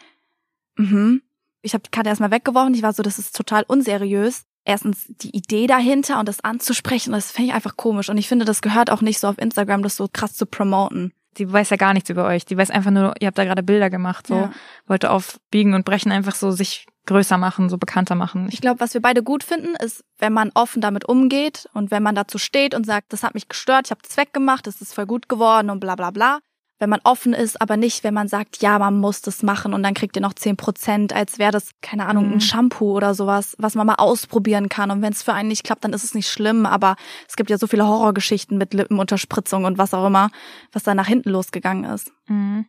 mhm. 0.76 1.22
Ich 1.62 1.74
habe 1.74 1.84
die 1.84 1.92
Karte 1.92 2.10
erstmal 2.10 2.32
weggeworfen, 2.32 2.74
ich 2.74 2.84
war 2.84 2.94
so, 2.94 3.04
das 3.04 3.20
ist 3.20 3.36
total 3.36 3.64
unseriös. 3.68 4.44
Erstens 4.66 5.06
die 5.08 5.36
Idee 5.36 5.68
dahinter 5.68 6.20
und 6.20 6.28
das 6.28 6.44
anzusprechen, 6.44 7.14
das 7.14 7.32
finde 7.32 7.50
ich 7.50 7.56
einfach 7.56 7.76
komisch. 7.76 8.10
Und 8.10 8.18
ich 8.18 8.28
finde, 8.28 8.46
das 8.46 8.62
gehört 8.62 8.90
auch 8.90 9.02
nicht 9.02 9.20
so 9.20 9.28
auf 9.28 9.38
Instagram, 9.38 9.84
das 9.84 9.96
so 9.96 10.08
krass 10.12 10.36
zu 10.36 10.46
promoten. 10.46 11.14
Die 11.38 11.52
weiß 11.52 11.70
ja 11.70 11.78
gar 11.78 11.94
nichts 11.94 12.10
über 12.10 12.26
euch. 12.26 12.46
Die 12.46 12.58
weiß 12.58 12.70
einfach 12.70 12.92
nur, 12.92 13.14
ihr 13.20 13.28
habt 13.28 13.38
da 13.38 13.46
gerade 13.46 13.64
Bilder 13.64 13.90
gemacht, 13.90 14.28
so. 14.28 14.36
Ja. 14.36 14.52
Wollte 14.88 15.12
auf 15.12 15.40
Biegen 15.52 15.74
und 15.74 15.86
Brechen 15.86 16.12
einfach 16.12 16.36
so 16.36 16.52
sich 16.52 16.88
größer 17.06 17.38
machen, 17.38 17.70
so 17.70 17.78
bekannter 17.78 18.16
machen. 18.16 18.50
Ich 18.52 18.62
glaube, 18.62 18.80
was 18.80 18.94
wir 18.94 19.02
beide 19.02 19.24
gut 19.24 19.44
finden, 19.44 19.76
ist, 19.76 20.04
wenn 20.18 20.34
man 20.34 20.52
offen 20.54 20.82
damit 20.82 21.08
umgeht 21.08 21.68
und 21.74 21.92
wenn 21.92 22.04
man 22.04 22.16
dazu 22.16 22.38
steht 22.38 22.76
und 22.76 22.86
sagt, 22.86 23.14
das 23.14 23.24
hat 23.24 23.34
mich 23.34 23.48
gestört, 23.48 23.88
ich 23.88 23.92
habe 23.92 24.02
das 24.04 24.18
weggemacht, 24.18 24.68
es 24.68 24.82
ist 24.82 24.94
voll 24.94 25.06
gut 25.06 25.28
geworden 25.30 25.70
und 25.70 25.80
bla 25.80 25.96
bla 25.96 26.12
bla. 26.12 26.40
Wenn 26.82 26.90
man 26.90 27.02
offen 27.04 27.34
ist, 27.34 27.62
aber 27.62 27.76
nicht, 27.76 28.06
wenn 28.06 28.14
man 28.14 28.30
sagt, 28.30 28.62
ja, 28.62 28.80
man 28.80 28.98
muss 28.98 29.22
das 29.22 29.44
machen 29.44 29.74
und 29.74 29.84
dann 29.84 29.94
kriegt 29.94 30.16
ihr 30.16 30.22
noch 30.22 30.34
zehn 30.34 30.56
Prozent, 30.56 31.12
als 31.12 31.38
wäre 31.38 31.52
das, 31.52 31.72
keine 31.82 32.06
Ahnung, 32.06 32.28
mhm. 32.28 32.34
ein 32.36 32.42
Shampoo 32.42 32.96
oder 32.96 33.14
sowas, 33.14 33.54
was 33.60 33.76
man 33.76 33.86
mal 33.86 33.96
ausprobieren 33.96 34.70
kann. 34.70 34.90
Und 34.90 35.02
wenn 35.02 35.12
es 35.12 35.22
für 35.22 35.34
einen 35.34 35.50
nicht 35.50 35.66
klappt, 35.66 35.84
dann 35.84 35.92
ist 35.92 36.06
es 36.06 36.14
nicht 36.14 36.30
schlimm. 36.30 36.66
Aber 36.66 36.96
es 37.28 37.36
gibt 37.36 37.50
ja 37.50 37.58
so 37.58 37.68
viele 37.68 37.86
Horrorgeschichten 37.86 38.58
mit 38.58 38.74
Lippenunterspritzung 38.74 39.66
und 39.66 39.78
was 39.78 39.94
auch 39.94 40.08
immer, 40.08 40.30
was 40.72 40.84
da 40.84 40.96
nach 40.96 41.08
hinten 41.08 41.32
losgegangen 41.32 41.84
ist. 41.84 42.14
Mhm. 42.28 42.66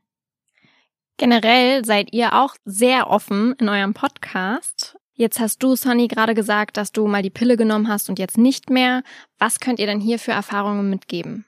Generell 1.20 1.85
seid 1.85 2.14
ihr 2.14 2.33
auch 2.33 2.54
sehr 2.64 3.11
offen 3.11 3.54
in 3.59 3.68
eurem 3.68 3.92
Podcast. 3.92 4.96
Jetzt 5.12 5.38
hast 5.38 5.62
du, 5.62 5.76
Sonny, 5.76 6.09
gerade 6.09 6.35
gesagt, 6.35 6.78
dass 6.78 6.92
du 6.92 7.06
mal 7.06 7.20
die 7.20 7.28
Pille 7.28 7.59
genommen 7.59 7.88
hast 7.88 8.09
und 8.09 8.18
jetzt 8.18 8.38
nicht 8.38 8.70
mehr. 8.70 9.02
Was 9.38 9.61
könnt 9.61 9.80
ihr 9.80 9.87
denn 9.87 10.00
hier 10.00 10.18
für 10.18 10.33
Erfahrungen 10.33 10.88
mitgeben? 10.88 11.44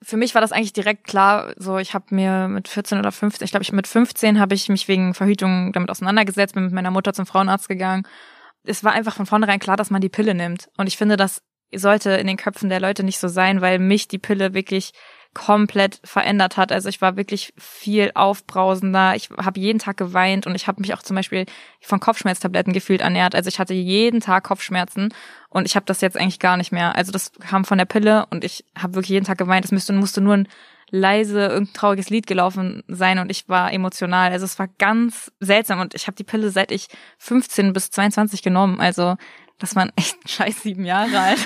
Für 0.00 0.16
mich 0.16 0.34
war 0.34 0.40
das 0.40 0.50
eigentlich 0.50 0.72
direkt 0.72 1.04
klar. 1.04 1.52
So, 1.58 1.76
ich 1.76 1.92
habe 1.92 2.06
mir 2.14 2.48
mit 2.48 2.68
14 2.68 2.98
oder 2.98 3.12
15, 3.12 3.44
ich 3.44 3.50
glaube, 3.50 3.64
ich 3.64 3.72
mit 3.72 3.86
15 3.86 4.40
habe 4.40 4.54
ich 4.54 4.70
mich 4.70 4.88
wegen 4.88 5.12
Verhütung 5.12 5.74
damit 5.74 5.90
auseinandergesetzt, 5.90 6.54
bin 6.54 6.64
mit 6.64 6.72
meiner 6.72 6.90
Mutter 6.90 7.12
zum 7.12 7.26
Frauenarzt 7.26 7.68
gegangen. 7.68 8.06
Es 8.64 8.82
war 8.82 8.92
einfach 8.92 9.14
von 9.14 9.26
vornherein 9.26 9.60
klar, 9.60 9.76
dass 9.76 9.90
man 9.90 10.00
die 10.00 10.08
Pille 10.08 10.34
nimmt. 10.34 10.70
Und 10.78 10.86
ich 10.86 10.96
finde, 10.96 11.18
das 11.18 11.42
sollte 11.70 12.12
in 12.12 12.28
den 12.28 12.38
Köpfen 12.38 12.70
der 12.70 12.80
Leute 12.80 13.04
nicht 13.04 13.18
so 13.18 13.28
sein, 13.28 13.60
weil 13.60 13.78
mich 13.78 14.08
die 14.08 14.18
Pille 14.18 14.54
wirklich 14.54 14.92
komplett 15.34 16.00
verändert 16.04 16.56
hat. 16.56 16.72
Also 16.72 16.88
ich 16.88 17.00
war 17.00 17.16
wirklich 17.16 17.54
viel 17.56 18.10
aufbrausender. 18.14 19.14
Ich 19.16 19.30
habe 19.30 19.60
jeden 19.60 19.78
Tag 19.78 19.96
geweint 19.96 20.46
und 20.46 20.54
ich 20.54 20.66
habe 20.66 20.80
mich 20.80 20.92
auch 20.94 21.02
zum 21.02 21.16
Beispiel 21.16 21.46
von 21.80 22.00
Kopfschmerztabletten 22.00 22.72
gefühlt 22.72 23.00
ernährt. 23.00 23.34
Also 23.34 23.48
ich 23.48 23.58
hatte 23.58 23.74
jeden 23.74 24.20
Tag 24.20 24.44
Kopfschmerzen 24.44 25.14
und 25.48 25.66
ich 25.66 25.74
habe 25.74 25.86
das 25.86 26.00
jetzt 26.00 26.16
eigentlich 26.16 26.38
gar 26.38 26.56
nicht 26.56 26.72
mehr. 26.72 26.94
Also 26.96 27.12
das 27.12 27.32
kam 27.40 27.64
von 27.64 27.78
der 27.78 27.86
Pille 27.86 28.26
und 28.30 28.44
ich 28.44 28.64
habe 28.76 28.94
wirklich 28.94 29.10
jeden 29.10 29.26
Tag 29.26 29.38
geweint. 29.38 29.64
Es 29.64 29.72
müsste 29.72 29.92
musste 29.92 30.20
nur 30.20 30.34
ein 30.34 30.48
leise 30.90 31.46
irgendein 31.46 31.72
trauriges 31.72 32.10
Lied 32.10 32.26
gelaufen 32.26 32.84
sein 32.86 33.18
und 33.18 33.30
ich 33.30 33.48
war 33.48 33.72
emotional. 33.72 34.30
Also 34.30 34.44
es 34.44 34.58
war 34.58 34.68
ganz 34.78 35.32
seltsam 35.40 35.80
und 35.80 35.94
ich 35.94 36.06
habe 36.06 36.16
die 36.16 36.24
Pille 36.24 36.50
seit 36.50 36.70
ich 36.70 36.88
15 37.18 37.72
bis 37.72 37.90
22 37.90 38.42
genommen. 38.42 38.78
Also 38.78 39.16
das 39.58 39.74
waren 39.74 39.90
echt 39.96 40.16
scheiß 40.28 40.62
sieben 40.62 40.84
Jahre 40.84 41.18
alt. 41.18 41.38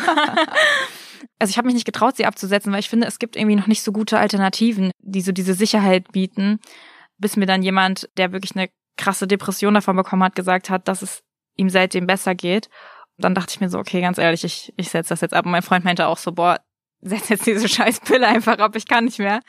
Also 1.38 1.50
ich 1.50 1.58
habe 1.58 1.66
mich 1.66 1.74
nicht 1.74 1.86
getraut, 1.86 2.16
sie 2.16 2.26
abzusetzen, 2.26 2.72
weil 2.72 2.80
ich 2.80 2.88
finde, 2.88 3.06
es 3.06 3.18
gibt 3.18 3.36
irgendwie 3.36 3.56
noch 3.56 3.66
nicht 3.66 3.82
so 3.82 3.92
gute 3.92 4.18
Alternativen, 4.18 4.90
die 5.00 5.20
so 5.20 5.32
diese 5.32 5.54
Sicherheit 5.54 6.12
bieten, 6.12 6.60
bis 7.18 7.36
mir 7.36 7.46
dann 7.46 7.62
jemand, 7.62 8.08
der 8.16 8.32
wirklich 8.32 8.56
eine 8.56 8.68
krasse 8.96 9.26
Depression 9.26 9.74
davon 9.74 9.96
bekommen 9.96 10.22
hat, 10.22 10.34
gesagt 10.34 10.70
hat, 10.70 10.88
dass 10.88 11.02
es 11.02 11.22
ihm 11.56 11.70
seitdem 11.70 12.06
besser 12.06 12.34
geht. 12.34 12.68
Und 13.16 13.24
dann 13.24 13.34
dachte 13.34 13.52
ich 13.52 13.60
mir 13.60 13.68
so, 13.68 13.78
okay, 13.78 14.00
ganz 14.00 14.18
ehrlich, 14.18 14.44
ich, 14.44 14.72
ich 14.76 14.90
setze 14.90 15.10
das 15.10 15.20
jetzt 15.20 15.34
ab. 15.34 15.46
Und 15.46 15.52
mein 15.52 15.62
Freund 15.62 15.84
meinte 15.84 16.06
auch 16.06 16.18
so, 16.18 16.32
boah, 16.32 16.60
setz 17.00 17.28
jetzt 17.28 17.46
diese 17.46 17.68
scheiß 17.68 18.00
Pille 18.00 18.26
einfach 18.26 18.58
ab, 18.58 18.76
ich 18.76 18.86
kann 18.86 19.04
nicht 19.04 19.18
mehr. 19.18 19.40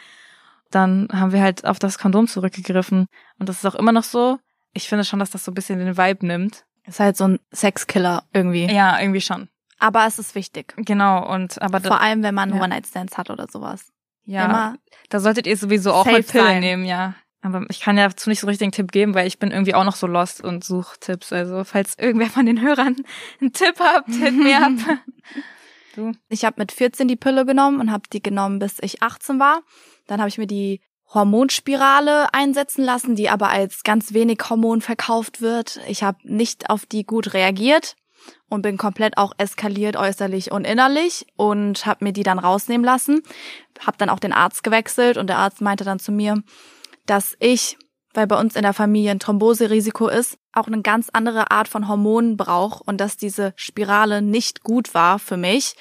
Dann 0.72 1.08
haben 1.14 1.32
wir 1.32 1.42
halt 1.42 1.66
auf 1.66 1.80
das 1.80 1.98
Kondom 1.98 2.28
zurückgegriffen. 2.28 3.08
Und 3.40 3.50
das 3.50 3.58
ist 3.58 3.66
auch 3.66 3.76
immer 3.76 3.92
noch 3.92 4.04
so. 4.04 4.38
Ich 4.74 4.90
finde 4.90 5.06
schon, 5.06 5.20
dass 5.20 5.32
das 5.32 5.46
so 5.46 5.52
ein 5.52 5.56
bisschen 5.56 5.80
den 5.80 5.98
Vibe 5.98 6.26
nimmt. 6.26 6.66
Ist 6.86 7.00
halt 7.00 7.18
so 7.18 7.26
ein 7.26 7.40
Sexkiller 7.54 8.24
irgendwie. 8.34 8.66
Ja, 8.66 9.00
irgendwie 9.00 9.22
schon. 9.22 9.50
Aber 9.80 10.06
es 10.08 10.20
ist 10.20 10.36
wichtig. 10.36 10.74
Genau, 10.78 11.28
und 11.32 11.62
aber 11.62 11.82
vor 11.82 12.02
allem, 12.02 12.24
wenn 12.24 12.36
man 12.36 12.50
ja. 12.50 12.62
One-Night-Stands 12.62 13.18
hat 13.18 13.30
oder 13.30 13.48
sowas. 13.48 13.92
Ja, 14.26 14.46
Immer 14.46 14.78
da 15.10 15.20
solltet 15.20 15.48
ihr 15.48 15.56
sowieso 15.56 15.94
auch 15.94 16.06
mal 16.06 16.24
Pillen 16.24 16.46
sein. 16.46 16.60
nehmen, 16.60 16.86
ja. 16.86 17.16
Aber 17.42 17.66
ich 17.70 17.82
kann 17.82 17.98
ja 17.98 18.08
dazu 18.08 18.30
nicht 18.30 18.40
so 18.40 18.48
richtig 18.48 18.66
einen 18.66 18.72
Tipp 18.74 18.92
geben, 18.92 19.14
weil 19.14 19.28
ich 19.28 19.40
bin 19.40 19.52
irgendwie 19.52 19.76
auch 19.76 19.86
noch 19.86 19.96
so 19.96 20.08
lost 20.08 20.44
und 20.44 20.64
suche 20.64 21.00
Tipps. 21.00 21.32
Also 21.32 21.64
falls 21.64 21.98
irgendwer 21.98 22.28
von 22.28 22.46
den 22.46 22.62
Hörern 22.62 22.98
einen 23.42 23.54
Tipp 23.54 23.76
habt, 23.80 24.10
hit 24.10 24.36
mir 24.36 24.66
ab. 24.66 24.72
du? 25.96 26.12
Ich 26.30 26.44
habe 26.44 26.56
mit 26.60 26.72
14 26.72 27.08
die 27.08 27.16
Pille 27.16 27.46
genommen 27.46 27.80
und 27.80 27.92
habe 27.92 28.04
die 28.12 28.22
genommen, 28.22 28.60
bis 28.60 28.78
ich 28.82 29.02
18 29.02 29.40
war. 29.40 29.62
Dann 30.08 30.20
habe 30.20 30.30
ich 30.30 30.38
mir 30.38 30.48
die 30.48 30.82
Hormonspirale 31.14 32.34
einsetzen 32.34 32.84
lassen, 32.84 33.16
die 33.16 33.30
aber 33.30 33.50
als 33.50 33.84
ganz 33.84 34.14
wenig 34.14 34.40
Hormon 34.50 34.82
verkauft 34.82 35.40
wird. 35.40 35.80
Ich 35.88 36.04
habe 36.04 36.18
nicht 36.24 36.70
auf 36.70 36.86
die 36.86 37.06
gut 37.06 37.34
reagiert 37.34 37.96
und 38.50 38.62
bin 38.62 38.78
komplett 38.78 39.18
auch 39.18 39.34
eskaliert 39.38 39.96
äußerlich 39.96 40.52
und 40.52 40.66
innerlich 40.66 41.26
und 41.36 41.86
habe 41.86 42.06
mir 42.06 42.14
die 42.14 42.24
dann 42.24 42.40
rausnehmen 42.40 42.86
lassen. 42.86 43.22
Habe 43.80 43.98
dann 43.98 44.10
auch 44.10 44.20
den 44.20 44.34
Arzt 44.34 44.64
gewechselt 44.64 45.18
und 45.18 45.28
der 45.28 45.38
Arzt 45.38 45.62
meinte 45.62 45.84
dann 45.84 46.00
zu 46.00 46.12
mir, 46.12 46.42
dass 47.06 47.36
ich, 47.40 47.78
weil 48.14 48.28
bei 48.28 48.40
uns 48.40 48.56
in 48.56 48.64
der 48.64 48.74
Familie 48.74 49.12
ein 49.12 49.20
Thromboserisiko 49.20 50.08
ist, 50.08 50.38
auch 50.54 50.68
eine 50.68 50.82
ganz 50.82 51.10
andere 51.14 51.52
Art 51.52 51.68
von 51.68 51.88
Hormonen 51.88 52.36
brauche 52.36 52.84
und 52.84 53.00
dass 53.00 53.16
diese 53.16 53.54
Spirale 53.56 54.22
nicht 54.22 54.64
gut 54.64 54.94
war 54.94 55.20
für 55.20 55.38
mich, 55.38 55.76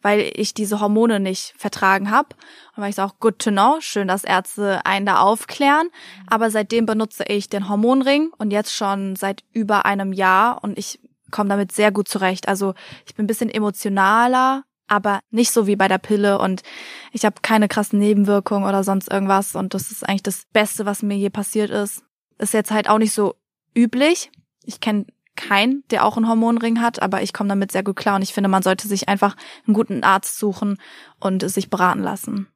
weil 0.00 0.32
ich 0.34 0.54
diese 0.54 0.80
Hormone 0.80 1.20
nicht 1.20 1.54
vertragen 1.58 2.10
habe. 2.10 2.30
Und 2.74 2.82
war 2.82 2.88
ich 2.88 2.94
so 2.94 3.02
auch 3.02 3.18
good 3.20 3.38
to 3.38 3.50
know, 3.50 3.76
schön, 3.80 4.08
dass 4.08 4.24
Ärzte 4.24 4.86
einen 4.86 5.04
da 5.04 5.18
aufklären. 5.18 5.90
Aber 6.26 6.50
seitdem 6.50 6.86
benutze 6.86 7.24
ich 7.24 7.50
den 7.50 7.68
Hormonring 7.68 8.30
und 8.38 8.52
jetzt 8.52 8.74
schon 8.74 9.16
seit 9.16 9.44
über 9.52 9.84
einem 9.84 10.14
Jahr 10.14 10.64
und 10.64 10.78
ich 10.78 10.98
komme 11.32 11.48
damit 11.48 11.72
sehr 11.72 11.90
gut 11.90 12.06
zurecht. 12.06 12.46
Also 12.46 12.74
ich 13.06 13.16
bin 13.16 13.24
ein 13.24 13.26
bisschen 13.26 13.50
emotionaler, 13.50 14.62
aber 14.92 15.20
nicht 15.30 15.50
so 15.50 15.66
wie 15.66 15.74
bei 15.74 15.88
der 15.88 15.98
Pille 15.98 16.38
und 16.38 16.62
ich 17.12 17.24
habe 17.24 17.36
keine 17.42 17.66
krassen 17.66 17.98
Nebenwirkungen 17.98 18.68
oder 18.68 18.84
sonst 18.84 19.10
irgendwas 19.10 19.56
und 19.56 19.74
das 19.74 19.90
ist 19.90 20.06
eigentlich 20.08 20.22
das 20.22 20.44
Beste, 20.52 20.86
was 20.86 21.02
mir 21.02 21.16
je 21.16 21.30
passiert 21.30 21.70
ist. 21.70 22.04
Ist 22.38 22.54
jetzt 22.54 22.70
halt 22.70 22.88
auch 22.88 22.98
nicht 22.98 23.14
so 23.14 23.34
üblich. 23.74 24.30
Ich 24.64 24.80
kenne 24.80 25.06
keinen, 25.34 25.82
der 25.90 26.04
auch 26.04 26.16
einen 26.16 26.28
Hormonring 26.28 26.80
hat, 26.80 27.00
aber 27.00 27.22
ich 27.22 27.32
komme 27.32 27.48
damit 27.48 27.72
sehr 27.72 27.82
gut 27.82 27.96
klar 27.96 28.16
und 28.16 28.22
ich 28.22 28.34
finde, 28.34 28.48
man 28.48 28.62
sollte 28.62 28.86
sich 28.86 29.08
einfach 29.08 29.34
einen 29.66 29.74
guten 29.74 30.04
Arzt 30.04 30.38
suchen 30.38 30.76
und 31.20 31.48
sich 31.48 31.70
beraten 31.70 32.02
lassen. 32.02 32.48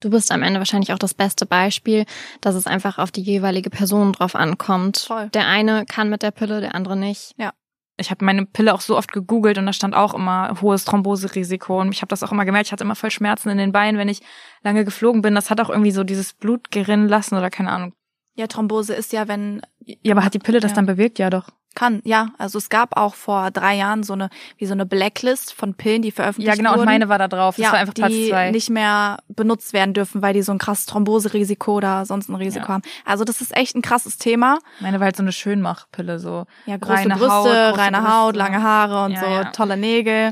Du 0.00 0.10
bist 0.10 0.32
am 0.32 0.42
Ende 0.42 0.60
wahrscheinlich 0.60 0.92
auch 0.92 0.98
das 0.98 1.14
beste 1.14 1.46
Beispiel, 1.46 2.04
dass 2.40 2.54
es 2.54 2.66
einfach 2.66 2.98
auf 2.98 3.10
die 3.10 3.22
jeweilige 3.22 3.70
Person 3.70 4.12
drauf 4.12 4.34
ankommt. 4.34 5.04
Voll. 5.06 5.28
Der 5.30 5.46
eine 5.46 5.86
kann 5.86 6.10
mit 6.10 6.22
der 6.22 6.30
Pille, 6.30 6.60
der 6.60 6.74
andere 6.74 6.96
nicht. 6.96 7.34
Ja 7.36 7.52
ich 7.96 8.10
habe 8.10 8.24
meine 8.24 8.44
Pille 8.46 8.74
auch 8.74 8.80
so 8.80 8.96
oft 8.96 9.12
gegoogelt 9.12 9.58
und 9.58 9.66
da 9.66 9.72
stand 9.72 9.94
auch 9.94 10.14
immer 10.14 10.60
hohes 10.60 10.84
Thromboserisiko 10.84 11.80
und 11.80 11.92
ich 11.92 12.02
habe 12.02 12.08
das 12.08 12.22
auch 12.22 12.32
immer 12.32 12.44
gemerkt, 12.44 12.66
ich 12.66 12.72
hatte 12.72 12.84
immer 12.84 12.96
voll 12.96 13.10
Schmerzen 13.10 13.50
in 13.50 13.58
den 13.58 13.72
Beinen, 13.72 13.98
wenn 13.98 14.08
ich 14.08 14.22
lange 14.62 14.84
geflogen 14.84 15.22
bin. 15.22 15.34
Das 15.34 15.50
hat 15.50 15.60
auch 15.60 15.70
irgendwie 15.70 15.92
so 15.92 16.04
dieses 16.04 16.32
Blut 16.32 16.70
gerinnen 16.70 17.08
lassen 17.08 17.36
oder 17.36 17.50
keine 17.50 17.70
Ahnung. 17.70 17.94
Ja, 18.34 18.46
Thrombose 18.46 18.94
ist 18.94 19.12
ja, 19.12 19.28
wenn. 19.28 19.62
Ja, 19.80 20.14
aber 20.14 20.24
hat 20.24 20.34
die 20.34 20.38
Pille 20.38 20.60
das 20.60 20.72
ja. 20.72 20.76
dann 20.76 20.86
bewirkt? 20.86 21.18
Ja, 21.18 21.30
doch. 21.30 21.48
Kann, 21.74 22.02
ja. 22.04 22.28
Also 22.38 22.58
es 22.58 22.68
gab 22.68 22.96
auch 22.96 23.14
vor 23.14 23.50
drei 23.50 23.76
Jahren 23.76 24.04
so 24.04 24.12
eine, 24.12 24.30
wie 24.58 24.66
so 24.66 24.72
eine 24.72 24.86
Blacklist 24.86 25.52
von 25.52 25.74
Pillen, 25.74 26.02
die 26.02 26.12
veröffentlicht 26.12 26.48
wurden. 26.52 26.64
Ja, 26.64 26.70
genau, 26.70 26.70
wurden, 26.70 26.80
und 26.80 26.86
meine 26.86 27.08
war 27.08 27.18
da 27.18 27.26
drauf. 27.26 27.56
Das 27.56 27.64
ja, 27.64 27.72
war 27.72 27.80
einfach 27.80 27.94
Platz 27.94 28.12
die 28.12 28.28
zwei. 28.28 28.52
nicht 28.52 28.70
mehr 28.70 29.18
benutzt 29.28 29.72
werden 29.72 29.92
dürfen, 29.92 30.22
weil 30.22 30.34
die 30.34 30.42
so 30.42 30.52
ein 30.52 30.58
krasses 30.58 30.86
Thromboserisiko 30.86 31.74
oder 31.74 32.06
sonst 32.06 32.28
ein 32.28 32.36
Risiko 32.36 32.66
ja. 32.66 32.74
haben. 32.74 32.82
Also 33.04 33.24
das 33.24 33.40
ist 33.40 33.56
echt 33.56 33.74
ein 33.74 33.82
krasses 33.82 34.18
Thema. 34.18 34.58
Meine 34.78 35.00
war 35.00 35.06
halt 35.06 35.16
so 35.16 35.24
eine 35.24 35.32
Schönmachpille, 35.32 36.20
so. 36.20 36.46
Ja, 36.66 36.76
große 36.76 36.92
reine 36.92 37.16
Brüste, 37.16 37.32
Haut, 37.32 37.44
große 37.44 37.78
reine 37.78 37.98
Brüste. 37.98 38.14
Haut, 38.14 38.36
lange 38.36 38.62
Haare 38.62 39.04
und 39.04 39.12
ja, 39.12 39.44
so, 39.44 39.50
tolle 39.52 39.76
Nägel. 39.76 40.30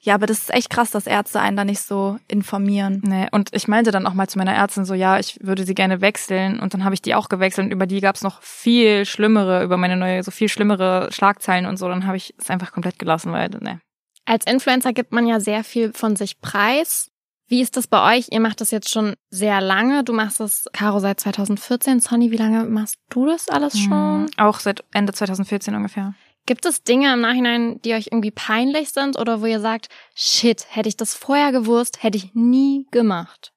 Ja, 0.00 0.14
aber 0.14 0.26
das 0.26 0.38
ist 0.38 0.54
echt 0.54 0.70
krass, 0.70 0.90
dass 0.90 1.06
Ärzte 1.06 1.40
einen 1.40 1.56
da 1.56 1.64
nicht 1.64 1.80
so 1.80 2.18
informieren. 2.28 3.02
Nee, 3.04 3.28
und 3.32 3.50
ich 3.52 3.68
meinte 3.68 3.90
dann 3.90 4.06
auch 4.06 4.14
mal 4.14 4.28
zu 4.28 4.38
meiner 4.38 4.54
Ärztin 4.54 4.84
so, 4.84 4.94
ja, 4.94 5.18
ich 5.18 5.38
würde 5.42 5.64
sie 5.64 5.74
gerne 5.74 6.00
wechseln. 6.00 6.60
Und 6.60 6.74
dann 6.74 6.84
habe 6.84 6.94
ich 6.94 7.02
die 7.02 7.14
auch 7.14 7.28
gewechselt 7.28 7.66
und 7.66 7.72
über 7.72 7.86
die 7.86 8.00
gab 8.00 8.14
es 8.14 8.22
noch 8.22 8.42
viel 8.42 9.04
schlimmere, 9.04 9.64
über 9.64 9.76
meine 9.76 9.96
neue, 9.96 10.22
so 10.22 10.30
viel 10.30 10.48
schlimmere 10.48 11.08
Schlagzeilen 11.10 11.66
und 11.66 11.76
so. 11.76 11.88
Dann 11.88 12.06
habe 12.06 12.16
ich 12.16 12.34
es 12.38 12.50
einfach 12.50 12.72
komplett 12.72 12.98
gelassen, 12.98 13.32
weil, 13.32 13.48
ne. 13.60 13.80
Als 14.24 14.44
Influencer 14.46 14.92
gibt 14.92 15.12
man 15.12 15.26
ja 15.26 15.40
sehr 15.40 15.64
viel 15.64 15.92
von 15.92 16.14
sich 16.14 16.40
preis. 16.40 17.10
Wie 17.48 17.62
ist 17.62 17.78
das 17.78 17.86
bei 17.86 18.18
euch? 18.18 18.26
Ihr 18.30 18.40
macht 18.40 18.60
das 18.60 18.70
jetzt 18.70 18.90
schon 18.90 19.14
sehr 19.30 19.62
lange. 19.62 20.04
Du 20.04 20.12
machst 20.12 20.38
das, 20.38 20.66
Caro, 20.74 21.00
seit 21.00 21.18
2014. 21.18 22.00
Sonny, 22.00 22.30
wie 22.30 22.36
lange 22.36 22.64
machst 22.64 22.96
du 23.08 23.24
das 23.24 23.48
alles 23.48 23.72
hm, 23.72 23.80
schon? 23.80 24.30
Auch 24.36 24.60
seit 24.60 24.84
Ende 24.92 25.14
2014 25.14 25.74
ungefähr. 25.74 26.14
Gibt 26.48 26.64
es 26.64 26.82
Dinge 26.82 27.12
im 27.12 27.20
Nachhinein, 27.20 27.78
die 27.82 27.92
euch 27.92 28.06
irgendwie 28.06 28.30
peinlich 28.30 28.88
sind 28.88 29.18
oder 29.18 29.42
wo 29.42 29.44
ihr 29.44 29.60
sagt, 29.60 29.90
shit, 30.14 30.64
hätte 30.70 30.88
ich 30.88 30.96
das 30.96 31.12
vorher 31.12 31.52
gewusst, 31.52 32.02
hätte 32.02 32.16
ich 32.16 32.32
nie 32.32 32.86
gemacht? 32.90 33.52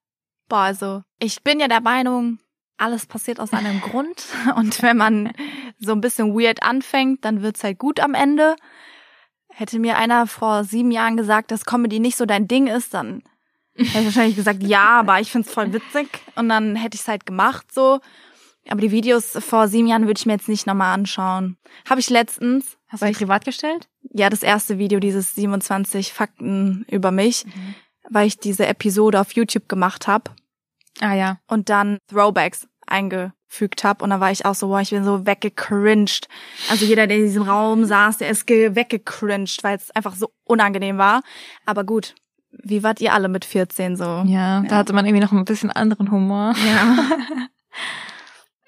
Boah, 0.50 0.64
also 0.64 1.02
ich 1.18 1.42
bin 1.42 1.62
ja 1.62 1.70
der 1.70 1.80
Meinung, 1.80 2.40
alles 2.76 3.06
passiert 3.06 3.40
aus 3.40 3.54
einem 3.54 3.80
Grund. 3.92 4.26
Und 4.58 4.82
wenn 4.82 4.98
man 4.98 5.32
so 5.80 5.94
ein 5.94 6.02
bisschen 6.02 6.38
weird 6.38 6.64
anfängt, 6.64 7.24
dann 7.24 7.42
wird's 7.42 7.64
halt 7.64 7.80
gut 7.80 8.02
am 8.02 8.14
Ende. 8.14 8.58
Hätte 9.48 9.80
mir 9.80 9.98
einer 9.98 10.28
vor 10.28 10.66
sieben 10.66 10.92
Jahren 10.92 11.16
gesagt, 11.16 11.52
dass 11.52 11.64
Comedy 11.64 12.02
nicht 12.02 12.18
so 12.18 12.26
dein 12.26 12.50
Ding 12.50 12.68
ist, 12.68 12.94
dann 12.94 13.24
hätte 13.74 14.00
ich 14.00 14.06
wahrscheinlich 14.06 14.36
gesagt, 14.36 14.64
ja, 14.64 15.00
aber 15.00 15.22
ich 15.22 15.32
find's 15.32 15.54
voll 15.54 15.72
witzig. 15.72 16.10
Und 16.36 16.50
dann 16.50 16.76
hätte 16.76 16.96
ich's 16.96 17.08
halt 17.08 17.26
gemacht 17.26 17.74
so. 17.74 18.02
Aber 18.70 18.82
die 18.82 18.92
Videos 18.92 19.32
vor 19.40 19.70
sieben 19.70 19.88
Jahren 19.88 20.08
würde 20.08 20.20
ich 20.20 20.26
mir 20.26 20.34
jetzt 20.34 20.50
nicht 20.50 20.68
nochmal 20.68 20.94
anschauen. 20.94 21.58
Habe 21.90 22.02
ich 22.02 22.10
letztens. 22.10 22.78
Hast 22.92 23.02
du 23.02 23.08
die 23.08 23.14
privat 23.14 23.46
gestellt? 23.46 23.88
Ja, 24.14 24.30
das 24.30 24.44
erste 24.44 24.78
Video, 24.78 25.00
dieses 25.00 25.34
27 25.36 26.12
Fakten 26.12 26.86
über 26.90 27.12
mich, 27.12 27.46
mhm. 27.46 27.76
weil 28.10 28.28
ich 28.28 28.38
diese 28.38 28.68
Episode 28.68 29.22
auf 29.22 29.32
YouTube 29.32 29.70
gemacht 29.70 30.08
habe. 30.08 30.32
Ah 31.00 31.14
ja. 31.14 31.40
Und 31.48 31.70
dann 31.70 32.00
Throwbacks 32.10 32.68
eingefügt 32.86 33.86
habe. 33.86 34.04
Und 34.04 34.10
da 34.10 34.20
war 34.20 34.32
ich 34.32 34.46
auch 34.46 34.56
so, 34.56 34.68
boah, 34.68 34.82
ich 34.82 34.90
bin 34.90 35.06
so 35.06 35.26
weggecringed. 35.26 36.28
Also 36.70 36.86
jeder, 36.86 37.08
der 37.08 37.18
in 37.18 37.24
diesem 37.24 37.44
Raum 37.44 37.86
saß, 37.86 38.18
der 38.18 38.30
ist 38.30 38.50
weggecringed, 38.50 39.64
weil 39.64 39.78
es 39.78 39.92
einfach 39.92 40.16
so 40.16 40.34
unangenehm 40.44 40.98
war. 40.98 41.22
Aber 41.66 41.86
gut, 41.86 42.16
wie 42.52 42.84
wart 42.84 43.00
ihr 43.00 43.14
alle 43.14 43.30
mit 43.30 43.46
14 43.46 43.96
so? 43.96 44.04
Ja, 44.04 44.26
ja, 44.26 44.62
da 44.64 44.76
hatte 44.76 44.92
man 44.92 45.06
irgendwie 45.06 45.24
noch 45.24 45.32
ein 45.32 45.46
bisschen 45.46 45.72
anderen 45.72 46.12
Humor. 46.12 46.54
Ja. 46.68 46.98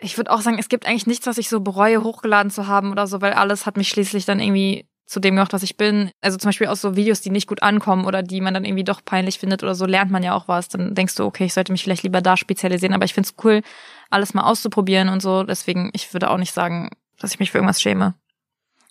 ich 0.04 0.18
würde 0.18 0.32
auch 0.32 0.42
sagen, 0.42 0.58
es 0.60 0.70
gibt 0.70 0.86
eigentlich 0.86 1.08
nichts, 1.08 1.28
was 1.28 1.38
ich 1.38 1.50
so 1.50 1.62
bereue, 1.62 2.04
hochgeladen 2.04 2.52
zu 2.52 2.68
haben 2.68 2.92
oder 2.92 3.08
so, 3.08 3.22
weil 3.22 3.34
alles 3.34 3.66
hat 3.66 3.78
mich 3.78 3.90
schließlich 3.90 4.26
dann 4.26 4.40
irgendwie 4.40 4.86
zu 5.06 5.20
dem 5.20 5.36
gemacht, 5.36 5.54
was 5.54 5.64
ich 5.64 5.78
bin. 5.78 6.12
Also 6.22 6.38
zum 6.38 6.50
Beispiel 6.50 6.68
aus 6.68 6.82
so 6.82 6.96
Videos, 6.96 7.22
die 7.22 7.30
nicht 7.30 7.48
gut 7.48 7.62
ankommen 7.62 8.06
oder 8.06 8.24
die 8.24 8.42
man 8.42 8.54
dann 8.54 8.66
irgendwie 8.66 8.84
doch 8.84 9.04
peinlich 9.04 9.40
findet 9.40 9.64
oder 9.64 9.76
so, 9.76 9.86
lernt 9.86 10.12
man 10.12 10.24
ja 10.24 10.34
auch 10.34 10.48
was. 10.48 10.70
Dann 10.70 10.96
denkst 10.96 11.16
du, 11.16 11.24
okay, 11.24 11.46
ich 11.46 11.54
sollte 11.54 11.72
mich 11.72 11.84
vielleicht 11.84 12.04
lieber 12.04 12.22
da 12.22 12.36
spezialisieren. 12.36 12.94
Aber 12.94 13.06
ich 13.06 13.14
find's 13.14 13.36
cool, 13.44 13.62
alles 14.10 14.34
mal 14.34 14.44
auszuprobieren 14.44 15.10
und 15.10 15.22
so. 15.22 15.44
Deswegen, 15.44 15.92
ich 15.94 16.12
würde 16.14 16.30
auch 16.30 16.38
nicht 16.38 16.54
sagen, 16.54 16.90
dass 17.20 17.34
ich 17.34 17.40
mich 17.40 17.52
für 17.52 17.60
irgendwas 17.60 17.82
schäme. 17.82 18.16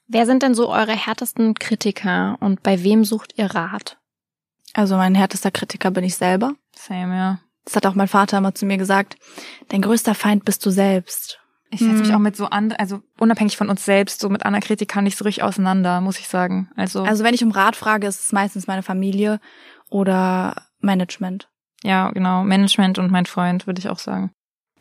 Wer 0.09 0.27
sind 0.27 0.43
denn 0.43 0.55
so 0.55 0.71
eure 0.71 0.93
härtesten 0.93 1.55
Kritiker 1.55 2.37
und 2.41 2.63
bei 2.63 2.83
wem 2.83 3.05
sucht 3.05 3.35
ihr 3.37 3.47
Rat? 3.47 3.99
Also 4.75 4.97
mein 4.97 5.15
härtester 5.15 5.51
Kritiker 5.51 5.91
bin 5.91 6.05
ich 6.05 6.17
selber. 6.17 6.55
Same, 6.75 7.17
ja. 7.17 7.39
Das 7.65 7.77
hat 7.77 7.87
auch 7.87 7.95
mein 7.95 8.09
Vater 8.09 8.39
immer 8.39 8.55
zu 8.55 8.67
mir 8.67 8.77
gesagt. 8.77 9.17
Dein 9.69 9.83
größter 9.83 10.15
Feind 10.15 10.45
bist 10.45 10.65
du 10.67 10.71
selbst. 10.71 11.39
Ich 11.71 11.81
setze 11.81 12.01
mich 12.01 12.09
hm. 12.09 12.17
auch 12.17 12.21
mit 12.21 12.37
so 12.37 12.47
an, 12.47 12.73
also 12.73 13.01
unabhängig 13.19 13.57
von 13.57 13.71
uns 13.71 13.85
selbst, 13.85 14.21
so 14.21 14.29
mit 14.29 14.45
anderen 14.45 14.63
Kritikern 14.63 15.05
nicht 15.05 15.17
so 15.17 15.25
richtig 15.25 15.43
auseinander, 15.43 16.03
muss 16.03 16.19
ich 16.19 16.29
sagen. 16.29 16.71
Also, 16.77 17.03
also 17.03 17.25
wenn 17.25 17.33
ich 17.33 17.43
um 17.43 17.51
Rat 17.51 17.77
frage, 17.77 18.07
ist 18.07 18.21
es 18.21 18.33
meistens 18.33 18.67
meine 18.67 18.83
Familie 18.83 19.41
oder 19.89 20.67
Management. 20.81 21.49
Ja, 21.83 22.11
genau. 22.11 22.45
Management 22.45 22.99
und 22.99 23.11
mein 23.11 23.25
Freund, 23.25 23.67
würde 23.67 23.79
ich 23.79 23.89
auch 23.89 23.99
sagen. 23.99 24.33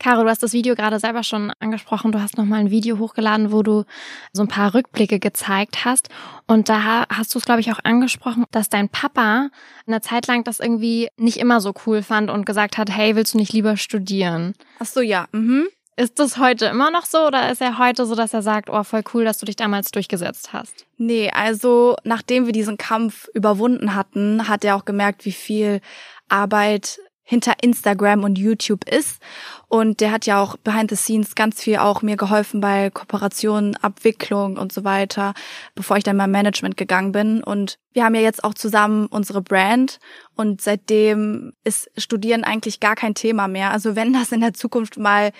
Caro, 0.02 0.24
du 0.24 0.28
hast 0.28 0.42
das 0.42 0.52
Video 0.52 0.74
gerade 0.74 0.98
selber 0.98 1.22
schon 1.22 1.52
angesprochen. 1.60 2.10
Du 2.10 2.20
hast 2.20 2.36
nochmal 2.36 2.58
ein 2.58 2.70
Video 2.72 2.98
hochgeladen, 2.98 3.52
wo 3.52 3.62
du 3.62 3.84
so 4.32 4.42
ein 4.42 4.48
paar 4.48 4.74
Rückblicke 4.74 5.20
gezeigt 5.20 5.84
hast. 5.84 6.08
Und 6.48 6.68
da 6.68 7.06
hast 7.08 7.32
du 7.32 7.38
es, 7.38 7.44
glaube 7.44 7.60
ich, 7.60 7.70
auch 7.70 7.78
angesprochen, 7.84 8.44
dass 8.50 8.68
dein 8.68 8.88
Papa 8.88 9.50
eine 9.86 10.00
Zeit 10.00 10.26
lang 10.26 10.42
das 10.42 10.58
irgendwie 10.58 11.08
nicht 11.16 11.36
immer 11.36 11.60
so 11.60 11.72
cool 11.86 12.02
fand 12.02 12.30
und 12.30 12.44
gesagt 12.44 12.78
hat, 12.78 12.90
hey, 12.90 13.14
willst 13.14 13.34
du 13.34 13.38
nicht 13.38 13.52
lieber 13.52 13.76
studieren? 13.76 14.54
Ach 14.80 14.86
so, 14.86 15.00
ja. 15.00 15.26
Mhm. 15.30 15.68
Ist 15.94 16.18
das 16.18 16.36
heute 16.38 16.66
immer 16.66 16.90
noch 16.90 17.04
so 17.04 17.26
oder 17.26 17.52
ist 17.52 17.60
er 17.60 17.78
heute 17.78 18.04
so, 18.04 18.16
dass 18.16 18.34
er 18.34 18.42
sagt, 18.42 18.70
oh, 18.70 18.82
voll 18.82 19.04
cool, 19.14 19.24
dass 19.24 19.38
du 19.38 19.46
dich 19.46 19.56
damals 19.56 19.92
durchgesetzt 19.92 20.52
hast? 20.52 20.84
Nee, 20.96 21.30
also 21.30 21.94
nachdem 22.02 22.46
wir 22.46 22.52
diesen 22.52 22.76
Kampf 22.76 23.28
überwunden 23.34 23.94
hatten, 23.94 24.48
hat 24.48 24.64
er 24.64 24.74
auch 24.74 24.84
gemerkt, 24.84 25.24
wie 25.26 25.32
viel 25.32 25.80
Arbeit 26.28 26.98
hinter 27.32 27.54
Instagram 27.62 28.24
und 28.24 28.36
YouTube 28.36 28.86
ist. 28.86 29.18
Und 29.66 30.00
der 30.00 30.12
hat 30.12 30.26
ja 30.26 30.38
auch 30.38 30.58
behind 30.58 30.90
the 30.90 30.96
scenes 30.96 31.34
ganz 31.34 31.62
viel 31.62 31.78
auch 31.78 32.02
mir 32.02 32.18
geholfen 32.18 32.60
bei 32.60 32.90
Kooperationen, 32.90 33.74
Abwicklung 33.76 34.58
und 34.58 34.70
so 34.70 34.84
weiter, 34.84 35.32
bevor 35.74 35.96
ich 35.96 36.04
dann 36.04 36.18
mal 36.18 36.26
Management 36.26 36.76
gegangen 36.76 37.10
bin. 37.10 37.42
Und 37.42 37.78
wir 37.94 38.04
haben 38.04 38.14
ja 38.14 38.20
jetzt 38.20 38.44
auch 38.44 38.52
zusammen 38.52 39.06
unsere 39.06 39.40
Brand 39.40 39.98
und 40.36 40.60
seitdem 40.60 41.54
ist 41.64 41.90
Studieren 41.96 42.44
eigentlich 42.44 42.80
gar 42.80 42.96
kein 42.96 43.14
Thema 43.14 43.48
mehr. 43.48 43.70
Also 43.70 43.96
wenn 43.96 44.12
das 44.12 44.30
in 44.30 44.42
der 44.42 44.52
Zukunft 44.52 44.98
mal 44.98 45.32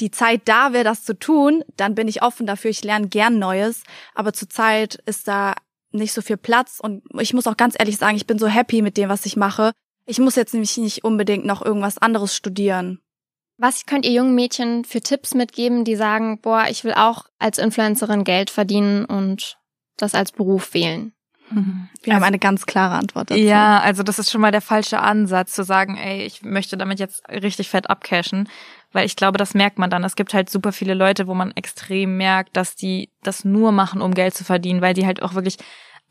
die 0.00 0.10
Zeit 0.10 0.42
da 0.44 0.74
wäre, 0.74 0.84
das 0.84 1.02
zu 1.02 1.18
tun, 1.18 1.64
dann 1.78 1.94
bin 1.94 2.08
ich 2.08 2.22
offen 2.22 2.46
dafür. 2.46 2.70
Ich 2.70 2.84
lerne 2.84 3.08
gern 3.08 3.38
Neues. 3.38 3.84
Aber 4.14 4.34
zurzeit 4.34 4.96
ist 5.06 5.28
da 5.28 5.54
nicht 5.92 6.12
so 6.12 6.20
viel 6.20 6.36
Platz. 6.36 6.78
Und 6.78 7.02
ich 7.18 7.32
muss 7.32 7.46
auch 7.46 7.56
ganz 7.56 7.74
ehrlich 7.78 7.96
sagen, 7.96 8.16
ich 8.16 8.26
bin 8.26 8.38
so 8.38 8.48
happy 8.48 8.82
mit 8.82 8.98
dem, 8.98 9.08
was 9.08 9.24
ich 9.24 9.36
mache. 9.36 9.72
Ich 10.06 10.18
muss 10.18 10.36
jetzt 10.36 10.52
nämlich 10.52 10.76
nicht 10.76 11.04
unbedingt 11.04 11.44
noch 11.44 11.62
irgendwas 11.62 11.98
anderes 11.98 12.34
studieren. 12.34 13.00
Was 13.58 13.86
könnt 13.86 14.04
ihr 14.04 14.12
jungen 14.12 14.34
Mädchen 14.34 14.84
für 14.84 15.00
Tipps 15.00 15.34
mitgeben, 15.34 15.84
die 15.84 15.94
sagen, 15.94 16.40
boah, 16.40 16.64
ich 16.68 16.84
will 16.84 16.94
auch 16.94 17.26
als 17.38 17.58
Influencerin 17.58 18.24
Geld 18.24 18.50
verdienen 18.50 19.04
und 19.04 19.58
das 19.96 20.14
als 20.14 20.32
Beruf 20.32 20.74
wählen? 20.74 21.12
Wir 21.54 21.88
also, 22.06 22.12
haben 22.14 22.22
eine 22.24 22.38
ganz 22.38 22.66
klare 22.66 22.94
Antwort 22.94 23.30
dazu. 23.30 23.40
Ja, 23.40 23.80
also 23.80 24.02
das 24.02 24.18
ist 24.18 24.30
schon 24.30 24.40
mal 24.40 24.52
der 24.52 24.60
falsche 24.60 25.00
Ansatz, 25.00 25.52
zu 25.52 25.64
sagen, 25.64 25.96
ey, 25.96 26.22
ich 26.22 26.42
möchte 26.42 26.76
damit 26.76 26.98
jetzt 26.98 27.22
richtig 27.28 27.68
fett 27.68 27.90
abcashen, 27.90 28.48
weil 28.92 29.06
ich 29.06 29.16
glaube, 29.16 29.38
das 29.38 29.54
merkt 29.54 29.78
man 29.78 29.90
dann. 29.90 30.04
Es 30.04 30.16
gibt 30.16 30.34
halt 30.34 30.50
super 30.50 30.72
viele 30.72 30.94
Leute, 30.94 31.26
wo 31.26 31.34
man 31.34 31.52
extrem 31.52 32.16
merkt, 32.16 32.56
dass 32.56 32.74
die 32.74 33.10
das 33.22 33.44
nur 33.44 33.72
machen, 33.72 34.00
um 34.00 34.14
Geld 34.14 34.34
zu 34.34 34.44
verdienen, 34.44 34.80
weil 34.80 34.94
die 34.94 35.06
halt 35.06 35.22
auch 35.22 35.34
wirklich 35.34 35.58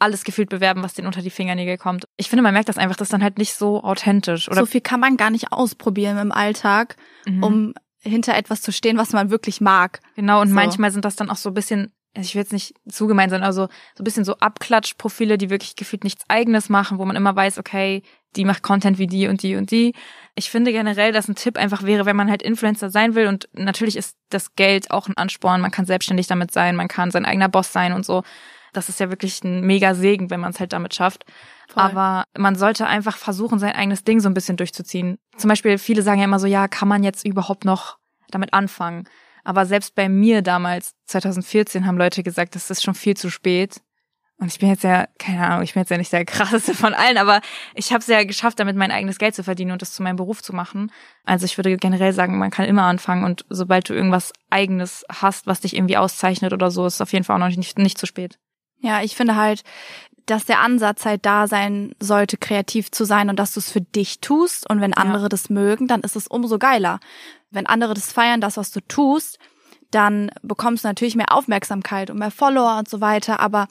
alles 0.01 0.23
gefühlt 0.23 0.49
bewerben, 0.49 0.83
was 0.83 0.93
denen 0.93 1.07
unter 1.07 1.21
die 1.21 1.29
Fingernägel 1.29 1.77
kommt. 1.77 2.05
Ich 2.17 2.29
finde, 2.29 2.43
man 2.43 2.53
merkt 2.53 2.69
das 2.69 2.77
einfach, 2.77 2.95
das 2.95 3.07
ist 3.07 3.13
dann 3.13 3.23
halt 3.23 3.37
nicht 3.37 3.53
so 3.53 3.83
authentisch. 3.83 4.49
Oder 4.49 4.61
so 4.61 4.65
viel 4.65 4.81
kann 4.81 4.99
man 4.99 5.17
gar 5.17 5.29
nicht 5.29 5.51
ausprobieren 5.51 6.17
im 6.17 6.31
Alltag, 6.31 6.95
mhm. 7.25 7.43
um 7.43 7.73
hinter 7.99 8.35
etwas 8.35 8.61
zu 8.61 8.71
stehen, 8.71 8.97
was 8.97 9.13
man 9.13 9.29
wirklich 9.29 9.61
mag. 9.61 9.99
Genau, 10.15 10.41
und 10.41 10.49
so. 10.49 10.55
manchmal 10.55 10.91
sind 10.91 11.05
das 11.05 11.15
dann 11.15 11.29
auch 11.29 11.35
so 11.35 11.49
ein 11.49 11.53
bisschen 11.53 11.91
also 12.13 12.27
ich 12.27 12.35
will 12.35 12.41
jetzt 12.41 12.51
nicht 12.51 12.73
zu 12.89 13.07
gemein 13.07 13.29
sein, 13.29 13.41
also 13.41 13.67
so 13.95 14.01
ein 14.01 14.03
bisschen 14.03 14.25
so 14.25 14.35
Abklatschprofile, 14.35 15.37
die 15.37 15.49
wirklich 15.49 15.77
gefühlt 15.77 16.03
nichts 16.03 16.25
eigenes 16.27 16.67
machen, 16.67 16.97
wo 16.97 17.05
man 17.05 17.15
immer 17.15 17.35
weiß, 17.35 17.57
okay, 17.57 18.03
die 18.35 18.43
macht 18.43 18.63
Content 18.63 18.97
wie 18.97 19.07
die 19.07 19.27
und 19.27 19.43
die 19.43 19.55
und 19.55 19.71
die. 19.71 19.93
Ich 20.35 20.49
finde 20.49 20.71
generell, 20.71 21.13
dass 21.13 21.29
ein 21.29 21.35
Tipp 21.35 21.57
einfach 21.57 21.83
wäre, 21.83 22.05
wenn 22.05 22.15
man 22.15 22.29
halt 22.29 22.41
Influencer 22.41 22.89
sein 22.89 23.15
will 23.15 23.27
und 23.27 23.47
natürlich 23.53 23.95
ist 23.95 24.17
das 24.29 24.55
Geld 24.55 24.91
auch 24.91 25.07
ein 25.07 25.15
Ansporn, 25.15 25.61
man 25.61 25.71
kann 25.71 25.85
selbstständig 25.85 26.27
damit 26.27 26.51
sein, 26.51 26.75
man 26.75 26.89
kann 26.89 27.11
sein 27.11 27.25
eigener 27.25 27.49
Boss 27.49 27.71
sein 27.71 27.93
und 27.93 28.05
so. 28.05 28.23
Das 28.73 28.89
ist 28.89 28.99
ja 28.99 29.10
wirklich 29.10 29.43
ein 29.43 29.62
mega 29.62 29.93
Segen, 29.93 30.29
wenn 30.29 30.39
man 30.39 30.51
es 30.51 30.60
halt 30.60 30.73
damit 30.73 30.93
schafft. 30.93 31.25
Voll. 31.67 31.84
Aber 31.84 32.25
man 32.38 32.55
sollte 32.55 32.88
einfach 32.88 33.17
versuchen, 33.17 33.60
sein 33.60 33.73
eigenes 33.73 34.03
Ding 34.03 34.19
so 34.19 34.29
ein 34.29 34.34
bisschen 34.34 34.57
durchzuziehen. 34.57 35.17
Zum 35.38 35.49
Beispiel, 35.49 35.77
viele 35.77 36.01
sagen 36.01 36.19
ja 36.19 36.25
immer 36.25 36.39
so, 36.39 36.47
ja, 36.47 36.67
kann 36.67 36.88
man 36.88 37.03
jetzt 37.03 37.25
überhaupt 37.25 37.65
noch 37.65 37.97
damit 38.29 38.53
anfangen? 38.53 39.07
Aber 39.43 39.65
selbst 39.65 39.95
bei 39.95 40.07
mir 40.07 40.41
damals, 40.41 40.93
2014, 41.05 41.86
haben 41.86 41.97
Leute 41.97 42.23
gesagt, 42.23 42.55
das 42.55 42.69
ist 42.69 42.84
schon 42.84 42.95
viel 42.95 43.17
zu 43.17 43.29
spät. 43.29 43.81
Und 44.41 44.47
ich 44.47 44.57
bin 44.57 44.69
jetzt 44.69 44.84
ja, 44.84 45.07
keine 45.19 45.45
Ahnung, 45.45 45.62
ich 45.62 45.73
bin 45.73 45.81
jetzt 45.81 45.91
ja 45.91 45.97
nicht 45.97 46.12
der 46.12 46.25
krasseste 46.25 46.73
von 46.73 46.95
allen, 46.95 47.17
aber 47.17 47.41
ich 47.75 47.91
habe 47.91 47.99
es 47.99 48.07
ja 48.07 48.23
geschafft, 48.23 48.60
damit 48.60 48.75
mein 48.75 48.91
eigenes 48.91 49.19
Geld 49.19 49.36
zu 49.36 49.43
verdienen 49.43 49.71
und 49.71 49.84
das 49.84 49.93
zu 49.93 50.01
meinem 50.01 50.15
Beruf 50.15 50.41
zu 50.41 50.53
machen. 50.53 50.91
Also 51.23 51.45
ich 51.45 51.57
würde 51.57 51.77
generell 51.77 52.12
sagen, 52.12 52.39
man 52.39 52.49
kann 52.49 52.65
immer 52.65 52.84
anfangen 52.84 53.23
und 53.23 53.45
sobald 53.49 53.88
du 53.88 53.93
irgendwas 53.93 54.34
eigenes 54.49 55.05
hast, 55.10 55.45
was 55.45 55.62
dich 55.62 55.75
irgendwie 55.75 55.97
auszeichnet 55.97 56.53
oder 56.53 56.71
so, 56.71 56.88
ist 56.88 56.95
es 56.95 57.01
auf 57.01 57.13
jeden 57.13 57.23
Fall 57.23 57.36
auch 57.36 57.47
noch 57.47 57.55
nicht, 57.55 57.77
nicht 57.77 57.99
zu 57.99 58.07
spät. 58.07 58.39
Ja, 58.81 59.01
ich 59.01 59.15
finde 59.15 59.35
halt, 59.35 59.63
dass 60.25 60.45
der 60.45 60.59
Ansatz 60.59 61.05
halt 61.05 61.25
da 61.25 61.47
sein 61.47 61.95
sollte, 61.99 62.37
kreativ 62.37 62.91
zu 62.91 63.05
sein 63.05 63.29
und 63.29 63.37
dass 63.37 63.53
du 63.53 63.59
es 63.59 63.71
für 63.71 63.81
dich 63.81 64.19
tust. 64.19 64.69
Und 64.69 64.81
wenn 64.81 64.93
andere 64.93 65.23
ja. 65.23 65.29
das 65.29 65.49
mögen, 65.49 65.87
dann 65.87 66.01
ist 66.01 66.15
es 66.15 66.27
umso 66.27 66.57
geiler 66.59 66.99
wenn 67.51 67.67
andere 67.67 67.93
das 67.93 68.11
feiern, 68.11 68.41
das, 68.41 68.57
was 68.57 68.71
du 68.71 68.79
tust, 68.81 69.37
dann 69.91 70.31
bekommst 70.41 70.83
du 70.83 70.87
natürlich 70.87 71.15
mehr 71.15 71.33
Aufmerksamkeit 71.33 72.09
und 72.09 72.17
mehr 72.17 72.31
Follower 72.31 72.77
und 72.79 72.89
so 72.89 73.01
weiter. 73.01 73.41
Aber 73.41 73.67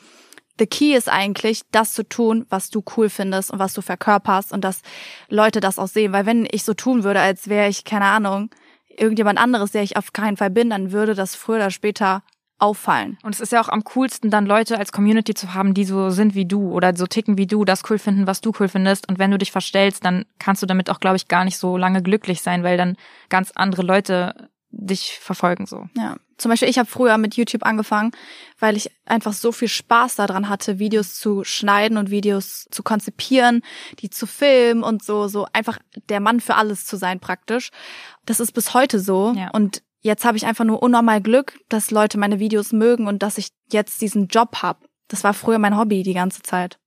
the 0.58 0.66
key 0.66 0.94
ist 0.94 1.08
eigentlich, 1.08 1.62
das 1.72 1.92
zu 1.92 2.06
tun, 2.06 2.46
was 2.50 2.68
du 2.70 2.84
cool 2.96 3.08
findest 3.08 3.50
und 3.50 3.58
was 3.58 3.72
du 3.72 3.80
verkörperst 3.80 4.52
und 4.52 4.62
dass 4.62 4.82
Leute 5.28 5.60
das 5.60 5.78
auch 5.78 5.88
sehen. 5.88 6.12
Weil 6.12 6.26
wenn 6.26 6.46
ich 6.50 6.62
so 6.62 6.74
tun 6.74 7.02
würde, 7.04 7.20
als 7.20 7.48
wäre 7.48 7.68
ich, 7.68 7.84
keine 7.84 8.04
Ahnung, 8.04 8.50
irgendjemand 8.88 9.38
anderes, 9.38 9.72
der 9.72 9.82
ich 9.82 9.96
auf 9.96 10.12
keinen 10.12 10.36
Fall 10.36 10.50
bin, 10.50 10.68
dann 10.68 10.92
würde 10.92 11.14
das 11.14 11.34
früher 11.34 11.56
oder 11.56 11.70
später 11.70 12.22
auffallen. 12.60 13.18
Und 13.22 13.34
es 13.34 13.40
ist 13.40 13.52
ja 13.52 13.60
auch 13.60 13.68
am 13.68 13.84
coolsten, 13.84 14.30
dann 14.30 14.46
Leute 14.46 14.78
als 14.78 14.92
Community 14.92 15.34
zu 15.34 15.54
haben, 15.54 15.74
die 15.74 15.84
so 15.84 16.10
sind 16.10 16.34
wie 16.34 16.46
du 16.46 16.70
oder 16.72 16.96
so 16.96 17.06
ticken 17.06 17.38
wie 17.38 17.46
du, 17.46 17.64
das 17.64 17.82
cool 17.90 17.98
finden, 17.98 18.26
was 18.26 18.40
du 18.40 18.52
cool 18.60 18.68
findest. 18.68 19.08
Und 19.08 19.18
wenn 19.18 19.30
du 19.30 19.38
dich 19.38 19.52
verstellst, 19.52 20.04
dann 20.04 20.26
kannst 20.38 20.62
du 20.62 20.66
damit 20.66 20.90
auch, 20.90 21.00
glaube 21.00 21.16
ich, 21.16 21.28
gar 21.28 21.44
nicht 21.44 21.58
so 21.58 21.76
lange 21.76 22.02
glücklich 22.02 22.42
sein, 22.42 22.62
weil 22.62 22.76
dann 22.76 22.96
ganz 23.28 23.52
andere 23.54 23.82
Leute 23.82 24.50
dich 24.70 25.18
verfolgen 25.20 25.66
so. 25.66 25.86
Ja. 25.96 26.16
Zum 26.38 26.50
Beispiel, 26.50 26.68
ich 26.68 26.78
habe 26.78 26.88
früher 26.88 27.18
mit 27.18 27.36
YouTube 27.36 27.66
angefangen, 27.66 28.12
weil 28.58 28.76
ich 28.76 28.90
einfach 29.04 29.34
so 29.34 29.52
viel 29.52 29.68
Spaß 29.68 30.16
daran 30.16 30.48
hatte, 30.48 30.78
Videos 30.78 31.16
zu 31.16 31.44
schneiden 31.44 31.98
und 31.98 32.11
Videos 32.11 32.66
zu 32.70 32.82
konzipieren, 32.82 33.62
die 33.98 34.08
zu 34.08 34.26
filmen 34.26 34.82
und 34.82 35.02
so, 35.02 35.28
so 35.28 35.46
einfach 35.52 35.78
der 36.08 36.20
Mann 36.20 36.40
für 36.40 36.54
alles 36.54 36.86
zu 36.86 36.96
sein 36.96 37.20
praktisch. 37.20 37.70
Das 38.24 38.40
ist 38.40 38.52
bis 38.52 38.72
heute 38.72 39.00
so. 39.00 39.34
Ja. 39.36 39.50
Und 39.50 39.82
jetzt 40.01 40.24
habe 40.24 40.36
ich 40.36 40.46
einfach 40.46 40.64
nur 40.64 40.82
unnormal 40.82 41.20
Glück, 41.20 41.59
dass 41.68 41.90
Leute 41.90 42.18
meine 42.18 42.38
Videos 42.38 42.72
mögen 42.72 43.07
und 43.07 43.22
dass 43.22 43.38
ich 43.38 43.48
jetzt 43.70 44.01
diesen 44.01 44.28
Job 44.28 44.62
habe. 44.62 44.86
Das 45.09 45.24
war 45.24 45.34
früher 45.34 45.59
mein 45.59 45.76
Hobby 45.76 46.03
die 46.03 46.14
ganze 46.14 46.42
Zeit. 46.42 46.78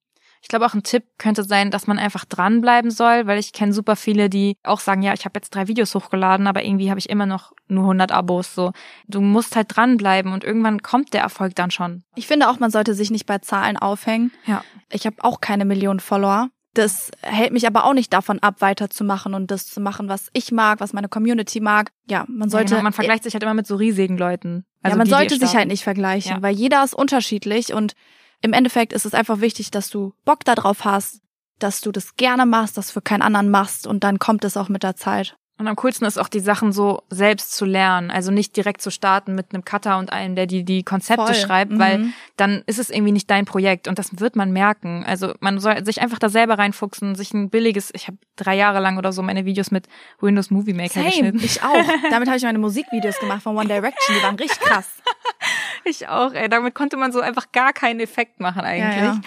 Ich 0.44 0.50
glaube, 0.50 0.66
auch 0.66 0.74
ein 0.74 0.84
Tipp 0.84 1.06
könnte 1.18 1.46
sein, 1.46 1.72
dass 1.72 1.88
man 1.88 1.98
einfach 1.98 2.26
dranbleiben 2.26 2.92
soll, 2.92 3.28
weil 3.28 3.40
ich 3.40 3.54
kenne 3.54 3.72
super 3.72 3.96
viele, 3.96 4.30
die 4.30 4.58
auch 4.62 4.82
sagen, 4.82 5.02
ja, 5.02 5.14
ich 5.14 5.24
habe 5.24 5.38
jetzt 5.38 5.56
drei 5.56 5.70
Videos 5.70 5.96
hochgeladen, 5.96 6.48
aber 6.48 6.66
irgendwie 6.66 6.90
habe 6.90 7.00
ich 7.00 7.10
immer 7.10 7.26
noch 7.26 7.54
nur 7.70 7.84
100 7.84 8.12
Abos. 8.12 8.54
So, 8.54 8.74
du 9.08 9.22
musst 9.22 9.56
halt 9.56 9.76
dranbleiben 9.76 10.34
und 10.34 10.44
irgendwann 10.44 10.82
kommt 10.82 11.14
der 11.14 11.22
Erfolg 11.22 11.56
dann 11.56 11.72
schon. 11.72 12.04
Ich 12.16 12.28
finde 12.28 12.50
auch, 12.50 12.60
man 12.60 12.72
sollte 12.72 12.94
sich 12.94 13.10
nicht 13.10 13.26
bei 13.26 13.38
Zahlen 13.38 13.78
aufhängen. 13.78 14.32
Ja. 14.46 14.66
Ich 14.92 15.06
habe 15.06 15.16
auch 15.20 15.40
keine 15.40 15.64
Millionen 15.64 16.02
Follower. 16.02 16.50
Das 16.74 17.12
hält 17.22 17.54
mich 17.54 17.68
aber 17.68 17.86
auch 17.86 17.94
nicht 17.94 18.12
davon 18.14 18.40
ab, 18.40 18.56
weiterzumachen 18.60 19.36
und 19.36 19.52
das 19.52 19.68
zu 19.68 19.80
machen, 19.80 20.10
was 20.10 20.30
ich 20.34 20.52
mag, 20.52 20.80
was 20.80 20.92
meine 20.94 21.08
Community 21.08 21.60
mag. 21.60 21.92
Ja, 22.10 22.26
man 22.28 22.50
sollte. 22.50 22.72
Ja, 22.72 22.78
genau. 22.78 22.84
Man 22.84 22.94
vergleicht 22.94 23.24
sich 23.24 23.34
halt 23.34 23.44
immer 23.44 23.54
mit 23.54 23.68
so 23.68 23.76
riesigen 23.76 24.18
Leuten. 24.18 24.66
Also 24.82 24.96
ja, 24.96 24.98
man 24.98 25.06
die, 25.06 25.12
sollte 25.12 25.36
die 25.36 25.46
sich 25.46 25.56
halt 25.56 25.68
nicht 25.68 25.84
vergleichen, 25.84 26.32
ja. 26.32 26.42
weil 26.42 26.56
jeder 26.56 26.84
ist 26.84 26.96
unterschiedlich 26.96 27.74
und 27.74 27.94
im 28.42 28.54
Endeffekt 28.54 28.92
ist 28.92 29.06
es 29.06 29.14
einfach 29.14 29.40
wichtig, 29.40 29.72
dass 29.72 29.90
du 29.90 30.14
Bock 30.26 30.44
darauf 30.44 30.84
hast, 30.84 31.22
dass 31.60 31.82
du 31.82 31.92
das 31.92 32.16
gerne 32.16 32.46
machst, 32.46 32.78
dass 32.78 32.88
du 32.88 32.94
für 32.94 33.02
keinen 33.02 33.22
anderen 33.22 33.50
machst 33.50 33.88
und 33.88 34.04
dann 34.04 34.20
kommt 34.20 34.44
es 34.44 34.58
auch 34.58 34.68
mit 34.68 34.84
der 34.84 34.96
Zeit. 34.96 35.38
Und 35.60 35.68
am 35.68 35.76
coolsten 35.76 36.06
ist 36.06 36.18
auch 36.18 36.30
die 36.30 36.40
Sachen 36.40 36.72
so 36.72 37.04
selbst 37.10 37.54
zu 37.54 37.66
lernen, 37.66 38.10
also 38.10 38.32
nicht 38.32 38.58
direkt 38.58 38.82
zu 38.82 38.90
starten 38.90 39.36
mit 39.36 39.54
einem 39.54 39.64
Cutter 39.64 40.00
und 40.00 40.12
einem, 40.12 40.36
der 40.36 40.48
die 40.48 40.66
die 40.66 40.82
Konzepte 40.84 41.28
Voll. 41.28 41.36
schreibt, 41.36 41.72
mhm. 41.72 41.80
weil 41.80 42.06
dann 42.38 42.64
ist 42.66 42.80
es 42.80 42.90
irgendwie 42.90 43.12
nicht 43.12 43.30
dein 43.30 43.46
Projekt 43.46 43.88
und 43.88 44.00
das 44.00 44.20
wird 44.20 44.36
man 44.36 44.52
merken. 44.52 45.04
Also 45.06 45.36
man 45.42 45.60
soll 45.60 45.86
sich 45.86 46.02
einfach 46.02 46.18
da 46.18 46.30
selber 46.30 46.58
reinfuchsen, 46.58 47.14
sich 47.14 47.36
ein 47.36 47.52
billiges, 47.52 47.92
ich 47.94 48.08
habe 48.08 48.18
drei 48.36 48.56
Jahre 48.56 48.80
lang 48.80 48.98
oder 48.98 49.14
so 49.14 49.22
meine 49.22 49.46
Videos 49.46 49.70
mit 49.70 49.88
Windows 50.20 50.50
Movie 50.50 50.74
Maker 50.74 50.96
Same, 50.96 51.06
geschnitten. 51.06 51.42
Ich 51.44 51.62
auch. 51.62 51.86
Damit 52.10 52.28
habe 52.28 52.38
ich 52.38 52.44
meine 52.44 52.60
Musikvideos 52.60 53.20
gemacht 53.20 53.44
von 53.44 53.56
One 53.56 53.68
Direction, 53.68 54.18
die 54.18 54.24
waren 54.24 54.36
richtig 54.36 54.60
krass. 54.60 54.90
ich 55.86 56.08
auch, 56.08 56.34
ey. 56.34 56.50
Damit 56.50 56.74
konnte 56.74 56.98
man 56.98 57.12
so 57.12 57.20
einfach 57.20 57.52
gar 57.52 57.74
keinen 57.74 58.00
Effekt 58.00 58.40
machen 58.40 58.62
eigentlich. 58.62 58.98
Ja, 58.98 59.06
ja. 59.06 59.22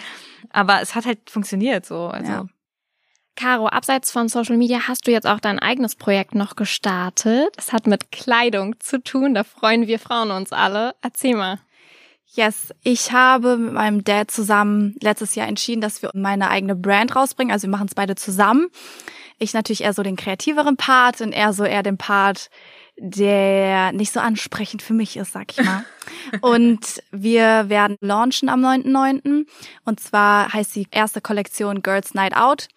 Aber 0.51 0.83
es 0.83 0.97
hat 0.97 1.07
halt 1.07 1.31
funktioniert 1.31 1.87
so. 1.87 2.09
Also. 2.09 2.33
Ja. 2.33 2.47
Caro, 3.37 3.67
abseits 3.69 4.11
von 4.11 4.29
Social 4.29 4.57
Media 4.57 4.89
hast 4.89 5.07
du 5.07 5.13
jetzt 5.13 5.27
auch 5.27 5.41
dein 5.41 5.59
eigenes 5.59 5.95
Projekt 5.95 6.35
noch 6.35 6.57
gestartet. 6.57 7.55
Es 7.57 7.73
hat 7.73 7.87
mit 7.87 8.11
Kleidung 8.11 8.81
zu 8.81 9.03
tun. 9.03 9.35
Da 9.35 9.45
freuen 9.45 9.87
wir 9.87 9.99
Frauen 9.99 10.31
uns 10.31 10.53
alle. 10.53 10.95
Erzähl 11.03 11.37
mal. 11.37 11.61
Yes, 12.35 12.75
ich 12.83 13.13
habe 13.13 13.57
mit 13.57 13.73
meinem 13.73 14.05
Dad 14.05 14.31
zusammen 14.31 14.97
letztes 15.01 15.35
Jahr 15.37 15.49
entschieden, 15.49 15.81
dass 15.81 16.03
wir 16.03 16.11
meine 16.15 16.51
eigene 16.51 16.75
Brand 16.75 17.15
rausbringen. 17.15 17.53
Also 17.53 17.67
wir 17.67 17.71
machen 17.71 17.87
es 17.89 17.95
beide 17.95 18.15
zusammen. 18.15 18.69
Ich 19.39 19.55
natürlich 19.55 19.85
eher 19.85 19.93
so 19.93 20.03
den 20.03 20.17
kreativeren 20.17 20.77
Part 20.77 21.21
und 21.21 21.33
er 21.33 21.53
so 21.53 21.65
eher 21.65 21.83
den 21.83 21.99
Part, 21.99 22.51
der 22.97 23.93
nicht 23.93 24.13
so 24.13 24.21
ansprechend 24.21 24.83
für 24.83 24.95
mich 24.95 25.17
ist, 25.17 25.33
sag 25.33 25.53
ich 25.53 25.65
mal. 25.65 25.85
und 26.41 27.03
wir 27.11 27.69
werden 27.69 27.97
launchen 28.01 28.49
am 28.49 28.65
9.9. 28.65 29.47
Und 29.85 30.01
zwar 30.01 30.53
heißt 30.53 30.75
die 30.75 30.89
erste 30.91 31.21
Kollektion 31.21 31.83
Girls 31.83 32.15
Night 32.15 32.35
Out. 32.35 32.69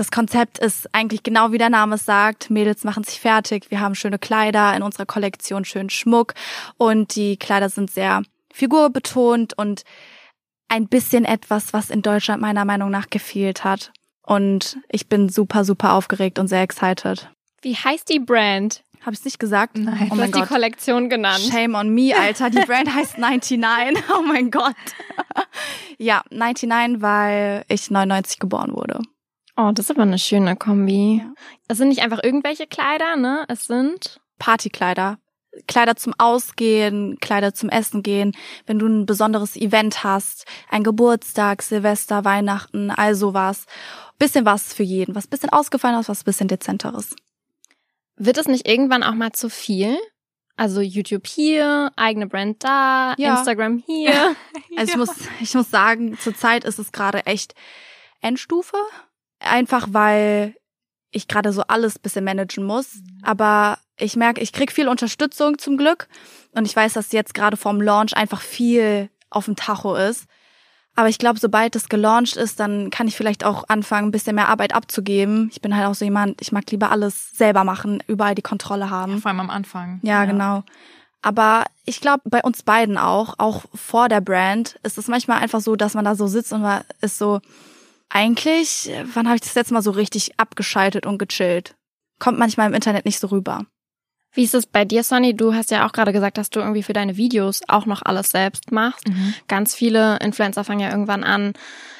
Das 0.00 0.10
Konzept 0.10 0.56
ist 0.56 0.88
eigentlich 0.94 1.24
genau 1.24 1.52
wie 1.52 1.58
der 1.58 1.68
Name 1.68 1.96
es 1.96 2.06
sagt. 2.06 2.48
Mädels 2.48 2.84
machen 2.84 3.04
sich 3.04 3.20
fertig. 3.20 3.70
Wir 3.70 3.80
haben 3.80 3.94
schöne 3.94 4.18
Kleider 4.18 4.74
in 4.74 4.82
unserer 4.82 5.04
Kollektion, 5.04 5.66
schönen 5.66 5.90
Schmuck. 5.90 6.32
Und 6.78 7.16
die 7.16 7.36
Kleider 7.36 7.68
sind 7.68 7.90
sehr 7.90 8.22
figurbetont 8.50 9.52
und 9.58 9.82
ein 10.68 10.88
bisschen 10.88 11.26
etwas, 11.26 11.74
was 11.74 11.90
in 11.90 12.00
Deutschland 12.00 12.40
meiner 12.40 12.64
Meinung 12.64 12.88
nach 12.88 13.10
gefehlt 13.10 13.62
hat. 13.62 13.92
Und 14.22 14.78
ich 14.88 15.06
bin 15.06 15.28
super, 15.28 15.66
super 15.66 15.92
aufgeregt 15.92 16.38
und 16.38 16.48
sehr 16.48 16.62
excited. 16.62 17.28
Wie 17.60 17.76
heißt 17.76 18.08
die 18.08 18.20
Brand? 18.20 18.82
Habe 19.02 19.12
ich 19.12 19.22
nicht 19.26 19.38
gesagt? 19.38 19.76
Nein. 19.76 20.08
Oh 20.10 20.14
du 20.14 20.22
hast 20.22 20.32
Gott. 20.32 20.44
die 20.44 20.48
Kollektion 20.48 21.10
genannt. 21.10 21.46
Shame 21.52 21.74
on 21.74 21.90
me, 21.90 22.16
Alter. 22.18 22.48
Die 22.48 22.64
Brand 22.64 22.90
heißt 22.94 23.18
99. 23.18 24.02
Oh 24.18 24.22
mein 24.22 24.50
Gott. 24.50 24.76
ja, 25.98 26.22
99, 26.30 27.02
weil 27.02 27.66
ich 27.68 27.90
99 27.90 28.38
geboren 28.38 28.72
wurde. 28.72 29.02
Oh, 29.60 29.72
das 29.72 29.86
ist 29.86 29.90
aber 29.90 30.02
eine 30.02 30.18
schöne 30.18 30.56
Kombi. 30.56 31.18
Ja. 31.22 31.34
Es 31.68 31.76
sind 31.78 31.88
nicht 31.88 32.00
einfach 32.00 32.22
irgendwelche 32.22 32.66
Kleider, 32.66 33.16
ne? 33.16 33.44
Es 33.48 33.66
sind 33.66 34.20
Partykleider. 34.38 35.18
Kleider 35.66 35.96
zum 35.96 36.14
Ausgehen, 36.16 37.18
Kleider 37.20 37.52
zum 37.52 37.68
Essen 37.68 38.02
gehen, 38.02 38.32
wenn 38.66 38.78
du 38.78 38.86
ein 38.86 39.04
besonderes 39.04 39.56
Event 39.56 40.04
hast, 40.04 40.46
ein 40.70 40.84
Geburtstag, 40.84 41.60
Silvester, 41.62 42.24
Weihnachten, 42.24 42.90
all 42.90 43.14
sowas. 43.14 43.66
Bisschen 44.18 44.46
was 44.46 44.72
für 44.72 44.84
jeden, 44.84 45.14
was 45.14 45.26
bisschen 45.26 45.50
ausgefallen 45.50 45.98
ist, 45.98 46.08
was 46.08 46.24
bisschen 46.24 46.48
dezenteres. 46.48 47.14
Wird 48.16 48.38
es 48.38 48.48
nicht 48.48 48.66
irgendwann 48.66 49.02
auch 49.02 49.14
mal 49.14 49.32
zu 49.32 49.50
viel? 49.50 49.98
Also 50.56 50.80
YouTube 50.80 51.26
hier, 51.26 51.90
eigene 51.96 52.28
Brand 52.28 52.62
da, 52.64 53.14
ja. 53.18 53.36
Instagram 53.36 53.82
hier. 53.84 54.36
also 54.76 54.92
ich 54.92 54.96
muss, 54.96 55.10
ich 55.40 55.54
muss 55.54 55.70
sagen, 55.70 56.16
zurzeit 56.18 56.64
ist 56.64 56.78
es 56.78 56.92
gerade 56.92 57.26
echt 57.26 57.54
Endstufe. 58.22 58.76
Einfach 59.40 59.88
weil 59.90 60.54
ich 61.10 61.26
gerade 61.26 61.52
so 61.52 61.62
alles 61.62 61.98
bisschen 61.98 62.24
managen 62.24 62.64
muss. 62.64 62.96
Mhm. 62.96 63.18
Aber 63.22 63.78
ich 63.96 64.16
merke, 64.16 64.40
ich 64.40 64.52
krieg 64.52 64.72
viel 64.72 64.88
Unterstützung 64.88 65.58
zum 65.58 65.76
Glück. 65.76 66.08
Und 66.52 66.66
ich 66.66 66.74
weiß, 66.74 66.94
dass 66.94 67.12
jetzt 67.12 67.34
gerade 67.34 67.56
vorm 67.56 67.80
Launch 67.80 68.16
einfach 68.16 68.40
viel 68.40 69.10
auf 69.30 69.44
dem 69.44 69.56
Tacho 69.56 69.94
ist. 69.94 70.26
Aber 70.96 71.08
ich 71.08 71.18
glaube, 71.18 71.38
sobald 71.38 71.76
es 71.76 71.88
gelauncht 71.88 72.36
ist, 72.36 72.58
dann 72.58 72.90
kann 72.90 73.06
ich 73.06 73.16
vielleicht 73.16 73.44
auch 73.44 73.64
anfangen, 73.68 74.08
ein 74.08 74.10
bisschen 74.10 74.34
mehr 74.34 74.48
Arbeit 74.48 74.74
abzugeben. 74.74 75.48
Ich 75.52 75.60
bin 75.60 75.74
halt 75.76 75.86
auch 75.86 75.94
so 75.94 76.04
jemand, 76.04 76.40
ich 76.42 76.52
mag 76.52 76.70
lieber 76.70 76.90
alles 76.90 77.30
selber 77.30 77.64
machen, 77.64 78.02
überall 78.06 78.34
die 78.34 78.42
Kontrolle 78.42 78.90
haben. 78.90 79.12
Ja, 79.12 79.18
vor 79.18 79.30
allem 79.30 79.40
am 79.40 79.50
Anfang. 79.50 80.00
Ja, 80.02 80.20
ja. 80.20 80.24
genau. 80.24 80.64
Aber 81.22 81.64
ich 81.84 82.00
glaube, 82.00 82.22
bei 82.24 82.42
uns 82.42 82.62
beiden 82.62 82.98
auch, 82.98 83.34
auch 83.38 83.64
vor 83.74 84.08
der 84.08 84.20
Brand, 84.20 84.78
ist 84.82 84.98
es 84.98 85.06
manchmal 85.06 85.38
einfach 85.38 85.60
so, 85.60 85.76
dass 85.76 85.94
man 85.94 86.04
da 86.04 86.14
so 86.14 86.26
sitzt 86.26 86.52
und 86.52 86.62
man 86.62 86.82
ist 87.00 87.18
so, 87.18 87.40
eigentlich, 88.10 88.90
wann 89.14 89.26
habe 89.26 89.36
ich 89.36 89.42
das 89.42 89.54
letzte 89.54 89.74
Mal 89.74 89.82
so 89.82 89.92
richtig 89.92 90.38
abgeschaltet 90.38 91.06
und 91.06 91.18
gechillt? 91.18 91.74
Kommt 92.18 92.38
manchmal 92.38 92.68
im 92.68 92.74
Internet 92.74 93.04
nicht 93.06 93.18
so 93.18 93.28
rüber. 93.28 93.66
Wie 94.32 94.44
ist 94.44 94.54
es 94.54 94.66
bei 94.66 94.84
dir, 94.84 95.02
Sonny? 95.02 95.34
Du 95.34 95.54
hast 95.54 95.70
ja 95.70 95.86
auch 95.86 95.92
gerade 95.92 96.12
gesagt, 96.12 96.38
dass 96.38 96.50
du 96.50 96.60
irgendwie 96.60 96.82
für 96.82 96.92
deine 96.92 97.16
Videos 97.16 97.62
auch 97.66 97.86
noch 97.86 98.02
alles 98.02 98.30
selbst 98.30 98.70
machst. 98.70 99.08
Mhm. 99.08 99.34
Ganz 99.48 99.74
viele 99.74 100.18
Influencer 100.20 100.62
fangen 100.62 100.80
ja 100.80 100.90
irgendwann 100.90 101.24
an, 101.24 101.54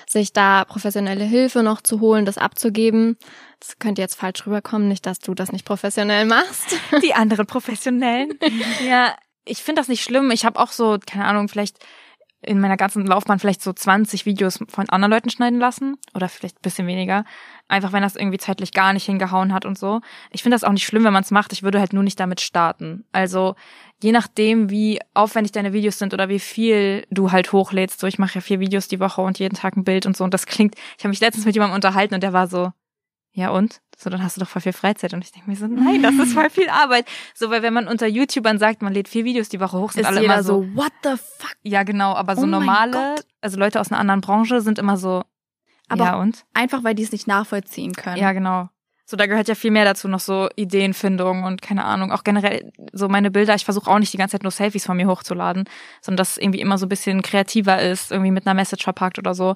sich 0.08 0.32
da 0.32 0.64
professionelle 0.64 1.24
Hilfe 1.24 1.62
noch 1.62 1.80
zu 1.80 2.00
holen, 2.00 2.24
das 2.24 2.38
abzugeben. 2.38 3.16
Das 3.58 3.78
könnte 3.78 4.00
jetzt 4.00 4.14
falsch 4.14 4.46
rüberkommen, 4.46 4.88
nicht, 4.88 5.06
dass 5.06 5.18
du 5.18 5.34
das 5.34 5.50
nicht 5.50 5.64
professionell 5.64 6.24
machst. 6.24 6.76
Die 7.02 7.14
anderen 7.14 7.46
Professionellen. 7.46 8.38
ja, 8.86 9.14
ich 9.44 9.62
finde 9.62 9.80
das 9.80 9.88
nicht 9.88 10.04
schlimm. 10.04 10.30
Ich 10.30 10.44
habe 10.44 10.58
auch 10.58 10.70
so, 10.70 10.98
keine 11.04 11.24
Ahnung, 11.24 11.48
vielleicht 11.48 11.78
in 12.42 12.60
meiner 12.60 12.76
ganzen 12.76 13.06
Laufbahn 13.06 13.38
vielleicht 13.38 13.62
so 13.62 13.72
20 13.72 14.24
Videos 14.24 14.58
von 14.68 14.88
anderen 14.88 15.12
Leuten 15.12 15.30
schneiden 15.30 15.60
lassen 15.60 15.96
oder 16.14 16.28
vielleicht 16.28 16.58
ein 16.58 16.62
bisschen 16.62 16.86
weniger. 16.86 17.24
Einfach 17.68 17.92
wenn 17.92 18.02
das 18.02 18.16
irgendwie 18.16 18.38
zeitlich 18.38 18.72
gar 18.72 18.92
nicht 18.92 19.04
hingehauen 19.04 19.52
hat 19.52 19.66
und 19.66 19.78
so. 19.78 20.00
Ich 20.30 20.42
finde 20.42 20.54
das 20.54 20.64
auch 20.64 20.72
nicht 20.72 20.86
schlimm, 20.86 21.04
wenn 21.04 21.12
man 21.12 21.22
es 21.22 21.30
macht. 21.30 21.52
Ich 21.52 21.62
würde 21.62 21.78
halt 21.78 21.92
nur 21.92 22.02
nicht 22.02 22.18
damit 22.18 22.40
starten. 22.40 23.04
Also 23.12 23.56
je 24.02 24.12
nachdem, 24.12 24.70
wie 24.70 25.00
aufwendig 25.12 25.52
deine 25.52 25.72
Videos 25.72 25.98
sind 25.98 26.14
oder 26.14 26.28
wie 26.28 26.38
viel 26.38 27.06
du 27.10 27.30
halt 27.30 27.52
hochlädst. 27.52 28.00
So, 28.00 28.06
ich 28.06 28.18
mache 28.18 28.36
ja 28.36 28.40
vier 28.40 28.58
Videos 28.58 28.88
die 28.88 29.00
Woche 29.00 29.20
und 29.20 29.38
jeden 29.38 29.56
Tag 29.56 29.76
ein 29.76 29.84
Bild 29.84 30.06
und 30.06 30.16
so. 30.16 30.24
Und 30.24 30.32
das 30.32 30.46
klingt, 30.46 30.74
ich 30.96 31.04
habe 31.04 31.10
mich 31.10 31.20
letztens 31.20 31.44
mit 31.44 31.54
jemandem 31.54 31.74
unterhalten 31.74 32.14
und 32.14 32.22
der 32.22 32.32
war 32.32 32.46
so, 32.46 32.72
ja 33.32 33.50
und? 33.50 33.80
So, 33.96 34.08
dann 34.08 34.22
hast 34.22 34.36
du 34.36 34.40
doch 34.40 34.48
voll 34.48 34.62
viel 34.62 34.72
Freizeit. 34.72 35.12
Und 35.12 35.22
ich 35.22 35.32
denke 35.32 35.50
mir 35.50 35.56
so, 35.56 35.66
nein, 35.66 36.02
das 36.02 36.14
ist 36.14 36.32
voll 36.32 36.48
viel 36.48 36.70
Arbeit. 36.70 37.06
So, 37.34 37.50
weil 37.50 37.62
wenn 37.62 37.74
man 37.74 37.86
unter 37.86 38.06
YouTubern 38.06 38.58
sagt, 38.58 38.80
man 38.80 38.94
lädt 38.94 39.08
vier 39.08 39.24
Videos 39.24 39.50
die 39.50 39.60
Woche 39.60 39.78
hoch, 39.78 39.92
sind 39.92 40.02
ist 40.02 40.06
alle 40.06 40.24
immer 40.24 40.42
so, 40.42 40.64
what 40.74 40.92
the 41.02 41.10
fuck? 41.10 41.54
Ja, 41.62 41.82
genau, 41.82 42.14
aber 42.14 42.34
so 42.36 42.42
oh 42.42 42.46
normale, 42.46 43.16
also 43.40 43.58
Leute 43.58 43.80
aus 43.80 43.90
einer 43.90 44.00
anderen 44.00 44.22
Branche 44.22 44.62
sind 44.62 44.78
immer 44.78 44.96
so, 44.96 45.22
aber 45.88 46.04
ja 46.04 46.16
und? 46.16 46.44
Einfach, 46.54 46.82
weil 46.82 46.94
die 46.94 47.02
es 47.02 47.12
nicht 47.12 47.26
nachvollziehen 47.26 47.92
können. 47.92 48.16
Ja, 48.16 48.32
genau. 48.32 48.70
So, 49.04 49.16
da 49.16 49.26
gehört 49.26 49.48
ja 49.48 49.56
viel 49.56 49.72
mehr 49.72 49.84
dazu, 49.84 50.06
noch 50.06 50.20
so 50.20 50.48
Ideenfindung 50.54 51.42
und 51.42 51.62
keine 51.62 51.84
Ahnung, 51.84 52.12
auch 52.12 52.22
generell 52.22 52.72
so 52.92 53.08
meine 53.08 53.32
Bilder. 53.32 53.56
Ich 53.56 53.64
versuche 53.64 53.90
auch 53.90 53.98
nicht 53.98 54.12
die 54.12 54.16
ganze 54.16 54.36
Zeit 54.36 54.44
nur 54.44 54.52
Selfies 54.52 54.86
von 54.86 54.96
mir 54.96 55.08
hochzuladen, 55.08 55.64
sondern 56.00 56.18
dass 56.18 56.30
es 56.30 56.38
irgendwie 56.38 56.60
immer 56.60 56.78
so 56.78 56.86
ein 56.86 56.88
bisschen 56.88 57.20
kreativer 57.20 57.82
ist, 57.82 58.12
irgendwie 58.12 58.30
mit 58.30 58.46
einer 58.46 58.54
Message 58.54 58.84
verpackt 58.84 59.18
oder 59.18 59.34
so. 59.34 59.54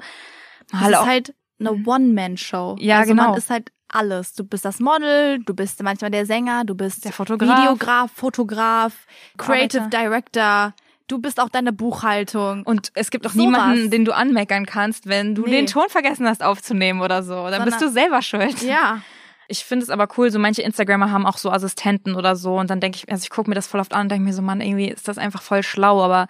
Mal 0.72 0.90
das 0.90 1.00
ist 1.00 1.06
halt 1.06 1.34
eine 1.66 1.84
One-Man-Show. 1.84 2.76
Ja, 2.80 2.98
also 2.98 3.10
genau. 3.10 3.28
Man 3.28 3.38
ist 3.38 3.50
halt 3.50 3.70
alles. 3.88 4.34
Du 4.34 4.44
bist 4.44 4.64
das 4.64 4.80
Model, 4.80 5.38
du 5.44 5.54
bist 5.54 5.82
manchmal 5.82 6.10
der 6.10 6.26
Sänger, 6.26 6.64
du 6.64 6.74
bist 6.74 7.04
der 7.04 7.12
Fotograf, 7.12 7.58
Videograf, 7.58 8.10
Fotograf, 8.12 9.06
Creative 9.36 9.82
Arbeiter. 9.82 10.02
Director. 10.02 10.74
Du 11.06 11.18
bist 11.18 11.38
auch 11.38 11.50
deine 11.50 11.72
Buchhaltung. 11.72 12.62
Und 12.62 12.90
es 12.94 13.10
gibt 13.10 13.26
auch 13.26 13.32
so 13.32 13.38
niemanden, 13.38 13.84
was. 13.84 13.90
den 13.90 14.06
du 14.06 14.12
anmeckern 14.16 14.64
kannst, 14.64 15.06
wenn 15.06 15.34
du 15.34 15.42
nee. 15.42 15.50
den 15.50 15.66
Ton 15.66 15.88
vergessen 15.88 16.26
hast 16.26 16.42
aufzunehmen 16.42 17.02
oder 17.02 17.22
so. 17.22 17.34
Dann 17.34 17.52
Sondern, 17.52 17.64
bist 17.64 17.82
du 17.82 17.90
selber 17.90 18.22
schuld. 18.22 18.62
Ja. 18.62 19.02
Ich 19.46 19.64
finde 19.64 19.84
es 19.84 19.90
aber 19.90 20.08
cool, 20.16 20.30
so 20.30 20.38
manche 20.38 20.62
Instagrammer 20.62 21.10
haben 21.10 21.26
auch 21.26 21.36
so 21.36 21.50
Assistenten 21.50 22.14
oder 22.14 22.34
so 22.34 22.58
und 22.58 22.70
dann 22.70 22.80
denke 22.80 22.96
ich, 22.96 23.10
also 23.10 23.24
ich 23.24 23.30
gucke 23.30 23.50
mir 23.50 23.54
das 23.54 23.66
voll 23.66 23.80
oft 23.80 23.92
an 23.92 24.02
und 24.02 24.08
denke 24.08 24.24
mir 24.24 24.32
so, 24.32 24.40
Mann, 24.40 24.62
irgendwie 24.62 24.88
ist 24.88 25.06
das 25.06 25.18
einfach 25.18 25.42
voll 25.42 25.62
schlau, 25.62 26.02
aber 26.02 26.28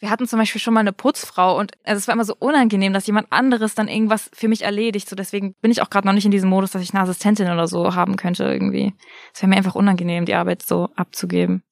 wir 0.00 0.10
hatten 0.10 0.26
zum 0.26 0.38
Beispiel 0.38 0.60
schon 0.60 0.74
mal 0.74 0.80
eine 0.80 0.94
Putzfrau 0.94 1.58
und 1.58 1.72
also 1.84 1.98
es 1.98 2.08
war 2.08 2.14
immer 2.14 2.24
so 2.24 2.34
unangenehm, 2.38 2.94
dass 2.94 3.06
jemand 3.06 3.30
anderes 3.30 3.74
dann 3.74 3.86
irgendwas 3.86 4.30
für 4.32 4.48
mich 4.48 4.62
erledigt. 4.62 5.08
So 5.08 5.14
deswegen 5.14 5.54
bin 5.60 5.70
ich 5.70 5.82
auch 5.82 5.90
gerade 5.90 6.06
noch 6.06 6.14
nicht 6.14 6.24
in 6.24 6.30
diesem 6.30 6.48
Modus, 6.48 6.70
dass 6.70 6.82
ich 6.82 6.94
eine 6.94 7.02
Assistentin 7.02 7.50
oder 7.50 7.68
so 7.68 7.94
haben 7.94 8.16
könnte 8.16 8.44
irgendwie. 8.44 8.94
Es 9.34 9.42
wäre 9.42 9.50
mir 9.50 9.56
einfach 9.56 9.74
unangenehm, 9.74 10.24
die 10.24 10.34
Arbeit 10.34 10.62
so 10.62 10.88
abzugeben. 10.96 11.62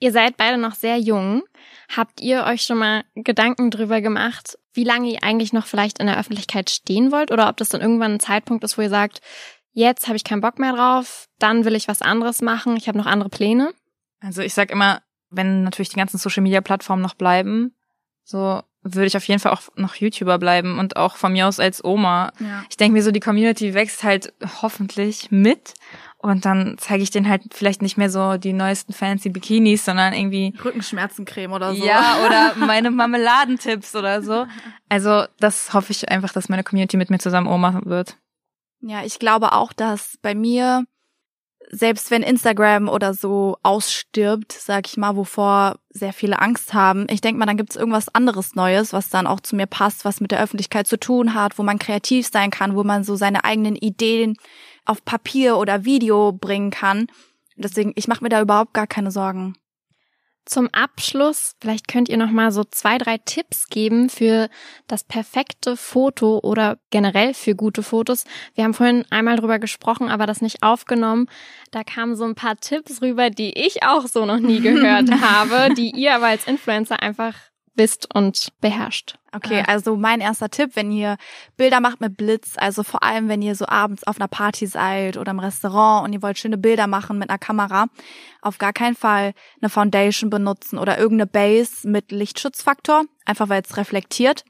Ihr 0.00 0.12
seid 0.12 0.36
beide 0.36 0.56
noch 0.56 0.74
sehr 0.74 0.96
jung. 0.96 1.42
Habt 1.94 2.20
ihr 2.22 2.44
euch 2.44 2.62
schon 2.62 2.78
mal 2.78 3.04
Gedanken 3.14 3.70
drüber 3.70 4.00
gemacht, 4.00 4.56
wie 4.72 4.84
lange 4.84 5.10
ihr 5.10 5.22
eigentlich 5.22 5.52
noch 5.52 5.66
vielleicht 5.66 5.98
in 5.98 6.06
der 6.06 6.18
Öffentlichkeit 6.18 6.70
stehen 6.70 7.12
wollt 7.12 7.32
oder 7.32 7.48
ob 7.48 7.58
das 7.58 7.68
dann 7.68 7.80
irgendwann 7.80 8.12
ein 8.12 8.20
Zeitpunkt 8.20 8.64
ist, 8.64 8.78
wo 8.78 8.82
ihr 8.82 8.90
sagt, 8.90 9.20
jetzt 9.72 10.06
habe 10.06 10.16
ich 10.16 10.24
keinen 10.24 10.40
Bock 10.40 10.58
mehr 10.58 10.72
drauf, 10.72 11.26
dann 11.38 11.64
will 11.64 11.74
ich 11.74 11.88
was 11.88 12.00
anderes 12.00 12.40
machen, 12.40 12.76
ich 12.76 12.88
habe 12.88 12.96
noch 12.96 13.06
andere 13.06 13.28
Pläne? 13.28 13.72
Also 14.20 14.40
ich 14.42 14.54
sag 14.54 14.70
immer, 14.70 15.02
wenn 15.30 15.62
natürlich 15.62 15.90
die 15.90 15.96
ganzen 15.96 16.18
Social 16.18 16.42
Media 16.42 16.60
Plattformen 16.60 17.02
noch 17.02 17.14
bleiben, 17.14 17.74
so 18.24 18.62
würde 18.82 19.06
ich 19.06 19.16
auf 19.16 19.24
jeden 19.24 19.40
Fall 19.40 19.52
auch 19.52 19.62
noch 19.76 19.94
YouTuber 19.94 20.38
bleiben 20.38 20.78
und 20.78 20.96
auch 20.96 21.16
von 21.16 21.32
mir 21.32 21.48
aus 21.48 21.60
als 21.60 21.84
Oma. 21.84 22.32
Ja. 22.38 22.64
Ich 22.70 22.76
denke 22.76 22.94
mir 22.94 23.02
so, 23.02 23.10
die 23.10 23.20
Community 23.20 23.74
wächst 23.74 24.04
halt 24.04 24.32
hoffentlich 24.62 25.30
mit 25.30 25.74
und 26.18 26.44
dann 26.44 26.76
zeige 26.78 27.02
ich 27.02 27.10
denen 27.10 27.28
halt 27.28 27.42
vielleicht 27.52 27.80
nicht 27.80 27.96
mehr 27.96 28.10
so 28.10 28.36
die 28.38 28.52
neuesten 28.52 28.92
fancy 28.92 29.28
Bikinis, 29.28 29.84
sondern 29.84 30.12
irgendwie 30.12 30.52
Rückenschmerzencreme 30.64 31.52
oder 31.52 31.74
so. 31.74 31.84
Ja, 31.84 32.18
oder 32.26 32.66
meine 32.66 32.90
Marmeladentipps 32.90 33.94
oder 33.94 34.22
so. 34.22 34.46
Also 34.88 35.26
das 35.38 35.72
hoffe 35.74 35.92
ich 35.92 36.10
einfach, 36.10 36.32
dass 36.32 36.48
meine 36.48 36.64
Community 36.64 36.96
mit 36.96 37.10
mir 37.10 37.18
zusammen 37.18 37.46
Oma 37.46 37.80
wird. 37.84 38.16
Ja, 38.80 39.04
ich 39.04 39.18
glaube 39.18 39.52
auch, 39.52 39.72
dass 39.72 40.18
bei 40.22 40.34
mir 40.34 40.84
selbst 41.70 42.10
wenn 42.10 42.22
Instagram 42.22 42.88
oder 42.88 43.14
so 43.14 43.58
ausstirbt, 43.62 44.52
sag 44.52 44.86
ich 44.86 44.96
mal, 44.96 45.16
wovor 45.16 45.78
sehr 45.90 46.12
viele 46.12 46.40
Angst 46.40 46.74
haben, 46.74 47.06
ich 47.10 47.20
denke 47.20 47.38
mal, 47.38 47.46
dann 47.46 47.56
gibt 47.56 47.70
es 47.70 47.76
irgendwas 47.76 48.14
anderes 48.14 48.54
Neues, 48.54 48.92
was 48.92 49.10
dann 49.10 49.26
auch 49.26 49.40
zu 49.40 49.56
mir 49.56 49.66
passt, 49.66 50.04
was 50.04 50.20
mit 50.20 50.30
der 50.30 50.42
Öffentlichkeit 50.42 50.86
zu 50.86 50.98
tun 50.98 51.34
hat, 51.34 51.58
wo 51.58 51.62
man 51.62 51.78
kreativ 51.78 52.28
sein 52.28 52.50
kann, 52.50 52.76
wo 52.76 52.84
man 52.84 53.04
so 53.04 53.16
seine 53.16 53.44
eigenen 53.44 53.76
Ideen 53.76 54.36
auf 54.84 55.04
Papier 55.04 55.58
oder 55.58 55.84
Video 55.84 56.32
bringen 56.32 56.70
kann. 56.70 57.08
Deswegen, 57.56 57.92
ich 57.96 58.08
mache 58.08 58.22
mir 58.22 58.30
da 58.30 58.40
überhaupt 58.40 58.72
gar 58.72 58.86
keine 58.86 59.10
Sorgen. 59.10 59.56
Zum 60.48 60.70
Abschluss, 60.72 61.56
vielleicht 61.60 61.88
könnt 61.88 62.08
ihr 62.08 62.16
noch 62.16 62.30
mal 62.30 62.50
so 62.52 62.64
zwei, 62.64 62.96
drei 62.96 63.18
Tipps 63.18 63.68
geben 63.68 64.08
für 64.08 64.48
das 64.86 65.04
perfekte 65.04 65.76
Foto 65.76 66.38
oder 66.38 66.78
generell 66.88 67.34
für 67.34 67.54
gute 67.54 67.82
Fotos. 67.82 68.24
Wir 68.54 68.64
haben 68.64 68.72
vorhin 68.72 69.04
einmal 69.10 69.36
drüber 69.36 69.58
gesprochen, 69.58 70.08
aber 70.08 70.24
das 70.24 70.40
nicht 70.40 70.62
aufgenommen. 70.62 71.26
Da 71.70 71.84
kamen 71.84 72.16
so 72.16 72.24
ein 72.24 72.34
paar 72.34 72.56
Tipps 72.56 73.02
rüber, 73.02 73.28
die 73.28 73.58
ich 73.58 73.82
auch 73.82 74.06
so 74.06 74.24
noch 74.24 74.38
nie 74.38 74.60
gehört 74.60 75.10
habe, 75.20 75.74
die 75.74 75.90
ihr 75.90 76.14
aber 76.14 76.28
als 76.28 76.46
Influencer 76.46 77.02
einfach 77.02 77.34
wisst 77.78 78.14
und 78.14 78.52
beherrscht. 78.60 79.18
Okay, 79.32 79.62
also 79.66 79.96
mein 79.96 80.20
erster 80.20 80.50
Tipp, 80.50 80.70
wenn 80.74 80.90
ihr 80.90 81.16
Bilder 81.56 81.80
macht 81.80 82.00
mit 82.00 82.16
Blitz, 82.16 82.54
also 82.56 82.82
vor 82.82 83.02
allem, 83.02 83.28
wenn 83.28 83.42
ihr 83.42 83.54
so 83.54 83.66
abends 83.66 84.04
auf 84.04 84.18
einer 84.18 84.28
Party 84.28 84.66
seid 84.66 85.16
oder 85.16 85.30
im 85.30 85.38
Restaurant 85.38 86.04
und 86.04 86.12
ihr 86.12 86.22
wollt 86.22 86.38
schöne 86.38 86.58
Bilder 86.58 86.86
machen 86.86 87.18
mit 87.18 87.30
einer 87.30 87.38
Kamera, 87.38 87.86
auf 88.42 88.58
gar 88.58 88.72
keinen 88.72 88.96
Fall 88.96 89.32
eine 89.60 89.70
Foundation 89.70 90.30
benutzen 90.30 90.78
oder 90.78 90.98
irgendeine 90.98 91.26
Base 91.26 91.88
mit 91.88 92.10
Lichtschutzfaktor, 92.10 93.04
einfach 93.24 93.48
weil 93.48 93.62
es 93.62 93.76
reflektiert. 93.76 94.44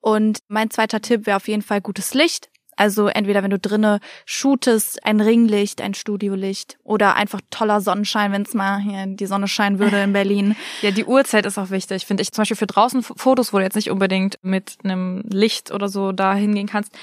Und 0.00 0.38
mein 0.48 0.70
zweiter 0.70 1.00
Tipp 1.00 1.26
wäre 1.26 1.36
auf 1.36 1.48
jeden 1.48 1.62
Fall 1.62 1.80
gutes 1.80 2.14
Licht. 2.14 2.48
Also 2.78 3.08
entweder 3.08 3.42
wenn 3.42 3.50
du 3.50 3.58
drinnen 3.58 3.98
shootest, 4.24 5.04
ein 5.04 5.20
Ringlicht, 5.20 5.80
ein 5.80 5.94
Studiolicht 5.94 6.78
oder 6.84 7.16
einfach 7.16 7.40
toller 7.50 7.80
Sonnenschein, 7.80 8.30
wenn 8.30 8.42
es 8.42 8.54
mal 8.54 8.78
hier 8.78 9.04
die 9.06 9.26
Sonne 9.26 9.48
scheinen 9.48 9.80
würde 9.80 10.00
in 10.00 10.12
Berlin. 10.12 10.54
Ja, 10.82 10.92
die 10.92 11.04
Uhrzeit 11.04 11.44
ist 11.44 11.58
auch 11.58 11.70
wichtig, 11.70 12.06
finde 12.06 12.22
ich. 12.22 12.30
Zum 12.30 12.42
Beispiel 12.42 12.56
für 12.56 12.66
draußen 12.66 13.02
Fotos, 13.02 13.52
wo 13.52 13.56
du 13.58 13.64
jetzt 13.64 13.74
nicht 13.74 13.90
unbedingt 13.90 14.38
mit 14.42 14.76
einem 14.84 15.22
Licht 15.28 15.72
oder 15.72 15.88
so 15.88 16.12
da 16.12 16.34
hingehen 16.34 16.68
kannst, 16.68 16.96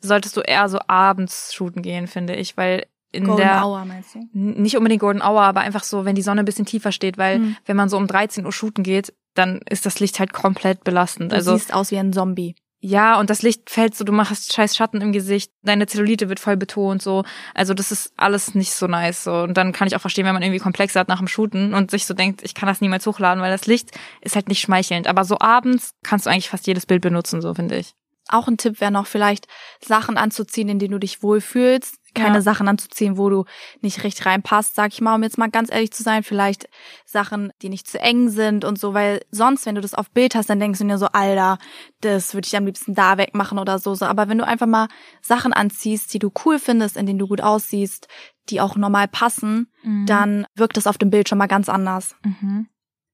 solltest 0.00 0.36
du 0.36 0.40
eher 0.40 0.68
so 0.68 0.78
abends 0.86 1.54
shooten 1.54 1.82
gehen, 1.82 2.08
finde 2.08 2.34
ich, 2.34 2.56
weil 2.58 2.84
in 3.10 3.24
Golden 3.24 3.42
der 3.42 3.64
Hour 3.64 3.84
meinst 3.86 4.14
du? 4.14 4.28
nicht 4.32 4.76
unbedingt 4.76 5.00
Golden 5.00 5.22
Hour, 5.22 5.42
aber 5.42 5.60
einfach 5.60 5.84
so, 5.84 6.04
wenn 6.04 6.14
die 6.14 6.22
Sonne 6.22 6.40
ein 6.42 6.44
bisschen 6.44 6.66
tiefer 6.66 6.92
steht, 6.92 7.16
weil 7.16 7.36
hm. 7.36 7.56
wenn 7.64 7.76
man 7.76 7.88
so 7.88 7.96
um 7.96 8.06
13 8.06 8.44
Uhr 8.44 8.52
shooten 8.52 8.84
geht, 8.84 9.14
dann 9.34 9.60
ist 9.68 9.86
das 9.86 10.00
Licht 10.00 10.18
halt 10.18 10.32
komplett 10.32 10.84
belastend. 10.84 11.32
Du 11.32 11.36
also 11.36 11.56
siehst 11.56 11.72
aus 11.72 11.90
wie 11.90 11.98
ein 11.98 12.12
Zombie. 12.12 12.54
Ja, 12.84 13.20
und 13.20 13.30
das 13.30 13.42
Licht 13.42 13.70
fällt 13.70 13.94
so, 13.94 14.02
du 14.02 14.10
machst 14.10 14.52
scheiß 14.52 14.74
Schatten 14.74 15.00
im 15.00 15.12
Gesicht, 15.12 15.52
deine 15.62 15.86
Zellulite 15.86 16.28
wird 16.28 16.40
voll 16.40 16.56
betont, 16.56 17.00
so. 17.00 17.22
Also 17.54 17.74
das 17.74 17.92
ist 17.92 18.12
alles 18.16 18.56
nicht 18.56 18.72
so 18.72 18.88
nice, 18.88 19.22
so. 19.22 19.32
Und 19.32 19.56
dann 19.56 19.70
kann 19.70 19.86
ich 19.86 19.94
auch 19.94 20.00
verstehen, 20.00 20.26
wenn 20.26 20.34
man 20.34 20.42
irgendwie 20.42 20.58
Komplexe 20.58 20.98
hat 20.98 21.06
nach 21.06 21.18
dem 21.18 21.28
Shooten 21.28 21.74
und 21.74 21.92
sich 21.92 22.06
so 22.06 22.14
denkt, 22.14 22.42
ich 22.42 22.56
kann 22.56 22.66
das 22.66 22.80
niemals 22.80 23.06
hochladen, 23.06 23.40
weil 23.40 23.52
das 23.52 23.66
Licht 23.66 23.92
ist 24.20 24.34
halt 24.34 24.48
nicht 24.48 24.60
schmeichelnd. 24.60 25.06
Aber 25.06 25.24
so 25.24 25.38
abends 25.38 25.94
kannst 26.02 26.26
du 26.26 26.30
eigentlich 26.30 26.48
fast 26.48 26.66
jedes 26.66 26.84
Bild 26.84 27.02
benutzen, 27.02 27.40
so 27.40 27.54
finde 27.54 27.76
ich. 27.76 27.94
Auch 28.28 28.48
ein 28.48 28.56
Tipp 28.56 28.80
wäre 28.80 28.90
noch 28.90 29.06
vielleicht 29.06 29.46
Sachen 29.80 30.16
anzuziehen, 30.16 30.68
in 30.68 30.80
denen 30.80 30.92
du 30.92 30.98
dich 30.98 31.22
wohlfühlst 31.22 32.01
keine 32.14 32.36
ja. 32.36 32.42
Sachen 32.42 32.68
anzuziehen, 32.68 33.16
wo 33.16 33.28
du 33.28 33.44
nicht 33.80 34.02
richtig 34.04 34.26
reinpasst, 34.26 34.74
sag 34.74 34.92
ich 34.92 35.00
mal, 35.00 35.14
um 35.14 35.22
jetzt 35.22 35.38
mal 35.38 35.50
ganz 35.50 35.70
ehrlich 35.70 35.92
zu 35.92 36.02
sein, 36.02 36.22
vielleicht 36.22 36.68
Sachen, 37.04 37.52
die 37.62 37.68
nicht 37.68 37.88
zu 37.88 38.00
eng 38.00 38.28
sind 38.28 38.64
und 38.64 38.78
so, 38.78 38.94
weil 38.94 39.22
sonst, 39.30 39.66
wenn 39.66 39.74
du 39.74 39.80
das 39.80 39.94
auf 39.94 40.10
Bild 40.10 40.34
hast, 40.34 40.50
dann 40.50 40.60
denkst 40.60 40.78
du 40.78 40.86
dir 40.86 40.98
so, 40.98 41.06
Alter, 41.06 41.58
das 42.00 42.34
würde 42.34 42.46
ich 42.46 42.56
am 42.56 42.66
liebsten 42.66 42.94
da 42.94 43.18
wegmachen 43.18 43.58
oder 43.58 43.78
so, 43.78 43.94
so. 43.94 44.04
Aber 44.04 44.28
wenn 44.28 44.38
du 44.38 44.46
einfach 44.46 44.66
mal 44.66 44.88
Sachen 45.20 45.52
anziehst, 45.52 46.12
die 46.14 46.18
du 46.18 46.30
cool 46.44 46.58
findest, 46.58 46.96
in 46.96 47.06
denen 47.06 47.18
du 47.18 47.28
gut 47.28 47.40
aussiehst, 47.40 48.08
die 48.48 48.60
auch 48.60 48.76
normal 48.76 49.08
passen, 49.08 49.70
mhm. 49.82 50.06
dann 50.06 50.46
wirkt 50.54 50.76
das 50.76 50.86
auf 50.86 50.98
dem 50.98 51.10
Bild 51.10 51.28
schon 51.28 51.38
mal 51.38 51.46
ganz 51.46 51.68
anders. 51.68 52.16
Mhm. 52.24 52.68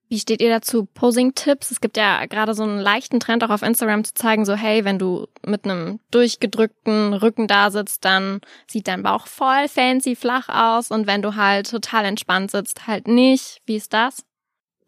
Wie 0.09 0.19
steht 0.19 0.41
ihr 0.41 0.49
dazu? 0.49 0.87
Posing-Tipps? 0.87 1.71
Es 1.71 1.81
gibt 1.81 1.97
ja 1.99 2.25
gerade 2.27 2.55
so 2.55 2.63
einen 2.63 2.79
leichten 2.79 3.21
Trend 3.21 3.45
auch 3.45 3.51
auf 3.51 3.63
Instagram 3.63 4.05
zu 4.05 4.15
zeigen, 4.15 4.47
so 4.47 4.55
hey, 4.55 4.85
wenn 4.85 4.99
du 4.99 5.27
mit 5.47 5.65
einem 5.65 6.01
durchgedrückten 6.11 7.13
Rücken 7.13 7.47
da 7.47 7.71
sitzt, 7.71 8.05
dann 8.05 8.41
sieht 8.67 8.89
dein 8.89 9.03
Bauch 9.03 9.27
voll 9.27 9.69
fancy 9.69 10.17
flach 10.17 10.49
aus 10.49 10.91
und 10.91 11.07
wenn 11.07 11.21
du 11.21 11.37
halt 11.37 11.71
total 11.71 12.07
entspannt 12.07 12.51
sitzt, 12.51 12.87
halt 12.87 13.07
nicht. 13.07 13.61
Wie 13.67 13.77
ist 13.77 13.93
das? 13.93 14.25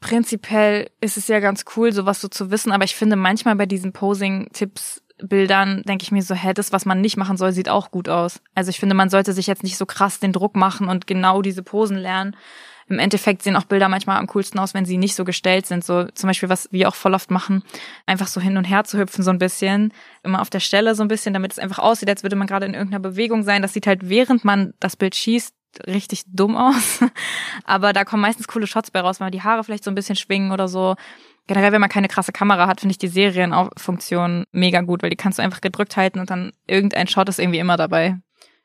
Prinzipiell 0.01 0.91
ist 1.03 1.19
es 1.19 1.29
ja 1.29 1.41
ganz 1.41 1.65
cool, 1.77 1.93
sowas 1.93 2.23
so 2.23 2.29
zu 2.29 2.51
wissen, 2.51 2.73
aber 2.73 2.85
ich 2.85 2.97
finde 2.97 3.17
manchmal 3.17 3.57
bei 3.57 3.67
diesen 3.67 3.93
Posing-Tipps 3.93 5.03
Bildern 5.23 5.83
denke 5.83 6.03
ich 6.03 6.13
mir 6.13 6.23
so, 6.23 6.35
hä, 6.35 6.53
das, 6.55 6.73
was 6.73 6.87
man 6.87 7.01
nicht 7.01 7.17
machen 7.17 7.37
soll, 7.37 7.53
sieht 7.53 7.69
auch 7.69 7.91
gut 7.91 8.09
aus. 8.09 8.41
Also 8.55 8.71
ich 8.71 8.81
finde, 8.81 8.95
man 8.95 9.11
sollte 9.11 9.33
sich 9.33 9.47
jetzt 9.47 9.63
nicht 9.63 9.77
so 9.77 9.87
krass 9.87 10.21
den 10.21 10.33
Druck 10.33 10.57
machen 10.57 10.89
und 10.89 11.07
genau 11.07 11.43
diese 11.43 11.63
Posen 11.63 11.97
lernen, 11.97 12.37
im 12.91 12.99
Endeffekt 12.99 13.43
sehen 13.43 13.57
auch 13.57 13.65
Bilder 13.65 13.89
manchmal 13.89 14.19
am 14.19 14.27
coolsten 14.27 14.59
aus, 14.59 14.75
wenn 14.75 14.85
sie 14.85 14.99
nicht 14.99 15.15
so 15.15 15.25
gestellt 15.25 15.67
sind. 15.67 15.85
So 15.85 16.05
zum 16.07 16.27
Beispiel, 16.29 16.49
was 16.49 16.69
wir 16.73 16.89
auch 16.89 16.95
voll 16.95 17.15
oft 17.15 17.31
machen, 17.31 17.63
einfach 18.05 18.27
so 18.27 18.41
hin 18.41 18.57
und 18.57 18.65
her 18.65 18.85
zu 18.85 18.99
hüpfen, 18.99 19.23
so 19.23 19.31
ein 19.31 19.39
bisschen, 19.39 19.93
immer 20.25 20.41
auf 20.41 20.51
der 20.51 20.61
Stelle 20.61 20.95
so 20.95 21.03
ein 21.03 21.09
bisschen, 21.09 21.33
damit 21.33 21.53
es 21.53 21.59
einfach 21.59 21.79
aussieht, 21.79 22.09
als 22.09 22.23
würde 22.25 22.37
man 22.37 22.49
gerade 22.49 22.67
in 22.67 22.75
irgendeiner 22.75 23.01
Bewegung 23.01 23.45
sein. 23.45 23.63
Das 23.63 23.73
sieht 23.73 23.87
halt, 23.87 24.09
während 24.09 24.45
man 24.45 24.75
das 24.81 24.97
Bild 24.97 25.15
schießt, 25.15 25.55
richtig 25.87 26.25
dumm 26.27 26.57
aus. 26.57 27.01
Aber 27.65 27.93
da 27.93 28.05
kommen 28.05 28.23
meistens 28.23 28.49
coole 28.49 28.67
Shots 28.67 28.91
bei 28.91 29.01
raus, 29.01 29.21
wenn 29.21 29.27
man 29.27 29.33
die 29.33 29.43
Haare 29.43 29.63
vielleicht 29.63 29.85
so 29.85 29.91
ein 29.91 29.95
bisschen 29.95 30.17
schwingen 30.17 30.51
oder 30.51 30.67
so. 30.67 30.97
Generell, 31.47 31.73
wenn 31.73 31.81
man 31.81 31.91
keine 31.91 32.09
krasse 32.09 32.33
Kamera 32.33 32.67
hat, 32.67 32.81
finde 32.81 32.93
ich 32.93 32.99
die 32.99 33.09
Serienfunktion 33.09 34.45
mega 34.53 34.81
gut, 34.83 35.03
weil 35.03 35.11
die 35.11 35.17
kannst 35.17 35.39
du 35.39 35.43
einfach 35.43 35.61
gedrückt 35.61 35.97
halten 35.97 36.21
und 36.21 36.31
dann 36.31 36.53
irgendein 36.67 37.07
Shot 37.07 37.29
ist 37.29 37.39
irgendwie 37.39 37.59
immer 37.59 37.77
dabei. 37.77 38.19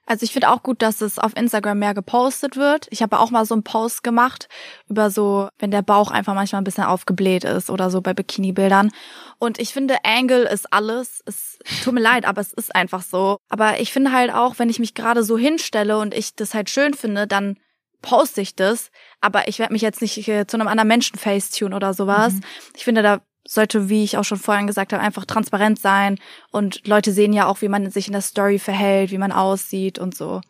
Also 0.05 0.23
ich 0.23 0.33
finde 0.33 0.49
auch 0.49 0.61
gut, 0.61 0.81
dass 0.81 1.01
es 1.01 1.17
auf 1.17 1.35
Instagram 1.35 1.79
mehr 1.79 1.93
gepostet 1.93 2.57
wird. 2.57 2.87
Ich 2.91 3.01
habe 3.01 3.19
auch 3.19 3.31
mal 3.31 3.45
so 3.45 3.55
einen 3.55 3.63
Post 3.63 4.03
gemacht 4.03 4.47
über 4.87 5.09
so, 5.09 5.49
wenn 5.57 5.71
der 5.71 5.81
Bauch 5.81 6.11
einfach 6.11 6.35
manchmal 6.35 6.61
ein 6.61 6.65
bisschen 6.65 6.83
aufgebläht 6.83 7.43
ist 7.43 7.69
oder 7.69 7.89
so 7.89 8.01
bei 8.01 8.13
Bikini-Bildern. 8.13 8.91
Und 9.39 9.59
ich 9.59 9.73
finde, 9.73 9.97
Angle 10.03 10.47
ist 10.47 10.71
alles. 10.71 11.23
Es 11.25 11.57
tut 11.83 11.93
mir 11.93 12.01
leid, 12.01 12.25
aber 12.25 12.41
es 12.41 12.53
ist 12.53 12.75
einfach 12.75 13.01
so. 13.01 13.39
Aber 13.49 13.79
ich 13.79 13.91
finde 13.91 14.11
halt 14.11 14.31
auch, 14.31 14.59
wenn 14.59 14.69
ich 14.69 14.79
mich 14.79 14.93
gerade 14.93 15.23
so 15.23 15.37
hinstelle 15.37 15.97
und 15.97 16.13
ich 16.13 16.35
das 16.35 16.53
halt 16.53 16.69
schön 16.69 16.93
finde, 16.93 17.25
dann 17.25 17.57
poste 18.01 18.41
ich 18.41 18.55
das. 18.55 18.91
Aber 19.21 19.47
ich 19.47 19.57
werde 19.57 19.73
mich 19.73 19.81
jetzt 19.81 20.01
nicht 20.01 20.27
äh, 20.27 20.45
zu 20.45 20.57
einem 20.57 20.67
anderen 20.67 20.87
Menschen 20.87 21.17
facetune 21.17 21.75
oder 21.75 21.93
sowas. 21.95 22.33
Mhm. 22.33 22.41
Ich 22.75 22.83
finde, 22.83 23.01
da 23.01 23.21
sollte, 23.47 23.89
wie 23.89 24.03
ich 24.03 24.17
auch 24.17 24.23
schon 24.23 24.39
vorhin 24.39 24.67
gesagt 24.67 24.93
habe, 24.93 25.03
einfach 25.03 25.25
transparent 25.25 25.79
sein. 25.79 26.17
Und 26.51 26.87
Leute 26.87 27.11
sehen 27.11 27.33
ja 27.33 27.47
auch, 27.47 27.61
wie 27.61 27.67
man 27.67 27.89
sich 27.91 28.07
in 28.07 28.13
der 28.13 28.21
Story 28.21 28.59
verhält, 28.59 29.11
wie 29.11 29.17
man 29.17 29.31
aussieht 29.31 29.99
und 29.99 30.15
so. 30.15 30.41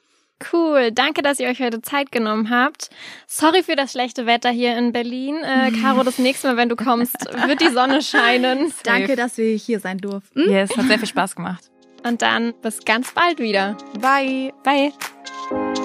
Cool, 0.51 0.91
danke, 0.91 1.21
dass 1.21 1.39
ihr 1.39 1.47
euch 1.47 1.61
heute 1.61 1.81
Zeit 1.81 2.11
genommen 2.11 2.49
habt. 2.49 2.89
Sorry 3.25 3.63
für 3.63 3.77
das 3.77 3.93
schlechte 3.93 4.25
Wetter 4.25 4.49
hier 4.49 4.77
in 4.77 4.91
Berlin. 4.91 5.37
Äh, 5.43 5.71
Caro, 5.81 6.03
das 6.03 6.17
nächste 6.17 6.47
Mal, 6.47 6.57
wenn 6.57 6.69
du 6.69 6.75
kommst, 6.75 7.15
wird 7.47 7.61
die 7.61 7.69
Sonne 7.69 8.01
scheinen. 8.01 8.73
Danke, 8.83 9.15
dass 9.15 9.37
wir 9.37 9.55
hier 9.55 9.79
sein 9.79 9.97
durften. 9.97 10.49
Yes, 10.49 10.75
hat 10.75 10.87
sehr 10.87 10.99
viel 10.99 11.07
Spaß 11.07 11.37
gemacht. 11.37 11.71
Und 12.03 12.21
dann 12.21 12.53
bis 12.61 12.83
ganz 12.83 13.13
bald 13.13 13.39
wieder. 13.39 13.77
Bye. 13.99 14.53
Bye. 14.63 15.84